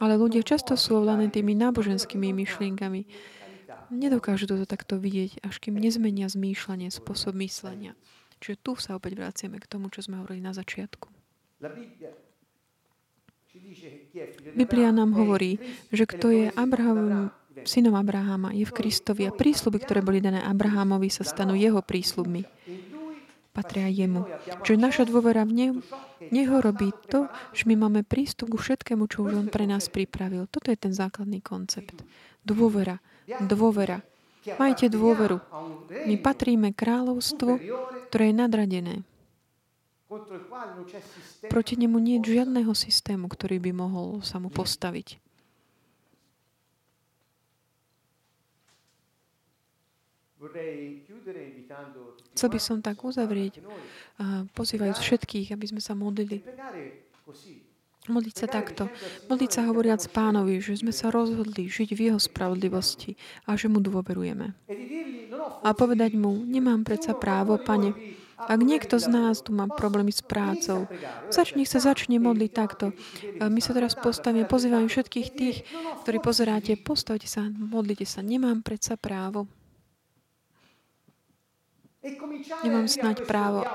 Ale 0.01 0.13
ľudia 0.17 0.41
často 0.41 0.73
sú 0.73 0.97
ovládaní 0.97 1.29
tými 1.29 1.53
náboženskými 1.53 2.33
myšlienkami. 2.33 3.05
Nedokážu 3.93 4.49
toto 4.49 4.65
takto 4.65 4.97
vidieť, 4.97 5.45
až 5.45 5.61
kým 5.61 5.77
nezmenia 5.77 6.25
zmýšľanie, 6.27 6.89
spôsob 6.89 7.37
myslenia. 7.39 7.93
Čiže 8.41 8.55
tu 8.59 8.71
sa 8.77 8.97
opäť 8.97 9.17
vraciame 9.17 9.61
k 9.61 9.69
tomu, 9.69 9.93
čo 9.93 10.01
sme 10.01 10.17
hovorili 10.17 10.41
na 10.41 10.53
začiatku. 10.53 11.09
Biblia 14.53 14.89
nám 14.93 15.17
hovorí, 15.17 15.57
že 15.89 16.05
kto 16.05 16.27
je 16.29 16.45
Abraham, 16.53 17.33
synom 17.65 17.97
Abraháma, 17.97 18.53
je 18.53 18.65
v 18.69 18.75
Kristovi 18.75 19.25
a 19.25 19.33
prísľuby, 19.33 19.77
ktoré 19.81 20.05
boli 20.05 20.21
dané 20.21 20.41
Abrahámovi, 20.45 21.09
sa 21.09 21.25
stanú 21.25 21.57
jeho 21.57 21.81
prísľubmi. 21.81 22.45
Patria 23.57 23.89
jemu. 23.89 24.21
Čiže 24.61 24.77
naša 24.77 25.03
dôvera 25.09 25.41
v 25.41 25.53
neho, 25.57 25.73
neho 26.29 26.61
robí 26.61 26.93
to, 27.09 27.25
že 27.57 27.65
my 27.65 27.73
máme 27.73 28.05
prístup 28.05 28.53
ku 28.53 28.61
všetkému, 28.61 29.09
čo 29.09 29.25
už 29.25 29.33
on 29.33 29.47
pre 29.49 29.65
nás 29.65 29.89
pripravil. 29.89 30.45
Toto 30.45 30.69
je 30.69 30.77
ten 30.77 30.93
základný 30.93 31.41
koncept. 31.41 32.05
Dôvera. 32.45 33.01
Dôvera. 33.25 34.05
Majte 34.61 34.93
dôveru. 34.93 35.41
My 36.05 36.15
patríme 36.21 36.69
kráľovstvu, 36.71 37.51
ktoré 38.13 38.29
je 38.29 38.35
nadradené. 38.37 38.95
Proti 41.51 41.75
nemu 41.75 41.97
nie 41.99 42.15
je 42.21 42.39
žiadného 42.39 42.71
systému, 42.71 43.27
ktorý 43.27 43.59
by 43.59 43.71
mohol 43.73 44.23
sa 44.23 44.39
mu 44.39 44.47
postaviť. 44.47 45.19
Chcel 52.37 52.53
by 52.53 52.59
som 52.61 52.85
tak 52.85 53.01
uzavrieť, 53.01 53.65
pozývajúc 54.53 55.01
všetkých, 55.01 55.57
aby 55.57 55.65
sme 55.65 55.81
sa 55.81 55.97
modlili. 55.97 56.45
Modliť 58.07 58.35
sa 58.37 58.47
takto. 58.47 58.93
Modliť 59.25 59.51
sa 59.51 59.65
hovoriac 59.65 60.05
pánovi, 60.13 60.61
že 60.61 60.77
sme 60.77 60.93
sa 60.93 61.09
rozhodli 61.09 61.65
žiť 61.65 61.97
v 61.97 61.99
jeho 62.13 62.19
spravodlivosti 62.21 63.17
a 63.49 63.57
že 63.57 63.67
mu 63.67 63.81
dôverujeme. 63.81 64.53
A 65.65 65.73
povedať 65.73 66.13
mu, 66.13 66.45
nemám 66.45 66.85
predsa 66.85 67.17
právo, 67.17 67.57
pane, 67.57 67.97
ak 68.37 68.61
niekto 68.61 69.01
z 69.01 69.09
nás 69.09 69.41
tu 69.41 69.49
má 69.49 69.65
problémy 69.65 70.13
s 70.13 70.21
prácou, 70.21 70.85
začni 71.33 71.65
sa 71.65 71.81
začne 71.81 72.21
modliť 72.21 72.51
takto. 72.53 72.93
My 73.41 73.57
sa 73.65 73.73
teraz 73.73 73.97
postavíme, 73.97 74.45
pozývam 74.45 74.85
všetkých 74.85 75.27
tých, 75.33 75.65
ktorí 76.05 76.21
pozeráte, 76.21 76.77
postavte 76.77 77.25
sa, 77.25 77.49
modlite 77.49 78.05
sa. 78.05 78.21
Nemám 78.21 78.61
predsa 78.61 78.93
právo. 78.93 79.49
Nemám 82.61 82.85
snať 82.85 83.25
právo. 83.25 83.65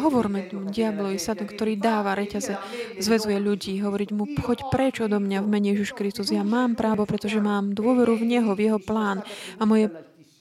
Hovorme 0.00 0.48
tu 0.48 0.56
diablovi, 0.64 1.20
satan, 1.20 1.46
ktorý 1.46 1.76
dáva 1.76 2.16
reťaze, 2.16 2.56
zväzuje 2.96 3.36
ľudí, 3.36 3.76
hovoriť 3.76 4.10
mu, 4.16 4.24
choď 4.40 4.58
preč 4.72 5.04
odo 5.04 5.20
mňa 5.20 5.44
v 5.44 5.48
mene 5.52 5.68
Ježiš 5.76 5.92
Kristus. 5.92 6.32
Ja 6.32 6.42
mám 6.42 6.80
právo, 6.80 7.04
pretože 7.04 7.36
mám 7.38 7.76
dôveru 7.76 8.16
v 8.16 8.24
Neho, 8.24 8.56
v 8.56 8.72
Jeho 8.72 8.80
plán 8.80 9.20
a 9.60 9.62
moje 9.68 9.92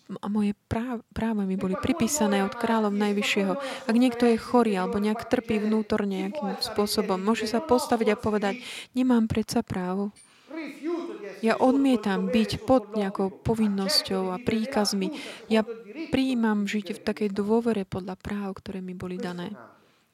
a 0.09 0.25
moje 0.25 0.57
práva 1.13 1.45
mi 1.45 1.53
boli 1.53 1.77
pripísané 1.77 2.41
od 2.41 2.57
kráľov 2.57 2.97
Najvyššieho. 2.97 3.53
Ak 3.85 3.93
niekto 3.93 4.25
je 4.25 4.41
chorý 4.41 4.73
alebo 4.73 4.97
nejak 4.97 5.29
trpí 5.29 5.61
vnútorne 5.61 6.25
nejakým 6.25 6.57
spôsobom, 6.65 7.21
môže 7.21 7.45
sa 7.45 7.61
postaviť 7.61 8.17
a 8.17 8.17
povedať, 8.17 8.57
nemám 8.97 9.29
predsa 9.29 9.61
právo. 9.61 10.09
Ja 11.45 11.55
odmietam 11.61 12.27
byť 12.27 12.65
pod 12.65 12.97
nejakou 12.97 13.29
povinnosťou 13.29 14.33
a 14.33 14.41
príkazmi. 14.41 15.13
Ja 15.45 15.61
prijímam 16.07 16.63
žiť 16.63 16.95
v 16.95 17.03
takej 17.03 17.29
dôvere 17.35 17.83
podľa 17.83 18.15
práv, 18.15 18.63
ktoré 18.63 18.79
mi 18.79 18.95
boli 18.95 19.19
dané. 19.19 19.51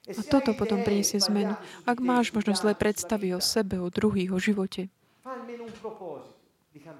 A 0.05 0.21
toto 0.25 0.53
potom 0.57 0.81
priniesie 0.81 1.21
zmenu. 1.21 1.53
Ak 1.85 2.01
máš 2.01 2.33
možno 2.33 2.57
zlé 2.57 2.73
predstavy 2.73 3.33
o 3.33 3.41
sebe, 3.41 3.77
o 3.77 3.93
druhých, 3.93 4.33
o 4.33 4.41
živote, 4.41 4.89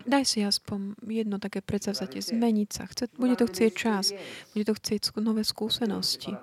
Daj 0.07 0.23
si 0.25 0.39
aspoň 0.41 0.95
jedno 1.03 1.37
také 1.37 1.59
predsavzatie, 1.59 2.23
zmeniť 2.23 2.69
sa. 2.71 2.83
Chce, 2.87 3.11
bude 3.19 3.35
to 3.35 3.45
chcieť 3.45 3.71
čas, 3.75 4.15
bude 4.55 4.65
to 4.65 4.73
chcieť 4.73 5.13
nové 5.19 5.43
skúsenosti. 5.43 6.33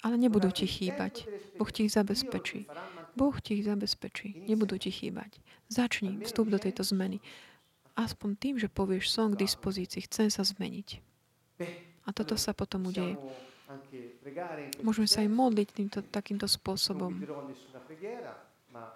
Ale 0.00 0.14
nebudú 0.14 0.54
ti 0.54 0.64
chýbať. 0.64 1.26
Boh 1.58 1.66
ti 1.68 1.90
ich 1.90 1.92
zabezpečí. 1.92 2.70
Boh 3.18 3.34
ti 3.42 3.58
ich 3.58 3.66
zabezpečí. 3.66 4.46
Nebudú 4.46 4.78
ti 4.78 4.94
chýbať. 4.94 5.42
Začni, 5.66 6.22
vstup 6.22 6.46
do 6.52 6.62
tejto 6.62 6.86
zmeny. 6.86 7.18
Aspoň 7.98 8.30
tým, 8.38 8.54
že 8.60 8.70
povieš, 8.70 9.10
som 9.10 9.34
k 9.34 9.42
dispozícii, 9.42 10.06
chcem 10.06 10.28
sa 10.30 10.46
zmeniť. 10.46 11.00
A 12.06 12.10
toto 12.14 12.38
sa 12.38 12.54
potom 12.54 12.88
udeje. 12.90 13.18
Môžeme 14.84 15.10
sa 15.10 15.26
aj 15.26 15.30
modliť 15.30 15.68
týmto, 15.74 15.98
takýmto 16.06 16.46
spôsobom. 16.46 17.18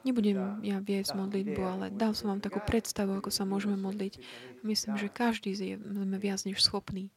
Nebudem 0.04 0.60
ja 0.60 0.76
viesť 0.78 1.16
modlitbu, 1.16 1.62
ale 1.64 1.86
dal 1.88 2.12
som 2.12 2.30
vám 2.30 2.44
takú 2.44 2.60
predstavu, 2.60 3.16
ako 3.16 3.32
sa 3.32 3.48
môžeme 3.48 3.80
modliť. 3.80 4.20
Myslím, 4.60 5.00
že 5.00 5.08
každý 5.08 5.56
je 5.56 5.76
viac 6.20 6.40
než 6.44 6.60
schopný 6.60 7.08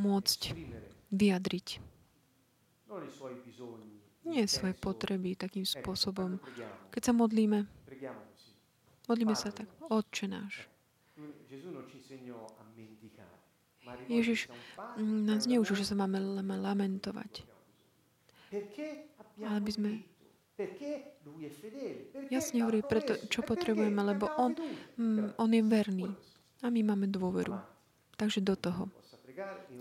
môcť 0.00 0.56
vyjadriť 1.12 1.68
nie 4.28 4.44
svoje 4.44 4.76
potreby 4.76 5.32
takým 5.32 5.64
spôsobom. 5.64 6.36
Keď 6.92 7.02
sa 7.02 7.12
modlíme, 7.16 7.64
modlíme 9.08 9.34
sa 9.34 9.48
tak, 9.48 9.68
Otče 9.88 10.28
náš. 10.28 10.68
Ježiš 14.08 14.48
nás 15.00 15.44
neučil, 15.44 15.76
že 15.76 15.88
sa 15.88 15.94
máme 15.96 16.18
lamentovať. 16.44 17.44
Ale 19.44 19.60
by 19.60 19.72
sme 19.72 19.90
Jasne 22.34 22.66
hovorí, 22.66 22.82
preto, 22.82 23.14
čo 23.30 23.46
potrebujeme, 23.46 24.02
lebo 24.02 24.26
on, 24.34 24.58
mm, 24.98 25.38
on 25.38 25.50
je 25.54 25.62
verný 25.62 26.10
a 26.62 26.66
my 26.66 26.82
máme 26.82 27.06
dôveru. 27.06 27.54
Takže 28.18 28.42
do 28.42 28.58
toho. 28.58 28.90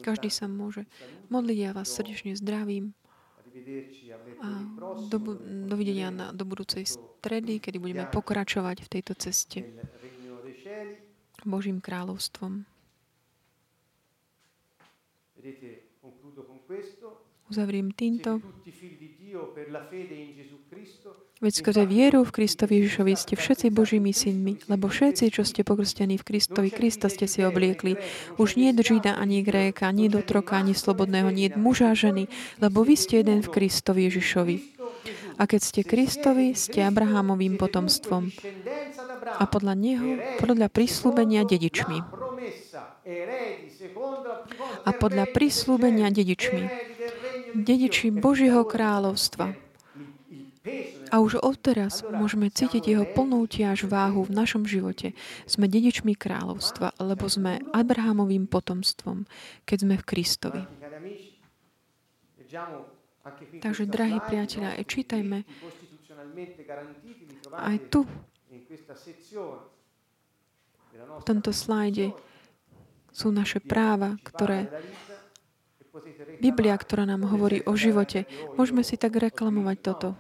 Každý 0.06 0.30
sa 0.30 0.46
môže 0.46 0.86
modliť. 1.34 1.58
Ja 1.58 1.72
vás 1.74 1.90
srdečne 1.90 2.38
zdravím. 2.38 2.94
A 4.38 4.48
do, 5.10 5.18
dovidenia 5.66 6.14
na, 6.14 6.30
do 6.30 6.46
budúcej 6.46 6.86
stredy, 6.86 7.58
kedy 7.58 7.82
budeme 7.82 8.06
pokračovať 8.14 8.86
v 8.86 8.92
tejto 8.94 9.18
ceste 9.18 9.66
Božím 11.42 11.82
kráľovstvom. 11.82 12.77
Uzavriem 17.48 17.96
týmto. 17.96 18.44
Veď 21.38 21.54
skrze 21.54 21.84
vieru 21.86 22.26
v 22.26 22.34
Kristovi 22.34 22.82
Ježišovi 22.82 23.14
ste 23.14 23.38
všetci 23.38 23.70
Božími 23.70 24.10
synmi, 24.10 24.58
lebo 24.68 24.90
všetci, 24.90 25.30
čo 25.32 25.46
ste 25.46 25.62
pokrstení 25.62 26.18
v 26.18 26.26
Kristovi, 26.26 26.74
Krista 26.74 27.08
ste 27.08 27.30
si 27.30 27.46
obliekli. 27.46 27.96
Už 28.42 28.58
nie 28.58 28.74
je 28.74 28.82
Žida 28.82 29.16
ani 29.16 29.46
Gréka, 29.46 29.88
ani 29.88 30.10
dotroka, 30.10 30.58
ani 30.58 30.74
slobodného, 30.74 31.30
nie 31.30 31.48
je 31.48 31.56
muža 31.56 31.94
ženy, 31.94 32.26
lebo 32.58 32.82
vy 32.82 32.98
ste 32.98 33.22
jeden 33.22 33.46
v 33.46 33.54
Kristovi 33.54 34.10
Ježišovi. 34.10 34.56
A 35.38 35.46
keď 35.46 35.62
ste 35.62 35.82
Kristovi, 35.86 36.58
ste 36.58 36.82
Abrahámovým 36.82 37.62
potomstvom. 37.62 38.34
A 39.38 39.44
podľa 39.46 39.78
neho, 39.78 40.18
podľa 40.42 40.74
prísľubenia 40.74 41.46
dedičmi. 41.46 42.02
A 44.88 44.96
podľa 44.96 45.28
prísľubenia 45.36 46.08
dedičmi. 46.08 46.64
Dediči 47.60 48.08
Božieho 48.16 48.64
kráľovstva 48.64 49.68
a 51.08 51.24
už 51.24 51.40
odteraz 51.40 52.04
môžeme 52.04 52.52
cítiť 52.52 52.84
jeho 52.84 53.06
plnú 53.08 53.48
tiaž 53.48 53.88
váhu 53.88 54.28
v 54.28 54.36
našom 54.36 54.68
živote. 54.68 55.16
Sme 55.48 55.72
dedičmi 55.72 56.12
kráľovstva, 56.16 57.00
lebo 57.00 57.32
sme 57.32 57.64
Abrahamovým 57.72 58.48
potomstvom, 58.52 59.24
keď 59.64 59.78
sme 59.88 59.96
v 59.96 60.04
Kristovi. 60.04 60.62
Takže, 63.60 63.84
drahí 63.88 64.20
priatelia, 64.24 64.76
aj 64.76 64.86
čítajme 64.88 65.44
aj 67.56 67.78
tu, 67.92 68.04
v 70.98 71.24
tomto 71.24 71.52
slajde 71.52 72.12
sú 73.18 73.34
naše 73.34 73.58
práva, 73.58 74.22
ktoré 74.22 74.70
Biblia, 76.38 76.78
ktorá 76.78 77.10
nám 77.10 77.26
hovorí 77.26 77.66
o 77.66 77.74
živote. 77.74 78.30
Môžeme 78.54 78.86
si 78.86 79.02
tak 79.02 79.18
reklamovať 79.18 79.78
toto 79.82 80.14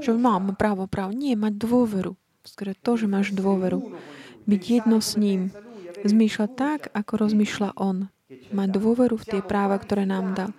že 0.00 0.12
mám 0.12 0.52
právo, 0.56 0.84
právo. 0.88 1.12
Nie, 1.16 1.38
mať 1.38 1.56
dôveru. 1.56 2.16
Skôr 2.46 2.76
to, 2.78 2.92
že 2.94 3.06
máš 3.10 3.32
dôveru. 3.34 3.96
Byť 4.46 4.62
jedno 4.62 4.98
s 5.02 5.18
ním. 5.18 5.50
Zmýšľať 6.06 6.50
tak, 6.54 6.80
ako 6.92 7.26
rozmýšľa 7.26 7.74
on. 7.80 8.12
Mať 8.26 8.68
dôveru 8.74 9.16
v 9.18 9.26
tie 9.26 9.40
práva, 9.42 9.78
ktoré 9.78 10.06
nám 10.06 10.34
dal. 10.34 10.50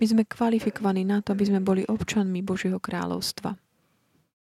My 0.00 0.04
sme 0.08 0.22
kvalifikovaní 0.28 1.04
na 1.04 1.20
to, 1.20 1.32
aby 1.32 1.44
sme 1.48 1.60
boli 1.60 1.82
občanmi 1.84 2.40
Božieho 2.44 2.80
kráľovstva. 2.80 3.56